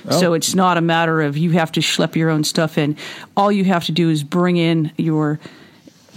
Oh. 0.07 0.19
So 0.19 0.33
it's 0.33 0.55
not 0.55 0.77
a 0.77 0.81
matter 0.81 1.21
of 1.21 1.37
you 1.37 1.51
have 1.51 1.71
to 1.73 1.79
schlep 1.79 2.15
your 2.15 2.29
own 2.29 2.43
stuff 2.43 2.77
in. 2.77 2.97
All 3.37 3.51
you 3.51 3.65
have 3.65 3.85
to 3.85 3.91
do 3.91 4.09
is 4.09 4.23
bring 4.23 4.57
in 4.57 4.91
your 4.97 5.39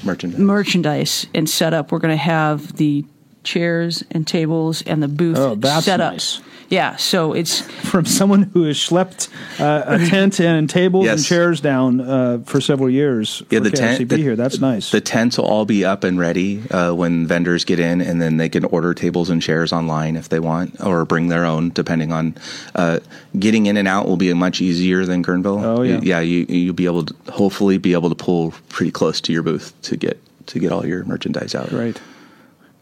merchandise, 0.04 0.38
merchandise 0.38 1.26
and 1.34 1.48
set 1.48 1.74
up. 1.74 1.92
We're 1.92 1.98
going 1.98 2.12
to 2.12 2.16
have 2.16 2.76
the 2.76 3.04
chairs 3.44 4.02
and 4.10 4.26
tables 4.26 4.82
and 4.82 5.02
the 5.02 5.08
booth 5.08 5.38
oh, 5.38 5.54
that's 5.54 5.86
set 5.86 5.98
nice. 5.98 6.40
Yeah, 6.68 6.96
so 6.96 7.34
it's 7.34 7.60
from 7.90 8.06
someone 8.06 8.42
who 8.42 8.64
has 8.64 8.76
schlepped 8.76 9.28
uh, 9.60 9.84
a 9.86 10.06
tent 10.06 10.40
and 10.40 10.68
tables 10.68 11.04
yes. 11.04 11.18
and 11.18 11.26
chairs 11.26 11.60
down 11.60 12.00
uh, 12.00 12.38
for 12.44 12.60
several 12.60 12.90
years. 12.90 13.42
Yeah, 13.50 13.60
the 13.60 13.70
tent 13.70 14.08
the, 14.08 14.16
here. 14.16 14.36
That's 14.36 14.58
nice. 14.58 14.90
The 14.90 15.00
tents 15.00 15.38
will 15.38 15.44
all 15.44 15.64
be 15.64 15.84
up 15.84 16.04
and 16.04 16.18
ready 16.18 16.62
uh, 16.70 16.92
when 16.92 17.26
vendors 17.26 17.64
get 17.64 17.78
in, 17.78 18.00
and 18.00 18.20
then 18.20 18.38
they 18.38 18.48
can 18.48 18.64
order 18.64 18.94
tables 18.94 19.30
and 19.30 19.40
chairs 19.40 19.72
online 19.72 20.16
if 20.16 20.28
they 20.28 20.40
want, 20.40 20.80
or 20.84 21.04
bring 21.04 21.28
their 21.28 21.44
own, 21.44 21.70
depending 21.70 22.12
on. 22.12 22.36
Uh, 22.74 23.00
getting 23.38 23.66
in 23.66 23.76
and 23.76 23.86
out 23.86 24.06
will 24.06 24.16
be 24.16 24.32
much 24.32 24.60
easier 24.60 25.04
than 25.04 25.22
Guerneville. 25.22 25.62
Oh 25.62 25.82
yeah, 25.82 26.00
yeah. 26.02 26.20
You 26.20 26.46
you'll 26.48 26.74
be 26.74 26.86
able 26.86 27.04
to 27.04 27.32
hopefully 27.32 27.78
be 27.78 27.92
able 27.92 28.08
to 28.08 28.14
pull 28.14 28.52
pretty 28.68 28.90
close 28.90 29.20
to 29.22 29.32
your 29.32 29.42
booth 29.42 29.74
to 29.82 29.96
get 29.96 30.20
to 30.46 30.58
get 30.58 30.72
all 30.72 30.86
your 30.86 31.04
merchandise 31.04 31.54
out. 31.54 31.72
Right. 31.72 32.00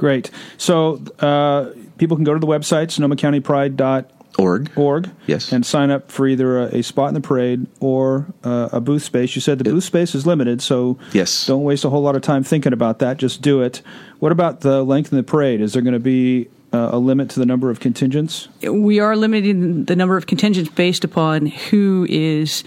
Great. 0.02 0.32
So 0.58 1.00
uh, 1.20 1.70
people 1.96 2.16
can 2.16 2.24
go 2.24 2.34
to 2.34 2.40
the 2.40 2.46
website, 2.48 2.88
sonomacountypride.org. 2.88 4.72
Org, 4.74 5.10
yes. 5.28 5.52
And 5.52 5.64
sign 5.64 5.92
up 5.92 6.10
for 6.10 6.26
either 6.26 6.58
a, 6.58 6.78
a 6.78 6.82
spot 6.82 7.06
in 7.06 7.14
the 7.14 7.20
parade 7.20 7.68
or 7.78 8.26
uh, 8.42 8.70
a 8.72 8.80
booth 8.80 9.04
space. 9.04 9.36
You 9.36 9.40
said 9.40 9.60
the 9.60 9.70
it, 9.70 9.72
booth 9.72 9.84
space 9.84 10.16
is 10.16 10.26
limited, 10.26 10.60
so 10.60 10.98
yes. 11.12 11.46
don't 11.46 11.62
waste 11.62 11.84
a 11.84 11.90
whole 11.90 12.02
lot 12.02 12.16
of 12.16 12.22
time 12.22 12.42
thinking 12.42 12.72
about 12.72 12.98
that. 12.98 13.18
Just 13.18 13.42
do 13.42 13.62
it. 13.62 13.80
What 14.18 14.32
about 14.32 14.62
the 14.62 14.82
length 14.82 15.12
of 15.12 15.16
the 15.18 15.22
parade? 15.22 15.60
Is 15.60 15.72
there 15.74 15.82
going 15.82 15.92
to 15.92 16.00
be 16.00 16.48
uh, 16.72 16.88
a 16.90 16.98
limit 16.98 17.30
to 17.30 17.38
the 17.38 17.46
number 17.46 17.70
of 17.70 17.78
contingents? 17.78 18.48
We 18.68 18.98
are 18.98 19.14
limiting 19.14 19.84
the 19.84 19.94
number 19.94 20.16
of 20.16 20.26
contingents 20.26 20.68
based 20.68 21.04
upon 21.04 21.46
who 21.46 22.08
is 22.10 22.64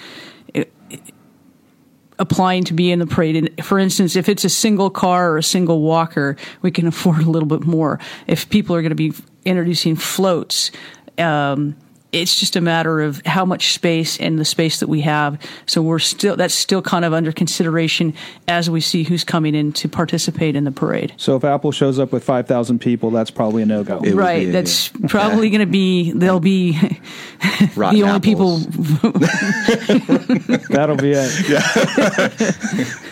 applying 2.20 2.63
to 2.66 2.74
be 2.74 2.91
in 2.91 2.99
the 2.99 3.07
parade. 3.07 3.36
And 3.36 3.66
for 3.66 3.80
instance, 3.80 4.16
if 4.16 4.30
it's 4.30 4.45
a 4.45 4.49
single 4.49 4.89
car 4.89 5.32
or 5.32 5.38
a 5.38 5.43
single 5.43 5.82
walker, 5.82 6.36
we 6.61 6.72
can 6.72 6.88
afford 6.93 7.20
a 7.20 7.30
little 7.30 7.47
bit 7.47 7.66
more. 7.66 7.99
If 8.28 8.49
people 8.49 8.76
are 8.76 8.82
going 8.82 8.89
to 8.89 8.95
be 8.95 9.13
introducing 9.43 9.95
floats, 9.95 10.72
um, 11.18 11.76
it's 12.16 12.39
just 12.39 12.55
a 12.55 12.61
matter 12.61 13.01
of 13.01 13.22
how 13.26 13.45
much 13.45 13.74
space 13.74 14.20
and 14.20 14.39
the 14.39 14.45
space 14.45 14.80
that 14.80 14.88
we 14.88 15.01
have. 15.01 15.39
So 15.66 15.82
we're 15.82 15.99
still 15.99 16.36
that's 16.36 16.55
still 16.55 16.82
kind 16.82 17.05
of 17.05 17.13
under 17.13 17.32
consideration 17.32 18.13
as 18.47 18.70
we 18.70 18.82
see 18.82 19.03
who's 19.03 19.24
coming 19.24 19.55
in 19.55 19.74
to 19.74 19.89
participate 19.89 20.55
in 20.55 20.63
the 20.63 20.72
parade. 20.72 21.13
So 21.18 21.36
if 21.36 21.43
Apple 21.43 21.72
shows 21.72 21.99
up 21.99 22.11
with 22.11 22.24
five 22.24 22.47
thousand 22.47 22.80
people, 22.80 23.11
that's 23.11 23.32
probably 23.32 23.63
a 23.63 23.66
no 23.66 23.84
go. 23.84 23.99
Right. 23.99 24.43
be 24.45 24.49
a- 24.49 24.51
that's 24.51 24.88
probably 25.07 25.49
going 25.49 25.61
to 25.61 25.66
be 25.66 26.11
they'll 26.11 26.39
be 26.39 26.74
the 27.39 27.70
only 27.78 28.03
apples. 28.03 28.22
people. 28.22 28.57
That'll 30.70 30.97
be 30.97 31.11
it. 31.11 31.49
Yeah. 31.49 31.61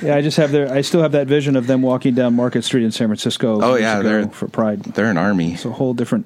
yeah, 0.01 0.15
I 0.15 0.21
just 0.21 0.37
have 0.37 0.51
their. 0.51 0.71
I 0.71 0.81
still 0.81 1.01
have 1.01 1.11
that 1.13 1.27
vision 1.27 1.55
of 1.55 1.67
them 1.67 1.81
walking 1.81 2.13
down 2.15 2.35
Market 2.35 2.63
Street 2.63 2.83
in 2.83 2.91
San 2.91 3.07
Francisco. 3.07 3.59
Oh, 3.61 3.75
yeah, 3.75 4.01
they're- 4.01 4.27
for 4.29 4.47
Pride. 4.47 4.81
They're 4.83 5.09
an 5.09 5.17
army. 5.17 5.53
It's 5.53 5.65
a 5.65 5.71
whole 5.71 5.93
different 5.93 6.25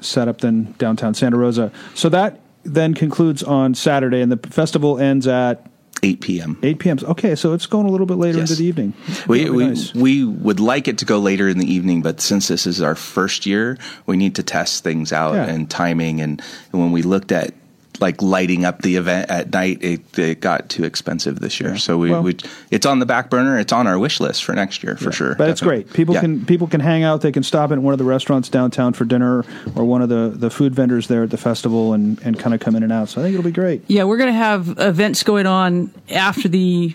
setup 0.00 0.38
than 0.40 0.72
downtown 0.78 1.14
Santa 1.14 1.36
Rosa. 1.36 1.70
So 1.94 2.08
that 2.10 2.40
then 2.64 2.94
concludes 2.94 3.42
on 3.42 3.74
Saturday, 3.74 4.20
and 4.20 4.30
the 4.32 4.36
festival 4.50 4.98
ends 4.98 5.26
at 5.26 5.70
8 6.02 6.20
p.m. 6.20 6.58
8 6.62 6.78
p.m. 6.78 6.98
Okay, 7.02 7.34
so 7.34 7.52
it's 7.52 7.66
going 7.66 7.86
a 7.86 7.90
little 7.90 8.06
bit 8.06 8.18
later 8.18 8.38
Yes. 8.38 8.50
into 8.50 8.62
the 8.62 8.68
evening. 8.68 8.92
We, 9.26 9.48
we, 9.48 9.66
nice. 9.68 9.94
we 9.94 10.24
would 10.24 10.60
like 10.60 10.88
it 10.88 10.98
to 10.98 11.04
go 11.04 11.18
later 11.18 11.48
in 11.48 11.58
the 11.58 11.72
evening, 11.72 12.02
but 12.02 12.20
since 12.20 12.48
this 12.48 12.66
is 12.66 12.82
our 12.82 12.94
first 12.94 13.46
year, 13.46 13.78
we 14.04 14.16
need 14.16 14.34
to 14.34 14.42
test 14.42 14.84
things 14.84 15.12
out 15.12 15.34
Yeah. 15.34 15.46
and 15.46 15.70
timing. 15.70 16.20
And, 16.20 16.42
and 16.72 16.80
when 16.82 16.92
we 16.92 17.02
looked 17.02 17.32
at 17.32 17.54
like 18.00 18.20
lighting 18.22 18.64
up 18.64 18.82
the 18.82 18.96
event 18.96 19.30
at 19.30 19.52
night, 19.52 19.82
it, 19.82 20.18
it 20.18 20.40
got 20.40 20.68
too 20.68 20.84
expensive 20.84 21.40
this 21.40 21.60
year. 21.60 21.76
So 21.76 21.98
we, 21.98 22.10
Well- 22.10 22.22
we 22.22 22.36
it's 22.70 22.86
on 22.86 22.98
the 22.98 23.06
back 23.06 23.30
burner. 23.30 23.58
It's 23.58 23.72
on 23.72 23.86
our 23.86 23.98
wish 23.98 24.20
list 24.20 24.44
for 24.44 24.54
next 24.54 24.82
year 24.82 24.96
for 24.96 25.12
sure. 25.12 25.34
But 25.34 25.50
it's 25.50 25.60
great. 25.60 25.92
People 25.92 26.14
Yeah. 26.14 26.20
can 26.22 26.44
people 26.46 26.66
can 26.66 26.80
hang 26.80 27.02
out. 27.04 27.20
They 27.20 27.32
can 27.32 27.42
stop 27.42 27.72
at 27.72 27.78
one 27.78 27.92
of 27.92 27.98
the 27.98 28.04
restaurants 28.04 28.48
downtown 28.48 28.92
for 28.92 29.04
dinner, 29.04 29.44
or 29.74 29.84
one 29.84 30.02
of 30.02 30.08
the, 30.08 30.32
the 30.34 30.50
food 30.50 30.74
vendors 30.74 31.08
there 31.08 31.22
at 31.22 31.30
the 31.30 31.36
festival, 31.36 31.92
and, 31.92 32.20
and 32.22 32.38
kind 32.38 32.54
of 32.54 32.60
come 32.60 32.76
in 32.76 32.82
and 32.82 32.92
out. 32.92 33.08
So 33.08 33.20
I 33.20 33.24
think 33.24 33.34
it'll 33.34 33.44
be 33.44 33.50
great. 33.52 33.82
Yeah, 33.88 34.04
we're 34.04 34.16
going 34.18 34.32
to 34.32 34.38
have 34.38 34.74
events 34.78 35.22
going 35.22 35.46
on 35.46 35.90
after 36.10 36.48
the 36.48 36.94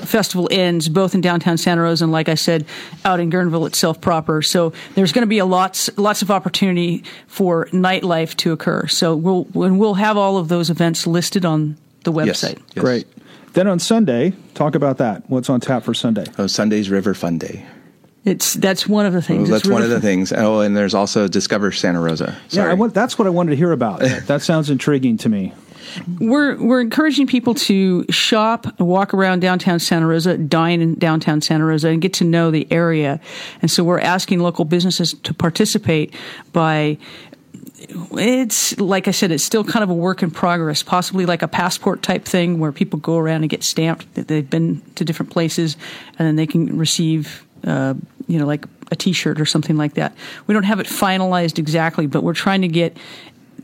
festival 0.00 0.48
ends, 0.50 0.88
both 0.88 1.14
in 1.14 1.20
downtown 1.20 1.56
Santa 1.56 1.82
Rosa 1.82 2.04
and, 2.04 2.12
like 2.12 2.28
I 2.28 2.34
said, 2.34 2.64
out 3.04 3.20
in 3.20 3.30
Guerneville 3.30 3.66
itself 3.66 4.00
proper. 4.00 4.42
So 4.42 4.72
there's 4.94 5.12
going 5.12 5.22
to 5.22 5.28
be 5.28 5.38
a 5.38 5.46
lots 5.46 5.90
lots 5.96 6.22
of 6.22 6.30
opportunity 6.30 7.04
for 7.26 7.66
nightlife 7.66 8.36
to 8.38 8.52
occur. 8.52 8.86
So 8.86 9.16
we'll 9.16 9.44
when 9.44 9.78
we'll 9.78 9.94
have 9.94 10.16
all 10.16 10.36
of 10.36 10.48
those 10.48 10.70
events 10.70 11.06
listed 11.06 11.44
on 11.44 11.76
the 12.04 12.12
website. 12.12 12.58
Yes. 12.74 12.82
Great. 12.82 13.06
Then 13.52 13.68
on 13.68 13.78
Sunday, 13.78 14.34
talk 14.54 14.74
about 14.74 14.98
that. 14.98 15.28
What's 15.30 15.48
on 15.48 15.60
tap 15.60 15.82
for 15.82 15.94
Sunday? 15.94 16.24
Oh, 16.38 16.46
Sunday's 16.46 16.90
River 16.90 17.14
Fun 17.14 17.38
Day. 17.38 17.64
It's 18.26 18.54
that's 18.54 18.88
one 18.88 19.06
of 19.06 19.12
the 19.12 19.22
things. 19.22 19.48
Oh, 19.48 19.52
that's 19.52 19.64
It's 19.64 19.70
one 19.70 19.82
really 19.82 19.94
of 19.94 20.02
the 20.02 20.06
things. 20.06 20.32
Oh, 20.32 20.60
and 20.60 20.76
there's 20.76 20.94
also 20.94 21.28
Discover 21.28 21.70
Santa 21.72 22.00
Rosa. 22.00 22.36
Sorry. 22.48 22.66
Yeah, 22.66 22.72
I 22.72 22.74
want, 22.74 22.92
that's 22.92 23.18
what 23.18 23.26
I 23.26 23.30
wanted 23.30 23.50
to 23.50 23.56
hear 23.56 23.70
about. 23.70 24.00
that, 24.00 24.26
that 24.26 24.42
sounds 24.42 24.68
intriguing 24.68 25.16
to 25.18 25.28
me. 25.28 25.54
We're 26.20 26.56
we're 26.56 26.80
encouraging 26.80 27.26
people 27.26 27.54
to 27.54 28.04
shop, 28.10 28.80
walk 28.80 29.14
around 29.14 29.40
downtown 29.40 29.78
Santa 29.78 30.06
Rosa, 30.06 30.36
dine 30.36 30.80
in 30.80 30.94
downtown 30.94 31.40
Santa 31.40 31.64
Rosa, 31.64 31.88
and 31.88 32.02
get 32.02 32.12
to 32.14 32.24
know 32.24 32.50
the 32.50 32.66
area. 32.70 33.20
And 33.62 33.70
so 33.70 33.84
we're 33.84 34.00
asking 34.00 34.40
local 34.40 34.64
businesses 34.64 35.14
to 35.14 35.34
participate 35.34 36.14
by. 36.52 36.98
It's 38.12 38.78
like 38.80 39.06
I 39.06 39.12
said, 39.12 39.30
it's 39.30 39.44
still 39.44 39.62
kind 39.62 39.82
of 39.82 39.90
a 39.90 39.94
work 39.94 40.22
in 40.22 40.30
progress, 40.30 40.82
possibly 40.82 41.24
like 41.24 41.42
a 41.42 41.48
passport 41.48 42.02
type 42.02 42.24
thing 42.24 42.58
where 42.58 42.72
people 42.72 42.98
go 42.98 43.16
around 43.16 43.42
and 43.42 43.50
get 43.50 43.62
stamped 43.62 44.12
that 44.14 44.28
they've 44.28 44.48
been 44.48 44.80
to 44.96 45.04
different 45.04 45.30
places, 45.30 45.76
and 46.18 46.26
then 46.26 46.36
they 46.36 46.46
can 46.46 46.78
receive, 46.78 47.46
uh, 47.64 47.94
you 48.26 48.38
know, 48.38 48.46
like 48.46 48.66
a 48.90 48.96
T-shirt 48.96 49.40
or 49.40 49.44
something 49.44 49.76
like 49.76 49.94
that. 49.94 50.14
We 50.46 50.54
don't 50.54 50.64
have 50.64 50.80
it 50.80 50.86
finalized 50.86 51.58
exactly, 51.58 52.06
but 52.06 52.22
we're 52.22 52.34
trying 52.34 52.62
to 52.62 52.68
get 52.68 52.96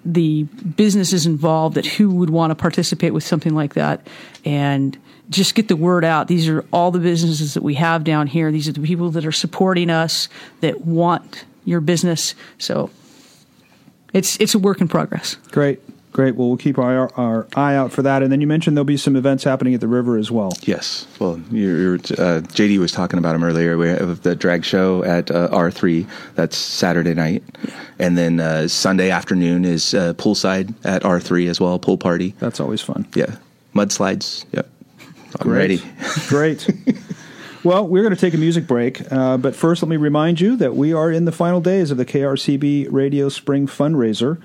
the 0.05 0.44
businesses 0.44 1.26
involved 1.26 1.76
that 1.76 1.86
who 1.86 2.11
would 2.11 2.30
want 2.30 2.50
to 2.50 2.55
participate 2.55 3.12
with 3.14 3.24
something 3.24 3.55
like 3.55 3.74
that 3.74 4.07
and 4.44 4.98
just 5.30 5.55
get 5.55 5.68
the 5.68 5.76
word 5.76 6.05
out. 6.05 6.28
These 6.28 6.48
are 6.48 6.64
all 6.72 6.90
the 6.90 6.98
businesses 6.98 7.55
that 7.55 7.62
we 7.62 7.74
have 7.74 8.05
down 8.05 8.26
here. 8.26 8.50
These 8.50 8.68
are 8.68 8.72
the 8.72 8.80
people 8.80 9.11
that 9.11 9.24
are 9.24 9.32
supporting 9.32 9.90
us 9.90 10.28
that 10.61 10.82
want 10.82 11.44
your 11.64 11.80
business. 11.80 12.34
So 12.59 12.90
it's 14.12 14.38
it's 14.40 14.55
a 14.55 14.59
work 14.59 14.80
in 14.80 14.88
progress. 14.88 15.36
Great, 15.50 15.80
great. 16.13 16.37
Well, 16.37 16.49
we'll 16.49 16.57
keep 16.59 16.79
our, 16.79 17.13
our 17.19 17.47
eye 17.57 17.75
out 17.75 17.91
for 17.91 18.03
that. 18.03 18.23
And 18.23 18.31
then 18.31 18.41
you 18.41 18.47
mentioned 18.47 18.77
there'll 18.77 18.85
be 18.85 18.97
some 18.97 19.17
events 19.17 19.45
happening 19.45 19.75
at 19.75 19.81
the 19.81 19.89
river 19.89 20.19
as 20.19 20.31
well. 20.31 20.53
Yes. 20.63 21.07
Well, 21.19 21.41
you're, 21.51 21.79
you're, 21.79 21.95
uh, 21.95 22.43
JD 22.43 22.79
was 22.79 22.93
talking 22.93 23.19
about 23.19 23.33
them 23.33 23.43
earlier. 23.45 23.77
We 23.79 23.89
have 23.89 24.23
the 24.23 24.37
drag 24.37 24.65
show 24.65 25.03
at 25.03 25.31
uh, 25.31 25.49
R3. 25.49 26.07
That's 26.35 26.57
Saturday 26.57 27.15
night. 27.15 27.43
And 27.99 28.17
then 28.17 28.41
uh, 28.41 28.69
Sunday 28.69 29.11
afternoon 29.11 29.65
is 29.65 29.95
uh, 29.95 30.15
poolside 30.15 30.75
at 30.85 31.03
R3 31.03 31.49
as 31.49 31.61
well, 31.61 31.79
pool 31.79 31.99
party. 31.99 32.35
That's 32.39 32.61
always 32.61 32.81
fun. 32.81 33.07
Yeah. 33.15 33.37
Mudslides. 33.75 34.45
Yep. 34.53 34.69
I'm 35.41 35.49
Great. 35.49 35.59
ready. 35.59 35.83
Great. 36.29 36.69
well, 37.65 37.87
we're 37.87 38.03
going 38.03 38.15
to 38.15 38.21
take 38.21 38.35
a 38.35 38.39
music 38.39 38.67
break, 38.67 39.11
uh, 39.11 39.39
but 39.39 39.57
first, 39.57 39.83
let 39.83 39.89
me 39.89 39.97
remind 39.97 40.41
you 40.41 40.57
that 40.57 40.77
we 40.77 40.93
are 40.93 41.11
in 41.11 41.25
the 41.25 41.33
final 41.33 41.61
days 41.61 41.91
of 41.91 41.97
the 41.97 42.05
KRCB 42.05 42.89
Radio 42.91 43.29
Spring 43.29 43.67
Fundraiser. 43.67 44.41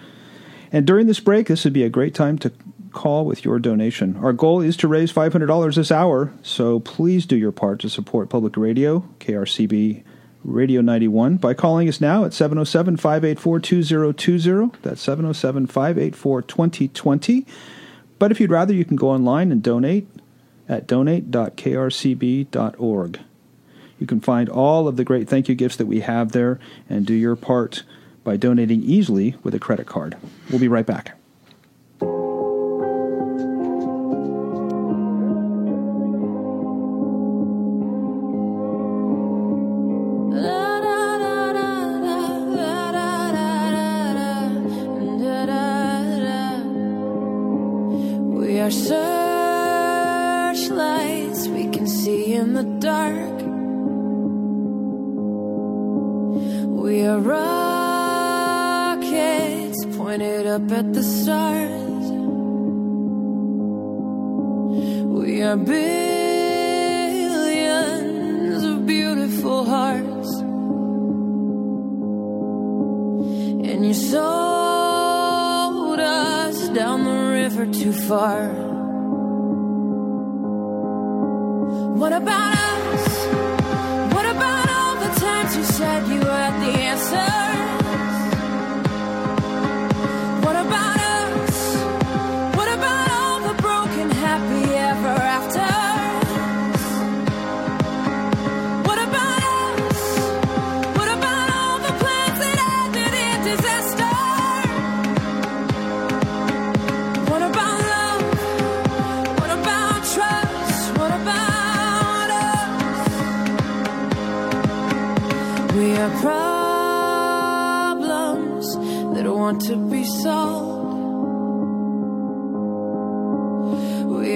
And 0.71 0.85
during 0.85 1.07
this 1.07 1.19
break, 1.19 1.47
this 1.47 1.63
would 1.63 1.73
be 1.73 1.83
a 1.83 1.89
great 1.89 2.13
time 2.13 2.37
to 2.39 2.51
call 2.91 3.25
with 3.25 3.45
your 3.45 3.59
donation. 3.59 4.17
Our 4.17 4.33
goal 4.33 4.61
is 4.61 4.75
to 4.77 4.87
raise 4.87 5.13
$500 5.13 5.75
this 5.75 5.91
hour, 5.91 6.33
so 6.41 6.79
please 6.79 7.25
do 7.25 7.35
your 7.35 7.51
part 7.51 7.79
to 7.81 7.89
support 7.89 8.29
public 8.29 8.57
radio, 8.57 9.07
KRCB 9.19 10.03
Radio 10.43 10.81
91, 10.81 11.37
by 11.37 11.53
calling 11.53 11.87
us 11.87 12.01
now 12.01 12.25
at 12.25 12.33
707 12.33 12.97
584 12.97 13.59
2020. 13.59 14.71
That's 14.81 15.01
707 15.01 15.67
584 15.67 16.41
2020. 16.41 17.45
But 18.19 18.31
if 18.31 18.39
you'd 18.39 18.49
rather, 18.49 18.73
you 18.73 18.85
can 18.85 18.95
go 18.95 19.09
online 19.09 19.51
and 19.51 19.61
donate 19.61 20.07
at 20.67 20.87
donate.krcb.org. 20.87 23.19
You 23.99 24.07
can 24.07 24.21
find 24.21 24.49
all 24.49 24.87
of 24.87 24.95
the 24.95 25.03
great 25.03 25.27
thank 25.27 25.49
you 25.49 25.55
gifts 25.55 25.75
that 25.77 25.87
we 25.87 26.01
have 26.01 26.31
there 26.31 26.59
and 26.89 27.05
do 27.05 27.13
your 27.13 27.35
part 27.35 27.83
by 28.27 28.35
donating 28.35 28.83
easily 28.83 29.35
with 29.41 29.55
a 29.55 29.59
credit 29.59 29.87
card. 29.87 30.17
We'll 30.49 30.59
be 30.59 30.67
right 30.67 30.85
back. 30.85 31.16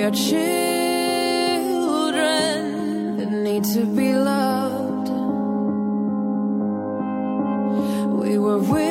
are 0.03 0.11
children 0.11 0.37
that 3.17 3.31
need 3.31 3.63
to 3.63 3.85
be 3.85 4.13
loved. 4.13 5.09
We 8.21 8.37
were 8.39 8.59
willing, 8.59 8.87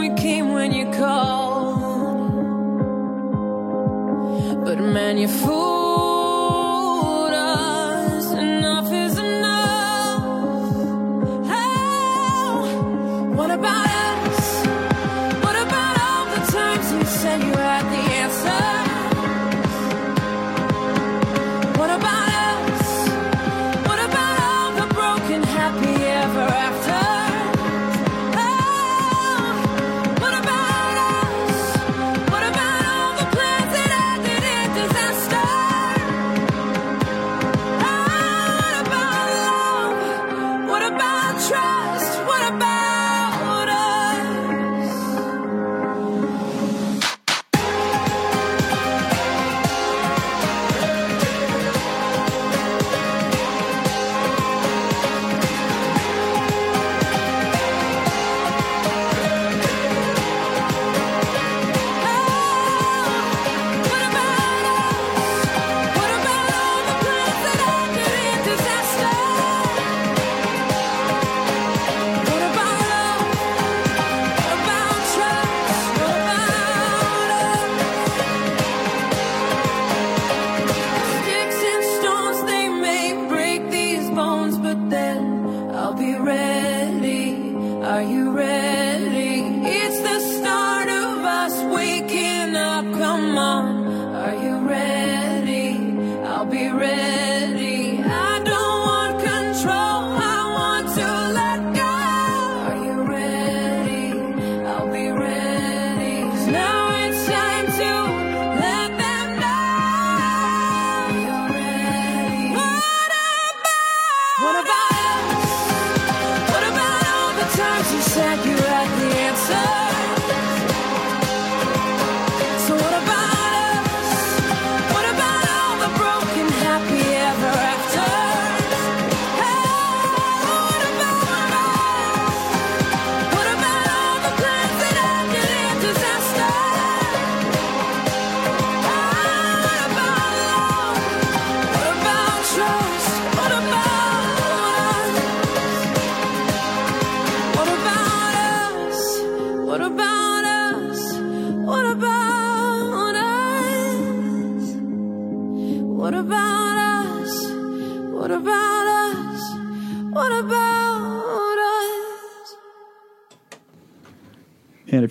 we 0.00 0.08
came 0.16 0.52
when 0.54 0.72
you 0.72 0.90
called. 0.92 2.32
But 4.64 4.78
man, 4.78 5.18
you 5.18 5.28
fool. 5.28 5.61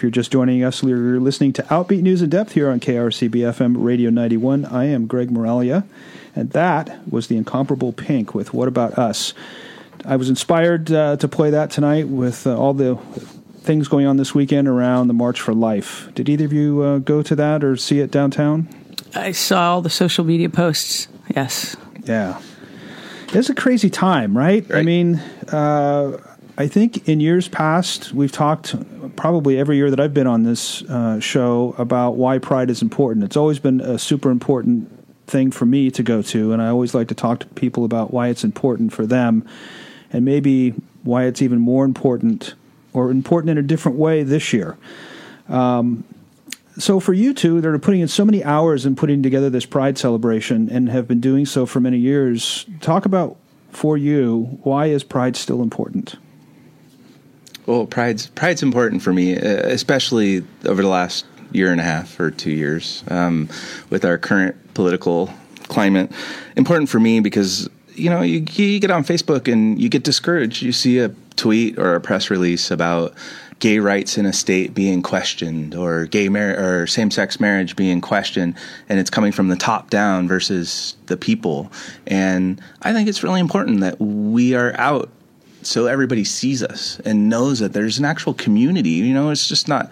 If 0.01 0.03
you're 0.03 0.09
just 0.09 0.31
joining 0.31 0.63
us, 0.63 0.81
you're 0.81 1.19
listening 1.19 1.53
to 1.53 1.61
Outbeat 1.61 2.01
News 2.01 2.23
in 2.23 2.31
Depth 2.31 2.53
here 2.53 2.71
on 2.71 2.79
KRCB 2.79 3.33
FM 3.33 3.75
Radio 3.77 4.09
91. 4.09 4.65
I 4.65 4.85
am 4.85 5.05
Greg 5.05 5.29
Moralia, 5.29 5.85
and 6.35 6.49
that 6.53 7.07
was 7.07 7.27
the 7.27 7.37
incomparable 7.37 7.93
Pink 7.93 8.33
with 8.33 8.51
What 8.51 8.67
About 8.67 8.97
Us. 8.97 9.35
I 10.03 10.15
was 10.15 10.27
inspired 10.27 10.91
uh, 10.91 11.17
to 11.17 11.27
play 11.27 11.51
that 11.51 11.69
tonight 11.69 12.07
with 12.07 12.47
uh, 12.47 12.57
all 12.57 12.73
the 12.73 12.95
things 13.59 13.87
going 13.87 14.07
on 14.07 14.17
this 14.17 14.33
weekend 14.33 14.67
around 14.67 15.07
the 15.07 15.13
March 15.13 15.39
for 15.39 15.53
Life. 15.53 16.09
Did 16.15 16.29
either 16.29 16.45
of 16.45 16.53
you 16.53 16.81
uh, 16.81 16.97
go 16.97 17.21
to 17.21 17.35
that 17.35 17.63
or 17.63 17.77
see 17.77 17.99
it 17.99 18.09
downtown? 18.09 18.69
I 19.13 19.33
saw 19.33 19.73
all 19.73 19.81
the 19.83 19.91
social 19.91 20.25
media 20.25 20.49
posts. 20.49 21.09
Yes. 21.35 21.77
Yeah. 22.05 22.41
It's 23.33 23.51
a 23.51 23.55
crazy 23.55 23.91
time, 23.91 24.35
right? 24.35 24.65
I 24.73 24.81
mean, 24.81 25.17
uh, 25.49 26.17
I 26.57 26.67
think 26.67 27.07
in 27.07 27.19
years 27.19 27.47
past, 27.47 28.13
we've 28.13 28.31
talked 28.31 28.75
probably 29.15 29.57
every 29.57 29.77
year 29.77 29.89
that 29.89 29.99
I've 29.99 30.13
been 30.13 30.27
on 30.27 30.43
this 30.43 30.83
uh, 30.83 31.19
show 31.19 31.75
about 31.77 32.17
why 32.17 32.39
pride 32.39 32.69
is 32.69 32.81
important. 32.81 33.23
It's 33.23 33.37
always 33.37 33.59
been 33.59 33.79
a 33.81 33.97
super 33.97 34.29
important 34.31 34.89
thing 35.27 35.51
for 35.51 35.65
me 35.65 35.89
to 35.91 36.03
go 36.03 36.21
to, 36.21 36.51
and 36.51 36.61
I 36.61 36.67
always 36.67 36.93
like 36.93 37.07
to 37.07 37.15
talk 37.15 37.39
to 37.39 37.47
people 37.47 37.85
about 37.85 38.11
why 38.11 38.27
it's 38.27 38.43
important 38.43 38.93
for 38.93 39.05
them 39.05 39.47
and 40.11 40.25
maybe 40.25 40.71
why 41.03 41.23
it's 41.25 41.41
even 41.41 41.59
more 41.59 41.85
important 41.85 42.53
or 42.93 43.11
important 43.11 43.51
in 43.51 43.57
a 43.57 43.63
different 43.63 43.97
way 43.97 44.23
this 44.23 44.51
year. 44.51 44.77
So 46.77 46.99
for 46.99 47.13
you 47.13 47.33
two 47.33 47.61
that 47.61 47.67
are 47.67 47.79
putting 47.79 48.01
in 48.01 48.07
so 48.07 48.25
many 48.25 48.43
hours 48.43 48.85
in 48.85 48.95
putting 48.95 49.23
together 49.23 49.49
this 49.49 49.65
Pride 49.65 49.97
celebration 49.97 50.69
and 50.69 50.89
have 50.89 51.07
been 51.07 51.21
doing 51.21 51.45
so 51.45 51.65
for 51.65 51.79
many 51.79 51.97
years, 51.97 52.65
talk 52.81 53.05
about 53.05 53.37
for 53.71 53.97
you 53.97 54.59
why 54.63 54.87
is 54.87 55.03
Pride 55.03 55.35
still 55.37 55.61
important? 55.61 56.15
Well, 57.65 57.85
pride's 57.85 58.27
pride's 58.27 58.63
important 58.63 59.01
for 59.01 59.13
me, 59.13 59.37
uh, 59.37 59.41
especially 59.41 60.43
over 60.65 60.81
the 60.81 60.87
last 60.87 61.25
year 61.51 61.71
and 61.71 61.81
a 61.81 61.83
half 61.83 62.19
or 62.19 62.31
two 62.31 62.51
years 62.51 63.03
um, 63.09 63.49
with 63.89 64.05
our 64.05 64.17
current 64.17 64.73
political 64.73 65.31
climate. 65.67 66.11
Important 66.55 66.89
for 66.89 66.99
me 66.99 67.19
because 67.19 67.69
you 67.93 68.09
know 68.09 68.21
you, 68.21 68.45
you 68.51 68.79
get 68.79 68.91
on 68.91 69.03
Facebook 69.03 69.51
and 69.51 69.81
you 69.81 69.89
get 69.89 70.03
discouraged. 70.03 70.61
You 70.61 70.71
see 70.71 70.99
a 70.99 71.09
tweet 71.35 71.77
or 71.77 71.95
a 71.95 72.01
press 72.01 72.29
release 72.29 72.71
about 72.71 73.13
gay 73.59 73.77
rights 73.77 74.17
in 74.17 74.25
a 74.25 74.33
state 74.33 74.73
being 74.73 75.03
questioned 75.03 75.75
or 75.75 76.05
gay 76.05 76.29
mar- 76.29 76.57
or 76.57 76.87
same-sex 76.87 77.39
marriage 77.39 77.75
being 77.75 78.01
questioned 78.01 78.55
and 78.89 78.99
it's 78.99 79.11
coming 79.11 79.31
from 79.31 79.49
the 79.49 79.55
top 79.55 79.91
down 79.91 80.27
versus 80.27 80.97
the 81.05 81.15
people 81.15 81.71
and 82.07 82.59
i 82.81 82.91
think 82.91 83.07
it's 83.07 83.21
really 83.21 83.39
important 83.39 83.79
that 83.81 84.01
we 84.01 84.55
are 84.55 84.73
out 84.79 85.11
so 85.63 85.87
everybody 85.87 86.23
sees 86.23 86.63
us 86.63 86.99
and 87.05 87.29
knows 87.29 87.59
that 87.59 87.73
there's 87.73 87.99
an 87.99 88.05
actual 88.05 88.33
community. 88.33 88.91
You 88.91 89.13
know, 89.13 89.29
it's 89.29 89.47
just 89.47 89.67
not 89.67 89.91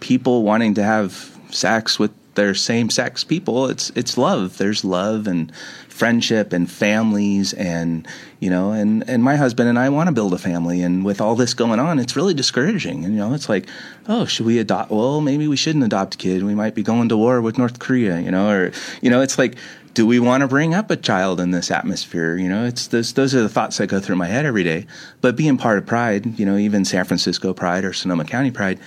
people 0.00 0.42
wanting 0.42 0.74
to 0.74 0.82
have 0.82 1.36
sex 1.50 1.98
with 1.98 2.12
their 2.34 2.54
same 2.54 2.88
sex 2.88 3.24
people. 3.24 3.66
It's 3.68 3.90
it's 3.90 4.16
love. 4.16 4.58
There's 4.58 4.84
love 4.84 5.26
and 5.26 5.52
friendship 5.88 6.52
and 6.52 6.70
families 6.70 7.52
and 7.54 8.06
you 8.38 8.48
know 8.48 8.70
and 8.70 9.02
and 9.10 9.24
my 9.24 9.34
husband 9.34 9.68
and 9.68 9.76
I 9.76 9.88
want 9.88 10.06
to 10.06 10.12
build 10.12 10.32
a 10.32 10.38
family 10.38 10.80
and 10.80 11.04
with 11.04 11.20
all 11.20 11.34
this 11.34 11.54
going 11.54 11.80
on 11.80 11.98
it's 11.98 12.14
really 12.14 12.34
discouraging 12.34 13.04
and 13.04 13.14
you 13.14 13.18
know 13.18 13.34
it's 13.34 13.48
like 13.48 13.66
oh 14.06 14.24
should 14.24 14.46
we 14.46 14.60
adopt 14.60 14.92
well 14.92 15.20
maybe 15.20 15.48
we 15.48 15.56
shouldn't 15.56 15.84
adopt 15.84 16.14
a 16.14 16.18
kid 16.18 16.44
we 16.44 16.54
might 16.54 16.76
be 16.76 16.84
going 16.84 17.08
to 17.08 17.16
war 17.16 17.40
with 17.40 17.58
North 17.58 17.80
Korea 17.80 18.20
you 18.20 18.30
know 18.30 18.48
or 18.48 18.70
you 19.02 19.10
know 19.10 19.22
it's 19.22 19.38
like 19.38 19.56
do 19.94 20.06
we 20.06 20.18
want 20.18 20.42
to 20.42 20.48
bring 20.48 20.74
up 20.74 20.90
a 20.90 20.96
child 20.96 21.40
in 21.40 21.50
this 21.50 21.70
atmosphere? 21.70 22.36
You 22.36 22.48
know, 22.48 22.64
it's 22.64 22.86
those 22.88 23.12
those 23.12 23.34
are 23.34 23.42
the 23.42 23.48
thoughts 23.48 23.78
that 23.78 23.88
go 23.88 24.00
through 24.00 24.16
my 24.16 24.26
head 24.26 24.46
every 24.46 24.64
day. 24.64 24.86
But 25.20 25.36
being 25.36 25.56
part 25.56 25.78
of 25.78 25.86
Pride, 25.86 26.38
you 26.38 26.46
know, 26.46 26.56
even 26.56 26.84
San 26.84 27.04
Francisco 27.04 27.52
Pride 27.52 27.84
or 27.84 27.92
Sonoma 27.92 28.24
County 28.24 28.50
Pride, 28.50 28.78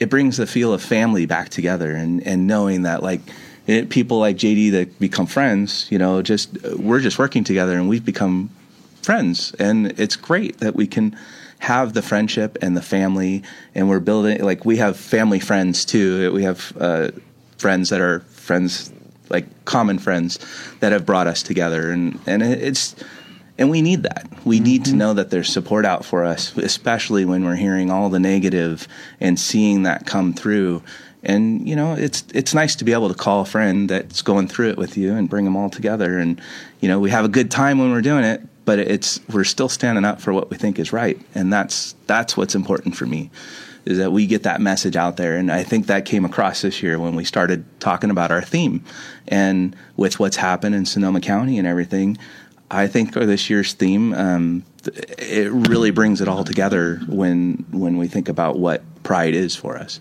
it 0.00 0.10
brings 0.10 0.36
the 0.36 0.46
feel 0.46 0.72
of 0.72 0.82
family 0.82 1.26
back 1.26 1.48
together, 1.48 1.92
and 1.92 2.26
and 2.26 2.46
knowing 2.46 2.82
that 2.82 3.02
like 3.02 3.20
it, 3.66 3.90
people 3.90 4.18
like 4.18 4.36
JD 4.36 4.72
that 4.72 4.98
become 4.98 5.26
friends, 5.26 5.86
you 5.90 5.98
know, 5.98 6.22
just 6.22 6.50
we're 6.76 7.00
just 7.00 7.18
working 7.18 7.44
together 7.44 7.78
and 7.78 7.88
we've 7.88 8.04
become 8.04 8.50
friends, 9.02 9.54
and 9.58 9.98
it's 9.98 10.16
great 10.16 10.58
that 10.58 10.74
we 10.74 10.86
can 10.86 11.16
have 11.60 11.92
the 11.92 12.02
friendship 12.02 12.58
and 12.60 12.76
the 12.76 12.82
family, 12.82 13.42
and 13.74 13.88
we're 13.88 14.00
building 14.00 14.42
like 14.42 14.64
we 14.64 14.76
have 14.76 14.96
family 14.96 15.40
friends 15.40 15.84
too. 15.84 16.32
We 16.32 16.42
have 16.42 16.72
uh, 16.78 17.10
friends 17.58 17.90
that 17.90 18.00
are 18.00 18.20
friends 18.20 18.92
like 19.32 19.64
common 19.64 19.98
friends 19.98 20.38
that 20.80 20.92
have 20.92 21.04
brought 21.04 21.26
us 21.26 21.42
together, 21.42 21.90
and 21.90 22.20
and 22.26 22.42
it's 22.42 22.94
and 23.58 23.70
we 23.70 23.82
need 23.82 24.04
that. 24.04 24.28
We 24.44 24.60
need 24.60 24.84
to 24.84 24.90
mm-hmm. 24.90 24.98
know 24.98 25.14
that 25.14 25.30
there's 25.30 25.48
support 25.48 25.84
out 25.84 26.04
for 26.04 26.24
us, 26.24 26.56
especially 26.56 27.24
when 27.24 27.44
we're 27.44 27.56
hearing 27.56 27.90
all 27.90 28.08
the 28.08 28.20
negative 28.20 28.86
and 29.20 29.38
seeing 29.38 29.82
that 29.84 30.06
come 30.06 30.32
through. 30.32 30.82
And 31.22 31.68
you 31.68 31.76
know, 31.76 31.94
it's 31.94 32.24
it's 32.34 32.54
nice 32.54 32.76
to 32.76 32.84
be 32.84 32.92
able 32.92 33.08
to 33.08 33.14
call 33.14 33.42
a 33.42 33.44
friend 33.46 33.88
that's 33.88 34.22
going 34.22 34.48
through 34.48 34.70
it 34.70 34.78
with 34.78 34.96
you 34.96 35.14
and 35.14 35.28
bring 35.28 35.44
them 35.44 35.56
all 35.56 35.70
together. 35.70 36.18
And 36.18 36.40
you 36.80 36.88
know, 36.88 37.00
we 37.00 37.10
have 37.10 37.24
a 37.24 37.28
good 37.28 37.50
time 37.50 37.78
when 37.78 37.92
we're 37.92 38.02
doing 38.02 38.24
it, 38.24 38.42
but 38.64 38.78
it's 38.78 39.20
we're 39.28 39.44
still 39.44 39.68
standing 39.68 40.04
up 40.04 40.20
for 40.20 40.32
what 40.32 40.50
we 40.50 40.56
think 40.56 40.78
is 40.78 40.92
right, 40.92 41.20
and 41.34 41.52
that's 41.52 41.94
that's 42.06 42.36
what's 42.36 42.54
important 42.54 42.96
for 42.96 43.06
me 43.06 43.30
is 43.84 43.98
that 43.98 44.12
we 44.12 44.26
get 44.26 44.44
that 44.44 44.60
message 44.60 44.96
out 44.96 45.16
there. 45.16 45.36
And 45.36 45.50
I 45.50 45.62
think 45.62 45.86
that 45.86 46.04
came 46.04 46.24
across 46.24 46.62
this 46.62 46.82
year 46.82 46.98
when 46.98 47.14
we 47.16 47.24
started 47.24 47.64
talking 47.80 48.10
about 48.10 48.30
our 48.30 48.42
theme 48.42 48.84
and 49.28 49.74
with 49.96 50.20
what's 50.20 50.36
happened 50.36 50.74
in 50.74 50.86
Sonoma 50.86 51.20
County 51.20 51.58
and 51.58 51.66
everything. 51.66 52.18
I 52.70 52.86
think 52.86 53.12
this 53.12 53.50
year's 53.50 53.74
theme, 53.74 54.14
um, 54.14 54.64
it 54.86 55.52
really 55.52 55.90
brings 55.90 56.20
it 56.20 56.28
all 56.28 56.42
together 56.42 57.00
when 57.06 57.66
when 57.70 57.98
we 57.98 58.08
think 58.08 58.28
about 58.30 58.58
what 58.58 58.82
pride 59.02 59.34
is 59.34 59.54
for 59.54 59.76
us. 59.76 60.00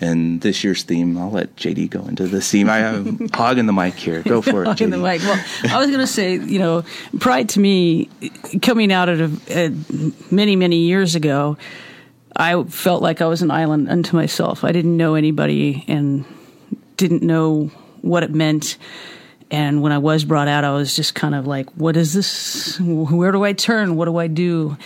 And 0.00 0.40
this 0.40 0.62
year's 0.62 0.84
theme, 0.84 1.18
I'll 1.18 1.30
let 1.30 1.56
JD 1.56 1.90
go 1.90 2.06
into 2.06 2.28
the 2.28 2.40
theme. 2.40 2.70
I 2.70 2.78
am 2.78 3.28
hogging 3.34 3.66
the 3.66 3.72
mic 3.72 3.94
here. 3.94 4.22
Go 4.22 4.40
for 4.42 4.62
it, 4.62 4.66
Hogging 4.66 4.88
JD. 4.88 4.90
the 4.92 4.98
mic. 4.98 5.20
Well, 5.22 5.44
I 5.74 5.78
was 5.78 5.88
going 5.88 6.00
to 6.00 6.06
say, 6.06 6.36
you 6.36 6.60
know, 6.60 6.84
pride 7.18 7.48
to 7.50 7.60
me, 7.60 8.08
coming 8.62 8.92
out 8.92 9.08
of 9.08 9.50
uh, 9.50 9.70
many, 10.30 10.54
many 10.54 10.76
years 10.76 11.16
ago, 11.16 11.56
I 12.38 12.62
felt 12.64 13.02
like 13.02 13.20
I 13.20 13.26
was 13.26 13.42
an 13.42 13.50
island 13.50 13.88
unto 13.88 14.16
myself. 14.16 14.62
I 14.62 14.72
didn't 14.72 14.96
know 14.96 15.14
anybody 15.16 15.84
and 15.88 16.24
didn't 16.96 17.22
know 17.22 17.70
what 18.00 18.22
it 18.22 18.30
meant. 18.30 18.78
And 19.50 19.82
when 19.82 19.92
I 19.92 19.98
was 19.98 20.24
brought 20.24 20.46
out, 20.46 20.62
I 20.62 20.72
was 20.72 20.94
just 20.94 21.14
kind 21.14 21.34
of 21.34 21.46
like, 21.46 21.70
what 21.72 21.96
is 21.96 22.12
this? 22.12 22.78
Where 22.80 23.32
do 23.32 23.44
I 23.44 23.54
turn? 23.54 23.96
What 23.96 24.04
do 24.04 24.16
I 24.18 24.26
do? 24.26 24.76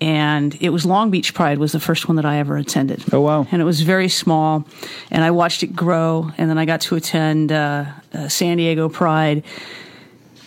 And 0.00 0.56
it 0.60 0.70
was 0.70 0.86
Long 0.86 1.10
Beach 1.10 1.34
Pride 1.34 1.58
was 1.58 1.72
the 1.72 1.80
first 1.80 2.08
one 2.08 2.16
that 2.16 2.24
I 2.24 2.38
ever 2.38 2.56
attended. 2.56 3.02
Oh, 3.12 3.20
wow. 3.20 3.46
And 3.50 3.60
it 3.60 3.64
was 3.64 3.80
very 3.80 4.08
small, 4.08 4.64
and 5.10 5.24
I 5.24 5.32
watched 5.32 5.62
it 5.64 5.74
grow. 5.74 6.30
And 6.38 6.48
then 6.48 6.58
I 6.58 6.66
got 6.66 6.82
to 6.82 6.94
attend 6.94 7.50
uh, 7.50 7.86
uh, 8.14 8.28
San 8.28 8.58
Diego 8.58 8.88
Pride, 8.88 9.42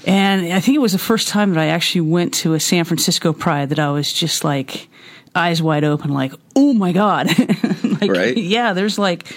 and 0.08 0.54
I 0.54 0.60
think 0.60 0.76
it 0.76 0.80
was 0.80 0.94
the 0.94 1.00
first 1.00 1.28
time 1.28 1.54
that 1.54 1.60
I 1.60 1.68
actually 1.68 2.02
went 2.02 2.34
to 2.36 2.54
a 2.54 2.60
San 2.60 2.86
Francisco 2.86 3.34
Pride 3.34 3.70
that 3.70 3.80
I 3.80 3.92
was 3.92 4.12
just 4.12 4.44
like 4.44 4.88
eyes 5.36 5.62
wide 5.62 5.84
open, 5.84 6.12
like, 6.12 6.34
oh 6.56 6.74
my 6.74 6.92
god, 6.92 7.28
like, 8.02 8.12
Right. 8.12 8.38
Yeah, 8.38 8.74
there's 8.74 8.98
like 9.00 9.36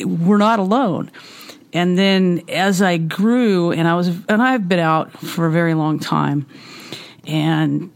we're 0.00 0.38
not 0.38 0.58
alone. 0.58 1.10
And 1.72 1.98
then 1.98 2.42
as 2.48 2.80
I 2.80 2.96
grew, 2.96 3.72
and 3.72 3.86
I 3.86 3.94
was, 3.94 4.08
and 4.08 4.42
I've 4.42 4.68
been 4.68 4.78
out 4.78 5.12
for 5.12 5.46
a 5.46 5.52
very 5.52 5.74
long 5.74 5.98
time, 5.98 6.46
and 7.26 7.90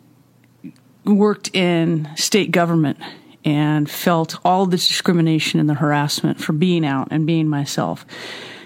worked 1.05 1.55
in 1.55 2.09
state 2.17 2.51
government 2.51 2.99
and 3.45 3.91
felt 3.91 4.37
all 4.45 4.67
the 4.67 4.77
discrimination 4.77 5.61
and 5.61 5.69
the 5.69 5.75
harassment 5.75 6.41
for 6.41 6.53
being 6.53 6.85
out 6.85 7.09
and 7.11 7.27
being 7.27 7.49
myself. 7.49 8.05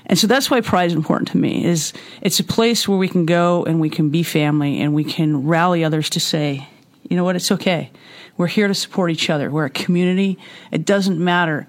And 0.06 0.18
so 0.18 0.26
that's 0.26 0.50
why 0.50 0.60
pride 0.60 0.86
is 0.86 0.94
important 0.94 1.28
to 1.28 1.38
me 1.38 1.64
is 1.64 1.92
it's 2.20 2.40
a 2.40 2.44
place 2.44 2.88
where 2.88 2.98
we 2.98 3.08
can 3.08 3.24
go 3.24 3.64
and 3.64 3.80
we 3.80 3.88
can 3.88 4.10
be 4.10 4.22
family 4.22 4.80
and 4.80 4.92
we 4.92 5.04
can 5.04 5.46
rally 5.46 5.84
others 5.84 6.10
to 6.10 6.20
say, 6.20 6.68
you 7.08 7.16
know 7.16 7.24
what, 7.24 7.36
it's 7.36 7.52
okay. 7.52 7.90
We're 8.36 8.48
here 8.48 8.68
to 8.68 8.74
support 8.74 9.10
each 9.10 9.30
other. 9.30 9.50
We're 9.50 9.66
a 9.66 9.70
community. 9.70 10.38
It 10.72 10.84
doesn't 10.84 11.22
matter 11.22 11.66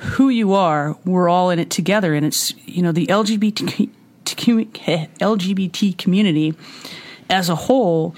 who 0.00 0.30
you 0.30 0.54
are, 0.54 0.96
we're 1.04 1.28
all 1.28 1.50
in 1.50 1.58
it 1.58 1.68
together. 1.70 2.14
And 2.14 2.24
it's, 2.24 2.54
you 2.66 2.82
know, 2.82 2.92
the 2.92 3.06
LGBT, 3.06 3.90
LGBT 4.24 5.98
community 5.98 6.54
as 7.28 7.48
a 7.48 7.54
whole, 7.54 8.14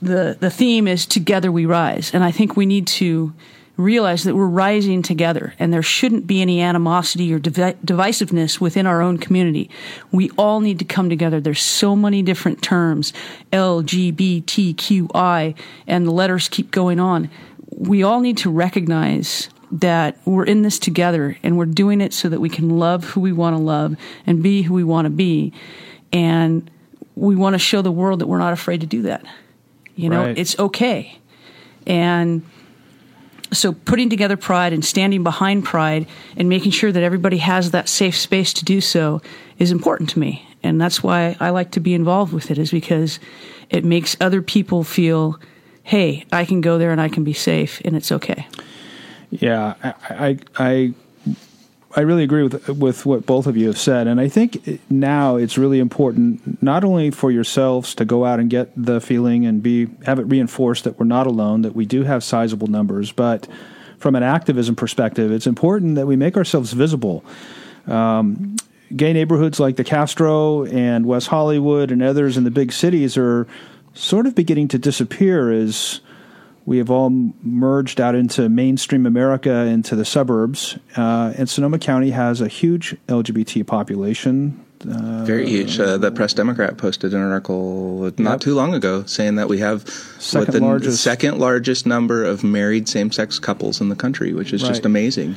the, 0.00 0.36
the 0.40 0.50
theme 0.50 0.88
is 0.88 1.04
Together 1.04 1.52
We 1.52 1.66
Rise. 1.66 2.14
And 2.14 2.24
I 2.24 2.30
think 2.30 2.56
we 2.56 2.64
need 2.64 2.86
to 2.86 3.34
realize 3.80 4.24
that 4.24 4.34
we're 4.36 4.46
rising 4.46 5.02
together 5.02 5.54
and 5.58 5.72
there 5.72 5.82
shouldn't 5.82 6.26
be 6.26 6.40
any 6.42 6.60
animosity 6.60 7.32
or 7.32 7.38
divi- 7.38 7.74
divisiveness 7.84 8.60
within 8.60 8.86
our 8.86 9.00
own 9.02 9.18
community. 9.18 9.70
We 10.12 10.30
all 10.36 10.60
need 10.60 10.78
to 10.80 10.84
come 10.84 11.08
together. 11.08 11.40
There's 11.40 11.62
so 11.62 11.96
many 11.96 12.22
different 12.22 12.62
terms, 12.62 13.12
LGBTQI, 13.52 15.54
and 15.86 16.06
the 16.06 16.10
letters 16.10 16.48
keep 16.48 16.70
going 16.70 17.00
on. 17.00 17.30
We 17.76 18.02
all 18.02 18.20
need 18.20 18.36
to 18.38 18.50
recognize 18.50 19.48
that 19.72 20.18
we're 20.24 20.44
in 20.44 20.62
this 20.62 20.78
together 20.78 21.36
and 21.42 21.56
we're 21.56 21.64
doing 21.66 22.00
it 22.00 22.12
so 22.12 22.28
that 22.28 22.40
we 22.40 22.48
can 22.48 22.78
love 22.78 23.04
who 23.04 23.20
we 23.20 23.32
want 23.32 23.56
to 23.56 23.62
love 23.62 23.96
and 24.26 24.42
be 24.42 24.62
who 24.62 24.74
we 24.74 24.84
want 24.84 25.06
to 25.06 25.10
be. 25.10 25.52
And 26.12 26.68
we 27.14 27.36
want 27.36 27.54
to 27.54 27.58
show 27.58 27.80
the 27.80 27.92
world 27.92 28.20
that 28.20 28.26
we're 28.26 28.38
not 28.38 28.52
afraid 28.52 28.80
to 28.80 28.86
do 28.86 29.02
that. 29.02 29.24
You 29.94 30.08
know, 30.08 30.24
Right. 30.24 30.38
it's 30.38 30.58
okay. 30.58 31.18
And 31.86 32.42
so 33.52 33.72
putting 33.72 34.08
together 34.08 34.36
pride 34.36 34.72
and 34.72 34.84
standing 34.84 35.22
behind 35.22 35.64
pride 35.64 36.06
and 36.36 36.48
making 36.48 36.72
sure 36.72 36.92
that 36.92 37.02
everybody 37.02 37.38
has 37.38 37.72
that 37.72 37.88
safe 37.88 38.16
space 38.16 38.52
to 38.54 38.64
do 38.64 38.80
so 38.80 39.20
is 39.58 39.72
important 39.72 40.10
to 40.10 40.18
me. 40.18 40.46
And 40.62 40.80
that's 40.80 41.02
why 41.02 41.36
I 41.40 41.50
like 41.50 41.70
to 41.72 41.80
be 41.80 41.94
involved 41.94 42.32
with 42.32 42.50
it 42.50 42.58
is 42.58 42.70
because 42.70 43.18
it 43.70 43.84
makes 43.84 44.16
other 44.20 44.42
people 44.42 44.84
feel, 44.84 45.40
hey, 45.82 46.26
I 46.32 46.44
can 46.44 46.60
go 46.60 46.78
there 46.78 46.90
and 46.92 47.00
I 47.00 47.08
can 47.08 47.24
be 47.24 47.32
safe 47.32 47.80
and 47.84 47.96
it's 47.96 48.12
okay. 48.12 48.46
Yeah, 49.30 49.74
I, 49.82 49.94
I, 50.10 50.38
I, 50.58 50.94
I 51.96 52.02
really 52.02 52.22
agree 52.22 52.44
with 52.44 52.68
with 52.68 53.04
what 53.04 53.26
both 53.26 53.46
of 53.46 53.56
you 53.56 53.66
have 53.66 53.78
said, 53.78 54.06
and 54.06 54.20
I 54.20 54.28
think 54.28 54.80
now 54.90 55.36
it's 55.36 55.58
really 55.58 55.80
important 55.80 56.62
not 56.62 56.84
only 56.84 57.10
for 57.10 57.32
yourselves 57.32 57.96
to 57.96 58.04
go 58.04 58.24
out 58.24 58.38
and 58.38 58.48
get 58.48 58.70
the 58.76 59.00
feeling 59.00 59.44
and 59.44 59.60
be 59.60 59.88
have 60.06 60.20
it 60.20 60.24
reinforced 60.24 60.84
that 60.84 60.98
we're 61.00 61.06
not 61.06 61.26
alone, 61.26 61.62
that 61.62 61.74
we 61.74 61.84
do 61.86 62.04
have 62.04 62.22
sizable 62.22 62.68
numbers, 62.68 63.10
but 63.10 63.48
from 63.98 64.14
an 64.14 64.22
activism 64.22 64.76
perspective, 64.76 65.32
it's 65.32 65.48
important 65.48 65.96
that 65.96 66.06
we 66.06 66.14
make 66.14 66.36
ourselves 66.36 66.72
visible. 66.72 67.24
Um, 67.88 68.56
gay 68.94 69.12
neighborhoods 69.12 69.58
like 69.58 69.76
the 69.76 69.84
Castro 69.84 70.64
and 70.66 71.06
West 71.06 71.26
Hollywood 71.26 71.90
and 71.90 72.02
others 72.02 72.36
in 72.36 72.44
the 72.44 72.50
big 72.52 72.72
cities 72.72 73.16
are 73.16 73.48
sort 73.94 74.26
of 74.26 74.34
beginning 74.36 74.68
to 74.68 74.78
disappear 74.78 75.50
as 75.52 76.00
we 76.66 76.78
have 76.78 76.90
all 76.90 77.10
merged 77.42 78.00
out 78.00 78.14
into 78.14 78.48
mainstream 78.48 79.06
America, 79.06 79.50
into 79.66 79.96
the 79.96 80.04
suburbs. 80.04 80.78
Uh, 80.96 81.32
and 81.36 81.48
Sonoma 81.48 81.78
County 81.78 82.10
has 82.10 82.40
a 82.40 82.48
huge 82.48 82.94
LGBT 83.08 83.66
population. 83.66 84.64
Very 84.82 85.46
huge. 85.48 85.78
Uh, 85.78 85.98
the 85.98 86.10
Press 86.10 86.32
Democrat 86.32 86.78
posted 86.78 87.12
an 87.12 87.20
article 87.20 88.10
not 88.16 88.32
Yep. 88.32 88.40
too 88.40 88.54
long 88.54 88.72
ago 88.72 89.02
saying 89.04 89.34
that 89.34 89.46
we 89.48 89.58
have 89.58 89.86
Second 90.18 90.54
the 90.54 90.60
largest- 90.60 91.02
second 91.02 91.38
largest 91.38 91.86
number 91.86 92.24
of 92.24 92.42
married 92.42 92.88
same-sex 92.88 93.38
couples 93.38 93.80
in 93.82 93.90
the 93.90 93.94
country, 93.96 94.32
which 94.32 94.52
is 94.54 94.62
just 94.62 94.86
amazing. 94.86 95.34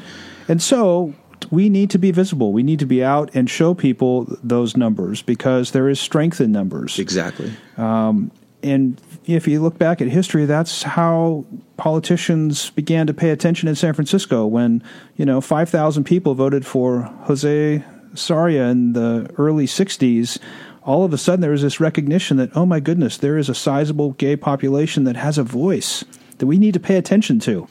And 0.47 0.61
so 0.61 1.13
we 1.51 1.67
need 1.67 1.89
to 1.89 1.99
be 1.99 2.11
visible. 2.11 2.53
We 2.53 2.63
need 2.63 2.80
to 2.80 2.86
be 2.86 3.03
out 3.03 3.32
and 3.34 3.49
show 3.49 3.74
people 3.74 4.38
those 4.41 4.78
numbers 4.78 5.21
because 5.21 5.71
there 5.71 5.89
is 5.89 5.99
strength 5.99 6.39
in 6.39 6.53
numbers. 6.53 6.97
Exactly. 6.99 7.51
and 7.78 9.01
if 9.26 9.47
you 9.47 9.61
look 9.61 9.78
back 9.78 10.01
at 10.01 10.07
history, 10.07 10.45
that's 10.45 10.84
how 10.84 11.45
politicians 11.78 12.69
began 12.71 13.07
to 13.07 13.13
pay 13.13 13.30
attention 13.30 13.67
in 13.67 13.76
San 13.76 13.93
Francisco 13.93 14.45
when, 14.45 14.82
you 15.17 15.26
know, 15.26 15.41
5,000 15.41 16.03
people 16.03 16.34
voted 16.36 16.65
for 16.65 17.03
Jose 17.24 17.84
Sarria 18.13 18.71
in 18.71 18.93
the 18.93 19.30
early 19.38 19.65
60s. 19.65 20.39
All 20.84 21.03
of 21.03 21.13
a 21.13 21.17
sudden, 21.17 21.41
there 21.41 21.51
was 21.51 21.61
this 21.61 21.80
recognition 21.80 22.38
that, 22.38 22.55
oh 22.55 22.65
my 22.65 22.80
goodness, 22.80 23.17
there 23.17 23.38
is 23.38 23.49
a 23.49 23.55
sizable 23.55 24.11
gay 24.13 24.36
population 24.36 25.03
that 25.05 25.15
has 25.15 25.38
a 25.38 25.43
voice 25.43 26.03
that 26.39 26.45
we 26.45 26.57
need 26.57 26.74
to 26.74 26.80
pay 26.80 26.95
attention 26.97 27.39
to. 27.39 27.67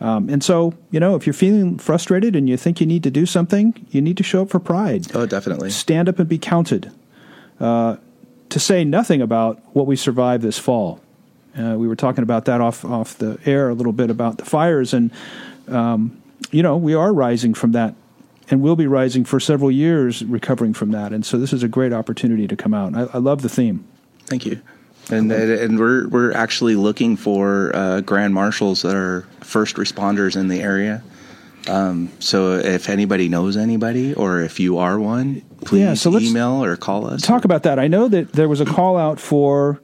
Um, 0.00 0.28
and 0.30 0.42
so, 0.42 0.74
you 0.90 0.98
know, 0.98 1.14
if 1.14 1.26
you're 1.26 1.34
feeling 1.34 1.78
frustrated 1.78 2.34
and 2.34 2.48
you 2.48 2.56
think 2.56 2.80
you 2.80 2.86
need 2.86 3.02
to 3.02 3.10
do 3.10 3.26
something, 3.26 3.86
you 3.90 4.00
need 4.00 4.16
to 4.16 4.22
show 4.22 4.42
up 4.42 4.48
for 4.50 4.58
pride 4.58 5.14
Oh, 5.14 5.26
definitely. 5.26 5.70
stand 5.70 6.08
up 6.08 6.18
and 6.18 6.28
be 6.28 6.38
counted. 6.38 6.90
Uh, 7.60 7.96
to 8.50 8.60
say 8.60 8.84
nothing 8.84 9.22
about 9.22 9.60
what 9.74 9.86
we 9.86 9.96
survived 9.96 10.42
this 10.42 10.58
fall. 10.58 11.00
Uh, 11.58 11.76
we 11.76 11.88
were 11.88 11.96
talking 11.96 12.22
about 12.22 12.44
that 12.44 12.60
off 12.60 12.84
off 12.84 13.18
the 13.18 13.38
air 13.44 13.70
a 13.70 13.74
little 13.74 13.92
bit 13.92 14.10
about 14.10 14.38
the 14.38 14.44
fires, 14.44 14.94
and 14.94 15.10
um, 15.68 16.20
you 16.50 16.62
know 16.62 16.76
we 16.76 16.94
are 16.94 17.12
rising 17.12 17.54
from 17.54 17.72
that, 17.72 17.94
and 18.50 18.62
we'll 18.62 18.76
be 18.76 18.86
rising 18.86 19.24
for 19.24 19.40
several 19.40 19.70
years, 19.70 20.24
recovering 20.24 20.74
from 20.74 20.92
that. 20.92 21.12
And 21.12 21.26
so 21.26 21.38
this 21.38 21.52
is 21.52 21.62
a 21.62 21.68
great 21.68 21.92
opportunity 21.92 22.46
to 22.46 22.56
come 22.56 22.72
out. 22.72 22.94
I, 22.94 23.02
I 23.14 23.18
love 23.18 23.42
the 23.42 23.48
theme. 23.48 23.84
Thank 24.26 24.46
you. 24.46 24.60
And 25.10 25.32
and 25.32 25.78
we're 25.78 26.06
we're 26.08 26.32
actually 26.32 26.76
looking 26.76 27.16
for 27.16 27.74
uh, 27.74 28.00
grand 28.02 28.32
marshals 28.32 28.82
that 28.82 28.94
are 28.94 29.22
first 29.40 29.74
responders 29.76 30.36
in 30.36 30.46
the 30.46 30.60
area. 30.60 31.02
Um, 31.68 32.10
so 32.18 32.54
if 32.54 32.88
anybody 32.88 33.28
knows 33.28 33.56
anybody, 33.56 34.14
or 34.14 34.40
if 34.40 34.58
you 34.60 34.78
are 34.78 34.98
one, 34.98 35.42
please 35.64 35.80
Yeah, 35.80 35.94
so 35.94 36.10
let's 36.10 36.24
email 36.24 36.64
or 36.64 36.76
call 36.76 37.06
us. 37.06 37.22
Talk 37.22 37.44
about 37.44 37.64
that. 37.64 37.78
I 37.78 37.88
know 37.88 38.08
that 38.08 38.32
there 38.32 38.48
was 38.48 38.60
a 38.60 38.64
call 38.64 38.96
out 38.96 39.20
for 39.20 39.80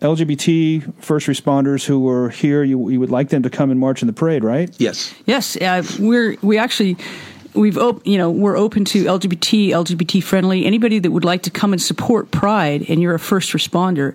LGBT 0.00 1.02
first 1.02 1.26
responders 1.26 1.84
who 1.84 2.00
were 2.00 2.30
here. 2.30 2.62
You, 2.62 2.88
you 2.90 3.00
would 3.00 3.10
like 3.10 3.30
them 3.30 3.42
to 3.42 3.50
come 3.50 3.70
and 3.70 3.80
march 3.80 4.02
in 4.02 4.06
the 4.06 4.12
parade, 4.12 4.44
right? 4.44 4.74
Yes. 4.78 5.14
Yes, 5.24 5.56
uh, 5.56 5.82
we're 5.98 6.36
we 6.42 6.58
actually 6.58 6.96
we've 7.54 7.78
op- 7.78 8.06
you 8.06 8.18
know 8.18 8.30
we're 8.30 8.56
open 8.56 8.84
to 8.86 9.04
LGBT, 9.04 9.70
LGBT 9.70 10.22
friendly. 10.22 10.66
Anybody 10.66 10.98
that 10.98 11.10
would 11.10 11.24
like 11.24 11.42
to 11.42 11.50
come 11.50 11.72
and 11.72 11.80
support 11.80 12.30
Pride, 12.30 12.84
and 12.88 13.00
you're 13.00 13.14
a 13.14 13.18
first 13.18 13.52
responder, 13.52 14.14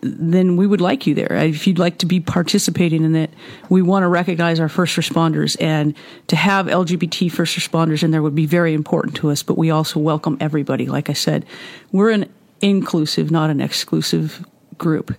then 0.00 0.56
we 0.56 0.66
would 0.66 0.80
like 0.80 1.06
you 1.06 1.14
there. 1.14 1.32
If 1.32 1.66
you'd 1.66 1.78
like 1.78 1.98
to 1.98 2.06
be 2.06 2.20
participating 2.20 3.04
in 3.04 3.14
it, 3.14 3.30
we 3.68 3.82
want 3.82 4.02
to 4.02 4.08
recognize 4.08 4.60
our 4.60 4.68
first 4.68 4.96
responders, 4.96 5.56
and 5.60 5.94
to 6.28 6.36
have 6.36 6.66
LGBT 6.66 7.30
first 7.30 7.56
responders 7.58 8.02
in 8.02 8.10
there 8.10 8.22
would 8.22 8.34
be 8.34 8.46
very 8.46 8.74
important 8.74 9.16
to 9.16 9.30
us. 9.30 9.42
But 9.42 9.58
we 9.58 9.70
also 9.70 10.00
welcome 10.00 10.36
everybody. 10.40 10.86
Like 10.86 11.10
I 11.10 11.14
said, 11.14 11.44
we're 11.92 12.10
an 12.10 12.32
inclusive, 12.60 13.30
not 13.30 13.50
an 13.50 13.60
exclusive 13.60 14.44
group. 14.78 15.16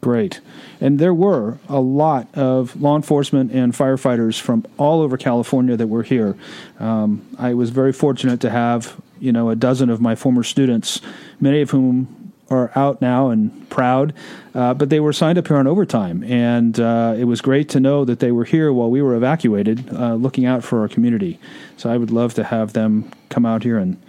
Great. 0.00 0.40
And 0.80 0.98
there 0.98 1.14
were 1.14 1.58
a 1.68 1.80
lot 1.80 2.28
of 2.34 2.80
law 2.80 2.94
enforcement 2.94 3.50
and 3.52 3.72
firefighters 3.72 4.40
from 4.40 4.64
all 4.76 5.00
over 5.00 5.16
California 5.16 5.76
that 5.76 5.88
were 5.88 6.04
here. 6.04 6.36
Um, 6.78 7.26
I 7.38 7.54
was 7.54 7.70
very 7.70 7.92
fortunate 7.92 8.40
to 8.42 8.50
have, 8.50 9.00
you 9.18 9.32
know, 9.32 9.50
a 9.50 9.56
dozen 9.56 9.90
of 9.90 10.00
my 10.00 10.14
former 10.14 10.44
students, 10.44 11.00
many 11.40 11.62
of 11.62 11.70
whom 11.70 12.17
are 12.50 12.70
out 12.74 13.00
now 13.00 13.28
and 13.28 13.68
proud, 13.70 14.14
uh, 14.54 14.74
but 14.74 14.88
they 14.90 15.00
were 15.00 15.12
signed 15.12 15.38
up 15.38 15.48
here 15.48 15.56
on 15.56 15.66
overtime. 15.66 16.22
And 16.24 16.78
uh, 16.80 17.14
it 17.16 17.24
was 17.24 17.40
great 17.40 17.68
to 17.70 17.80
know 17.80 18.04
that 18.04 18.20
they 18.20 18.32
were 18.32 18.44
here 18.44 18.72
while 18.72 18.90
we 18.90 19.02
were 19.02 19.14
evacuated, 19.14 19.92
uh, 19.92 20.14
looking 20.14 20.46
out 20.46 20.64
for 20.64 20.80
our 20.80 20.88
community. 20.88 21.38
So 21.76 21.90
I 21.90 21.96
would 21.96 22.10
love 22.10 22.34
to 22.34 22.44
have 22.44 22.72
them 22.72 23.10
come 23.28 23.44
out 23.44 23.62
here 23.62 23.78
and 23.78 24.00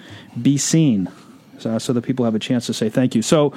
be 0.41 0.57
seen 0.57 1.09
so, 1.59 1.77
so 1.77 1.93
that 1.93 2.03
people 2.03 2.25
have 2.25 2.35
a 2.35 2.39
chance 2.39 2.65
to 2.67 2.73
say 2.73 2.89
thank 2.89 3.15
you. 3.15 3.21
So, 3.21 3.53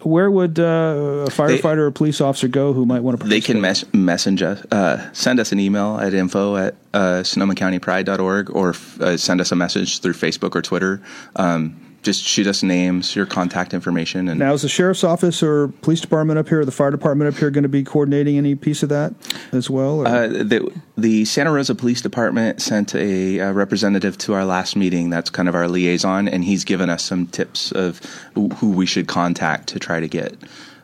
where 0.00 0.30
would 0.30 0.58
uh, 0.58 1.26
a 1.26 1.30
firefighter 1.30 1.78
or 1.78 1.90
police 1.90 2.20
officer 2.20 2.48
go 2.48 2.72
who 2.72 2.86
might 2.86 3.00
want 3.00 3.20
to 3.20 3.26
They 3.26 3.42
can 3.42 3.60
mes- 3.60 3.84
message 3.92 4.42
us, 4.42 4.64
uh, 4.72 5.12
send 5.12 5.38
us 5.38 5.52
an 5.52 5.60
email 5.60 5.98
at 6.00 6.14
info 6.14 6.56
at 6.56 6.74
uh, 6.94 7.22
sonomacountypride.org 7.22 8.50
or 8.50 8.70
f- 8.70 9.00
uh, 9.00 9.16
send 9.16 9.40
us 9.40 9.52
a 9.52 9.56
message 9.56 10.00
through 10.00 10.14
Facebook 10.14 10.56
or 10.56 10.62
Twitter. 10.62 11.02
Um, 11.36 11.85
just 12.06 12.22
shoot 12.22 12.46
us 12.46 12.62
names, 12.62 13.14
your 13.16 13.26
contact 13.26 13.74
information, 13.74 14.28
and 14.28 14.38
Now, 14.38 14.54
is 14.54 14.62
the 14.62 14.68
sheriff's 14.68 15.02
office 15.04 15.42
or 15.42 15.68
police 15.68 16.00
department 16.00 16.38
up 16.38 16.48
here, 16.48 16.60
or 16.60 16.64
the 16.64 16.70
fire 16.70 16.90
department 16.92 17.34
up 17.34 17.38
here, 17.38 17.50
going 17.50 17.64
to 17.64 17.68
be 17.68 17.82
coordinating 17.82 18.38
any 18.38 18.54
piece 18.54 18.82
of 18.84 18.88
that 18.90 19.12
as 19.52 19.68
well? 19.68 20.00
or- 20.00 20.06
Uh, 20.06 20.28
the, 20.28 20.72
the 20.96 21.24
Santa 21.24 21.50
Rosa 21.50 21.74
Police 21.74 22.00
Department 22.00 22.62
sent 22.62 22.94
a, 22.94 23.40
uh 23.40 23.52
representative 23.52 24.16
to 24.18 24.32
our 24.34 24.44
last 24.44 24.76
meeting. 24.76 25.10
That's 25.10 25.28
kind 25.30 25.48
of 25.48 25.54
our 25.56 25.66
liaison, 25.68 26.28
and 26.28 26.44
he's 26.44 26.64
given 26.64 26.88
us 26.88 27.02
some 27.04 27.26
tips 27.26 27.72
of 27.72 28.00
who 28.34 28.48
who 28.50 28.70
we 28.70 28.86
should 28.86 29.08
contact 29.08 29.66
to 29.70 29.78
try 29.80 29.98
to 30.00 30.08
get 30.08 30.36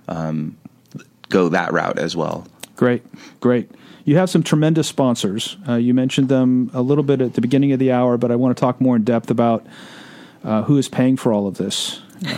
um, 0.09 0.57
go 1.29 1.49
that 1.51 1.73
route 1.73 1.99
as 1.99 2.17
well. 2.17 2.47
Great, 2.77 3.03
great. 3.41 3.71
You 4.05 4.17
have 4.17 4.29
some 4.29 4.43
tremendous 4.43 4.89
sponsors. 4.89 5.57
Uh, 5.69 5.75
you 5.75 5.95
mentioned 5.95 6.29
them 6.29 6.71
a 6.75 6.83
little 6.83 7.05
bit 7.05 7.21
at 7.21 7.35
the 7.35 7.41
beginning 7.41 7.71
of 7.71 7.79
the 7.79 7.93
hour, 7.93 8.19
but 8.19 8.33
I 8.33 8.37
want 8.37 8.57
to 8.57 8.61
talk 8.61 8.81
more 8.81 8.97
in 8.97 9.05
depth 9.05 9.31
about 9.31 9.65
uh, 10.45 10.63
who 10.63 10.77
is 10.79 10.89
paying 10.89 11.17
for 11.17 11.33
all 11.33 11.47
of 11.47 11.57
this. 11.57 12.01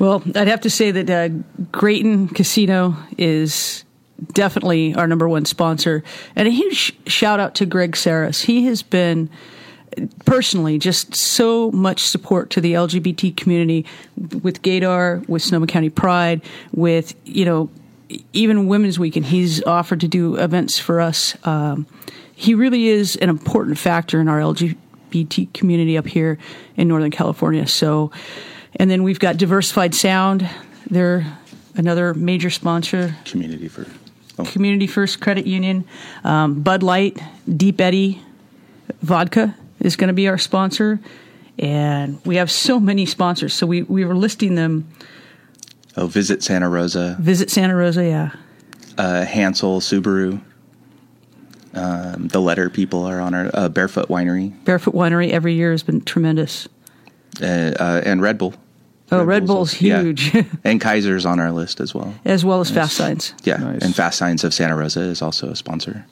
Well, 0.00 0.22
I'd 0.34 0.48
have 0.48 0.62
to 0.62 0.70
say 0.70 0.90
that 0.92 1.10
uh, 1.10 1.28
Graton 1.72 2.34
Casino 2.34 2.96
is 3.18 3.84
definitely 4.32 4.94
our 4.94 5.06
number 5.06 5.28
one 5.28 5.44
sponsor, 5.44 6.02
and 6.34 6.48
a 6.48 6.50
huge 6.50 6.96
shout 7.06 7.38
out 7.38 7.54
to 7.56 7.66
Greg 7.66 7.92
Sarris. 7.92 8.42
He 8.44 8.64
has 8.64 8.82
been 8.82 9.28
personally 10.24 10.78
just 10.78 11.14
so 11.14 11.70
much 11.72 12.00
support 12.00 12.48
to 12.50 12.62
the 12.62 12.72
LGBT 12.72 13.36
community 13.36 13.84
with 14.42 14.62
Gaydar, 14.62 15.28
with 15.28 15.42
Sonoma 15.42 15.66
County 15.66 15.90
Pride, 15.90 16.40
with 16.72 17.14
you 17.26 17.44
know 17.44 17.68
even 18.32 18.68
Women's 18.68 18.98
Week, 18.98 19.16
and 19.16 19.26
he's 19.26 19.62
offered 19.64 20.00
to 20.00 20.08
do 20.08 20.36
events 20.36 20.78
for 20.78 20.98
us. 20.98 21.36
Um, 21.46 21.86
he 22.34 22.54
really 22.54 22.88
is 22.88 23.16
an 23.16 23.28
important 23.28 23.76
factor 23.76 24.18
in 24.18 24.28
our 24.28 24.38
LGBT 24.38 24.78
community 25.52 25.96
up 25.98 26.06
here 26.06 26.38
in 26.76 26.88
Northern 26.88 27.10
California. 27.10 27.66
So, 27.66 28.10
and 28.76 28.90
then 28.90 29.02
we've 29.02 29.18
got 29.18 29.36
Diversified 29.36 29.94
Sound. 29.94 30.48
They're 30.88 31.38
another 31.76 32.14
major 32.14 32.50
sponsor. 32.50 33.16
Community 33.24 33.68
for 33.68 33.86
oh, 34.38 34.44
Community 34.44 34.86
First 34.86 35.20
Credit 35.20 35.46
Union, 35.46 35.84
um, 36.24 36.62
Bud 36.62 36.82
Light, 36.82 37.18
Deep 37.48 37.80
Eddy 37.80 38.22
Vodka 39.02 39.54
is 39.80 39.96
going 39.96 40.08
to 40.08 40.14
be 40.14 40.28
our 40.28 40.38
sponsor, 40.38 41.00
and 41.58 42.20
we 42.24 42.36
have 42.36 42.50
so 42.50 42.80
many 42.80 43.06
sponsors. 43.06 43.54
So 43.54 43.66
we 43.66 43.82
we 43.82 44.04
were 44.04 44.16
listing 44.16 44.54
them. 44.54 44.88
oh 45.96 46.06
visit 46.06 46.42
Santa 46.42 46.68
Rosa, 46.68 47.16
Visit 47.20 47.50
Santa 47.50 47.74
Rosa, 47.76 48.04
yeah. 48.04 48.30
uh, 48.98 49.24
Hansel 49.24 49.80
Subaru. 49.80 50.40
Um, 51.74 52.28
the 52.28 52.40
letter 52.40 52.68
people 52.68 53.04
are 53.04 53.20
on 53.20 53.32
our 53.34 53.50
uh, 53.54 53.68
Barefoot 53.68 54.08
Winery 54.08 54.52
Barefoot 54.64 54.92
Winery 54.94 55.30
every 55.30 55.54
year 55.54 55.70
has 55.70 55.82
been 55.84 56.00
tremendous. 56.00 56.68
uh, 57.40 57.44
uh, 57.46 58.02
and 58.04 58.20
Red 58.20 58.38
Bull. 58.38 58.54
Oh, 59.12 59.24
Red 59.24 59.46
Bull's 59.46 59.80
yeah. 59.80 60.02
huge, 60.02 60.32
and 60.64 60.80
Kaiser's 60.80 61.26
on 61.26 61.40
our 61.40 61.50
list 61.52 61.80
as 61.80 61.92
well. 61.94 62.14
as 62.24 62.44
well 62.44 62.60
as 62.60 62.70
Fast 62.70 62.96
Signs. 62.96 63.34
Yeah, 63.44 63.56
Nice. 63.56 63.82
and 63.82 63.94
Fast 63.94 64.18
Signs 64.18 64.44
of 64.44 64.54
Santa 64.54 64.76
Rosa 64.76 65.00
is 65.00 65.20
also 65.22 65.48
a 65.50 65.56
sponsor. 65.56 66.06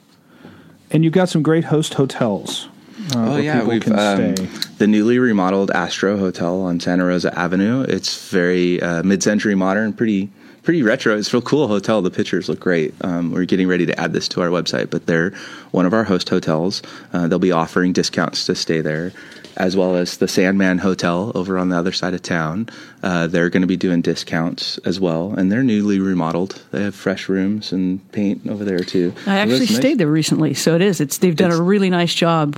And 0.91 1.03
you've 1.03 1.13
got 1.13 1.29
some 1.29 1.41
great 1.43 1.65
host 1.65 1.93
hotels. 1.95 2.67
Uh, 2.67 3.15
Oh 3.15 3.31
where 3.33 3.41
yeah, 3.41 3.63
we've 3.63 3.81
can 3.81 3.97
um, 3.97 4.35
stay. 4.35 4.45
the 4.77 4.85
newly 4.87 5.17
remodeled 5.17 5.71
Astro 5.71 6.17
Hotel 6.17 6.61
on 6.61 6.79
Santa 6.79 7.05
Rosa 7.05 7.37
Avenue. 7.39 7.81
It's 7.87 8.29
very 8.29 8.81
uh, 8.81 9.01
mid-century 9.03 9.55
modern, 9.55 9.93
pretty 9.93 10.29
pretty 10.63 10.83
retro. 10.83 11.17
It's 11.17 11.33
a 11.33 11.37
real 11.37 11.41
cool 11.41 11.67
hotel. 11.67 12.01
The 12.01 12.11
pictures 12.11 12.49
look 12.49 12.59
great. 12.59 12.93
Um, 13.01 13.31
we're 13.31 13.45
getting 13.45 13.67
ready 13.67 13.85
to 13.85 13.99
add 13.99 14.13
this 14.13 14.27
to 14.29 14.41
our 14.41 14.49
website, 14.49 14.89
but 14.89 15.05
they're 15.05 15.31
one 15.71 15.85
of 15.85 15.93
our 15.93 16.03
host 16.03 16.29
hotels. 16.29 16.81
Uh, 17.13 17.27
they'll 17.27 17.39
be 17.39 17.51
offering 17.51 17.93
discounts 17.93 18.45
to 18.45 18.55
stay 18.55 18.81
there, 18.81 19.11
as 19.57 19.75
well 19.75 19.95
as 19.95 20.17
the 20.17 20.27
Sandman 20.27 20.77
Hotel 20.77 21.31
over 21.35 21.57
on 21.57 21.69
the 21.69 21.77
other 21.77 21.91
side 21.91 22.13
of 22.13 22.21
town. 22.21 22.69
Uh, 23.03 23.27
they're 23.27 23.49
going 23.49 23.61
to 23.61 23.67
be 23.67 23.77
doing 23.77 24.01
discounts 24.01 24.77
as 24.79 24.99
well, 24.99 25.33
and 25.37 25.51
they're 25.51 25.63
newly 25.63 25.99
remodeled. 25.99 26.61
They 26.71 26.83
have 26.83 26.95
fresh 26.95 27.29
rooms 27.29 27.71
and 27.71 28.09
paint 28.11 28.47
over 28.47 28.63
there 28.65 28.79
too. 28.79 29.13
I 29.25 29.37
actually 29.39 29.59
nice. 29.59 29.75
stayed 29.75 29.97
there 29.97 30.07
recently, 30.07 30.53
so 30.53 30.75
it 30.75 30.81
is. 30.81 30.99
It's 31.01 31.17
they've 31.19 31.35
done 31.35 31.47
It's- 31.49 31.59
a 31.59 31.63
really 31.63 31.89
nice 31.89 32.13
job 32.13 32.55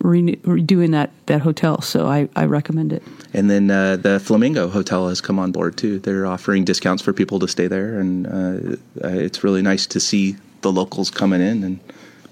re- 0.00 0.36
redoing 0.36 0.92
that 0.92 1.10
that 1.26 1.40
hotel. 1.42 1.80
So 1.82 2.06
I, 2.06 2.28
I 2.36 2.44
recommend 2.46 2.92
it. 2.92 3.02
And 3.34 3.50
then 3.50 3.70
uh, 3.70 3.96
the 3.96 4.18
Flamingo 4.20 4.68
Hotel 4.68 5.08
has 5.08 5.20
come 5.20 5.38
on 5.38 5.52
board 5.52 5.76
too. 5.76 5.98
They're 5.98 6.26
offering 6.26 6.64
discounts 6.64 7.02
for 7.02 7.12
people 7.12 7.38
to 7.40 7.48
stay 7.48 7.66
there, 7.66 7.98
and 8.00 8.26
uh, 8.26 8.76
uh, 9.04 9.08
it's 9.08 9.44
really 9.44 9.60
nice 9.62 9.86
to 9.88 10.00
see 10.00 10.36
the 10.62 10.72
locals 10.72 11.10
coming 11.10 11.40
in 11.40 11.62
and 11.64 11.80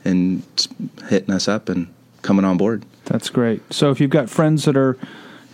and 0.04 0.42
hitting 1.08 1.34
us 1.34 1.48
up 1.48 1.68
and 1.68 1.88
coming 2.22 2.44
on 2.44 2.56
board. 2.56 2.84
That's 3.06 3.28
great. 3.28 3.60
So 3.72 3.90
if 3.90 4.00
you've 4.00 4.10
got 4.10 4.30
friends 4.30 4.64
that 4.64 4.76
are, 4.76 4.96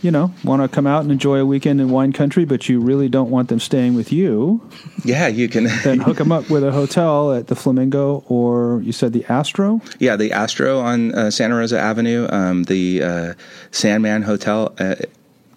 you 0.03 0.11
know, 0.11 0.33
want 0.45 0.63
to 0.63 0.69
come 0.69 0.87
out 0.87 1.03
and 1.03 1.11
enjoy 1.11 1.39
a 1.39 1.47
weekend 1.47 1.81
in 1.81 1.89
wine 1.91 2.13
country, 2.13 2.45
but 2.45 2.69
you 2.69 2.79
really 2.81 3.09
don't 3.09 3.31
want 3.31 3.49
them 3.49 3.61
staying 3.61 3.95
with 3.95 4.13
you, 4.13 4.61
Yeah, 5.05 5.27
you 5.29 5.49
can. 5.49 5.65
then 5.85 6.01
hook 6.01 6.19
them 6.19 6.33
up 6.33 6.51
with 6.51 6.65
a 6.65 6.71
hotel 6.73 7.33
at 7.33 7.47
the 7.49 7.57
Flamingo 7.57 8.25
or 8.29 8.81
you 8.85 8.93
said 8.93 9.13
the 9.13 9.25
Astro. 9.31 9.81
yeah, 9.99 10.17
the 10.17 10.33
Astro 10.33 10.81
on 10.81 11.15
uh, 11.15 11.31
Santa 11.31 11.57
Rosa 11.57 11.79
Avenue, 11.79 12.27
um, 12.31 12.65
the 12.65 13.03
uh, 13.03 13.35
Sandman 13.71 14.23
Hotel. 14.23 14.75
Uh, 14.79 14.95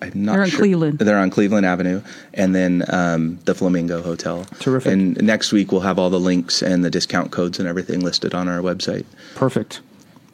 I'm 0.01 0.11
not 0.25 0.33
They're 0.33 0.41
on 0.43 0.49
sure. 0.49 0.59
Cleveland. 0.59 0.99
They're 0.99 1.17
on 1.17 1.29
Cleveland 1.29 1.65
Avenue, 1.65 2.01
and 2.33 2.53
then 2.53 2.83
um, 2.89 3.39
the 3.45 3.55
Flamingo 3.55 4.01
Hotel. 4.01 4.45
Terrific. 4.59 4.91
And 4.91 5.21
next 5.23 5.51
week 5.53 5.71
we'll 5.71 5.81
have 5.81 5.97
all 5.97 6.09
the 6.09 6.19
links 6.19 6.61
and 6.61 6.83
the 6.83 6.91
discount 6.91 7.31
codes 7.31 7.59
and 7.59 7.67
everything 7.67 8.01
listed 8.01 8.33
on 8.35 8.47
our 8.47 8.59
website. 8.59 9.05
Perfect. 9.35 9.81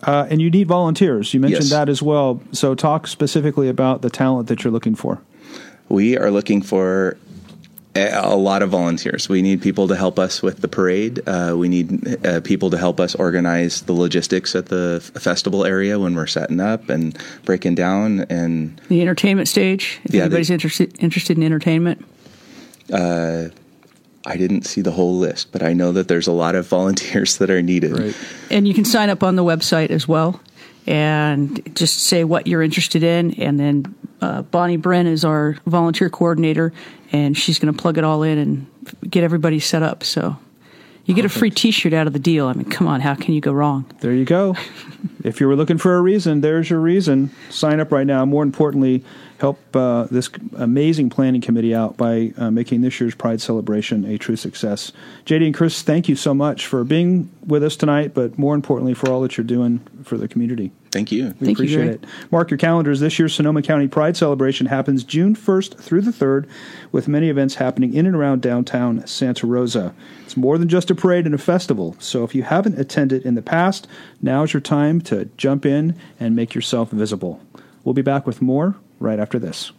Uh, 0.04 0.26
and 0.32 0.42
you 0.42 0.50
need 0.50 0.68
volunteers. 0.68 1.32
You 1.34 1.40
mentioned 1.40 1.66
Yes. 1.66 1.72
that 1.72 1.90
as 1.90 2.02
well. 2.02 2.42
So 2.52 2.74
talk 2.74 3.06
specifically 3.06 3.70
about 3.70 4.02
the 4.02 4.10
talent 4.10 4.48
that 4.48 4.64
you're 4.64 4.74
looking 4.74 4.96
for. 4.96 5.22
We 5.90 6.18
are 6.18 6.32
looking 6.32 6.62
for 6.64 7.18
a, 7.96 8.10
a 8.24 8.36
lot 8.36 8.62
of 8.64 8.70
volunteers. 8.70 9.28
We 9.28 9.42
need 9.42 9.62
people 9.62 9.88
to 9.90 9.96
help 9.96 10.18
us 10.20 10.42
with 10.42 10.62
the 10.62 10.68
parade. 10.68 11.22
Uh, 11.28 11.56
we 11.58 11.68
need 11.68 12.26
uh, 12.26 12.40
people 12.42 12.70
to 12.70 12.78
help 12.78 13.00
us 13.00 13.16
organize 13.16 13.82
the 13.82 13.94
logistics 13.94 14.56
at 14.56 14.68
the 14.68 15.02
f- 15.04 15.22
festival 15.22 15.66
area 15.66 16.00
when 16.00 16.16
we're 16.16 16.28
setting 16.28 16.60
up 16.60 16.90
and 16.90 17.18
breaking 17.46 17.76
down. 17.76 18.22
And 18.30 18.80
The 18.90 19.02
entertainment 19.02 19.48
stage. 19.50 20.00
If 20.06 20.14
Yeah, 20.14 20.22
anybody's 20.24 20.48
they- 20.48 20.54
interested 20.54 20.96
interested 21.00 21.38
in 21.38 21.44
entertainment, 21.44 22.06
I 24.24 24.38
didn't 24.38 24.66
see 24.68 24.82
the 24.82 24.92
whole 24.92 25.18
list, 25.18 25.52
but 25.52 25.64
I 25.64 25.74
know 25.74 25.92
that 25.94 26.08
there's 26.08 26.28
a 26.28 26.32
lot 26.32 26.56
of 26.56 26.68
volunteers 26.68 27.38
that 27.38 27.50
are 27.50 27.62
needed. 27.62 28.16
and 28.52 28.68
you 28.68 28.74
can 28.74 28.86
sign 28.86 29.10
up 29.10 29.24
on 29.24 29.36
the 29.36 29.44
website 29.44 29.90
as 29.90 30.08
well, 30.08 30.40
and 30.86 31.60
just 31.76 32.04
say 32.04 32.24
what 32.24 32.48
you're 32.48 32.62
interested 32.62 33.04
in, 33.04 33.34
and 33.36 33.60
then 33.60 33.96
uh, 34.22 34.44
Bonnie 34.44 34.78
Bren 34.78 35.08
is 35.08 35.26
our 35.26 35.58
volunteer 35.66 36.10
coordinator, 36.10 36.74
and 37.12 37.38
she's 37.38 37.60
going 37.60 37.74
to 37.74 37.80
plug 37.80 37.98
it 37.98 38.04
all 38.04 38.24
in 38.24 38.38
and 38.38 38.68
get 39.10 39.24
everybody 39.24 39.60
set 39.60 39.84
up. 39.84 40.04
So. 40.04 40.38
You 41.06 41.16
get 41.16 41.26
a 41.26 41.30
free 41.30 41.50
T-shirt 41.50 41.94
out 41.94 42.06
of 42.06 42.14
the 42.14 42.20
deal. 42.20 42.48
I 42.48 42.54
mean, 42.54 42.70
come 42.70 42.88
on, 42.88 43.02
how 43.02 43.16
can 43.16 43.34
you 43.34 43.42
go 43.42 43.52
wrong? 43.52 43.86
There 44.02 44.14
you 44.14 44.24
go. 44.24 44.56
if 45.24 45.42
you 45.42 45.48
were 45.48 45.56
looking 45.56 45.80
for 45.80 45.98
a 45.98 46.02
reason, 46.02 46.42
there's 46.42 46.70
your 46.70 46.80
reason. 46.80 47.32
Sign 47.50 47.80
up 47.80 47.92
right 47.92 48.06
now. 48.06 48.24
More 48.24 48.44
importantly, 48.44 49.04
help 49.42 49.76
uh, 49.76 50.04
this 50.04 50.30
amazing 50.56 51.10
planning 51.10 51.42
committee 51.42 51.74
out 51.74 51.98
by 51.98 52.32
uh, 52.38 52.52
making 52.52 52.82
this 52.82 53.00
year's 53.02 53.16
Pride 53.16 53.42
celebration 53.42 54.06
a 54.06 54.18
true 54.18 54.36
success. 54.36 54.92
JD 55.26 55.48
and 55.48 55.56
Chris, 55.56 55.82
thank 55.82 56.08
you 56.08 56.16
so 56.16 56.34
much 56.34 56.68
for 56.68 56.84
being 56.84 57.30
with 57.46 57.64
us 57.64 57.76
tonight, 57.76 58.14
but 58.14 58.38
more 58.38 58.54
importantly, 58.54 58.94
for 58.94 59.10
all 59.10 59.20
that 59.22 59.38
you're 59.38 59.44
doing 59.44 59.80
for 60.04 60.16
the 60.16 60.28
community. 60.28 60.72
Thank 60.92 61.12
you. 61.12 61.28
We 61.40 61.48
Thank 61.48 61.58
appreciate 61.58 61.86
Greg. 61.86 62.04
it. 62.04 62.32
Mark 62.32 62.52
your 62.52 62.58
calendars. 62.60 63.00
This 63.00 63.18
year's 63.18 63.34
Sonoma 63.34 63.62
County 63.64 63.88
Pride 63.88 64.16
celebration 64.16 64.68
happens 64.68 65.04
June 65.04 65.36
1st 65.36 65.80
through 65.80 66.02
the 66.02 66.12
3rd, 66.12 66.48
with 66.92 67.08
many 67.08 67.30
events 67.30 67.56
happening 67.56 67.94
in 67.96 68.06
and 68.06 68.16
around 68.16 68.42
downtown 68.42 69.06
Santa 69.08 69.48
Rosa. 69.48 69.96
It's 70.24 70.38
more 70.38 70.60
than 70.60 70.70
just 70.70 70.92
a 70.92 70.96
parade 70.96 71.26
and 71.26 71.34
a 71.34 71.40
festival, 71.40 71.96
so 71.98 72.24
if 72.24 72.36
you 72.36 72.44
haven't 72.44 72.80
attended 72.80 73.26
in 73.26 73.34
the 73.36 73.42
past, 73.42 73.88
now's 74.22 74.54
your 74.54 74.62
time 74.62 75.02
to 75.02 75.26
jump 75.38 75.66
in 75.66 75.98
and 76.20 76.36
make 76.36 76.54
yourself 76.54 76.92
visible. 76.92 77.42
We'll 77.84 77.96
be 77.96 78.04
back 78.04 78.28
with 78.28 78.42
more 78.42 78.76
right 79.02 79.20
after 79.20 79.40
this. 79.40 79.72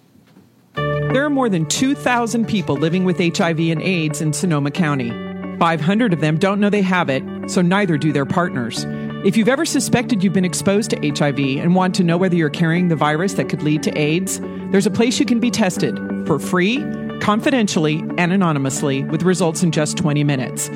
There 0.74 1.24
are 1.24 1.30
more 1.30 1.48
than 1.48 1.66
2,000 1.66 2.46
people 2.46 2.76
living 2.76 3.04
with 3.04 3.18
HIV 3.18 3.58
and 3.58 3.82
AIDS 3.82 4.20
in 4.20 4.32
Sonoma 4.32 4.70
County. 4.70 5.10
500 5.58 6.12
of 6.12 6.20
them 6.20 6.38
don't 6.38 6.58
know 6.58 6.70
they 6.70 6.82
have 6.82 7.08
it, 7.10 7.22
so 7.50 7.62
neither 7.62 7.96
do 7.98 8.12
their 8.12 8.26
partners. 8.26 8.84
If 9.24 9.36
you've 9.36 9.48
ever 9.48 9.64
suspected 9.64 10.24
you've 10.24 10.32
been 10.32 10.44
exposed 10.44 10.90
to 10.90 10.96
HIV 10.96 11.38
and 11.38 11.76
want 11.76 11.94
to 11.96 12.02
know 12.02 12.16
whether 12.16 12.34
you're 12.34 12.50
carrying 12.50 12.88
the 12.88 12.96
virus 12.96 13.34
that 13.34 13.48
could 13.48 13.62
lead 13.62 13.82
to 13.84 13.96
AIDS, 13.96 14.40
there's 14.70 14.86
a 14.86 14.90
place 14.90 15.20
you 15.20 15.26
can 15.26 15.38
be 15.38 15.50
tested 15.50 15.96
for 16.26 16.38
free, 16.38 16.78
confidentially, 17.20 18.02
and 18.18 18.32
anonymously 18.32 19.04
with 19.04 19.22
results 19.22 19.62
in 19.62 19.70
just 19.70 19.96
20 19.98 20.24
minutes. 20.24 20.70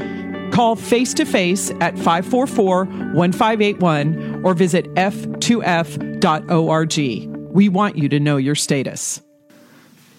Call 0.53 0.77
face 0.77 1.13
to 1.15 1.25
face 1.25 1.73
at 1.81 1.97
544 1.99 2.85
1581 2.85 4.45
or 4.45 4.55
visit 4.55 4.95
f2f.org. 4.95 6.17
We 7.57 7.71
want 7.71 7.97
you 7.97 8.11
to 8.11 8.21
know 8.21 8.37
your 8.37 8.55
status. 8.55 9.23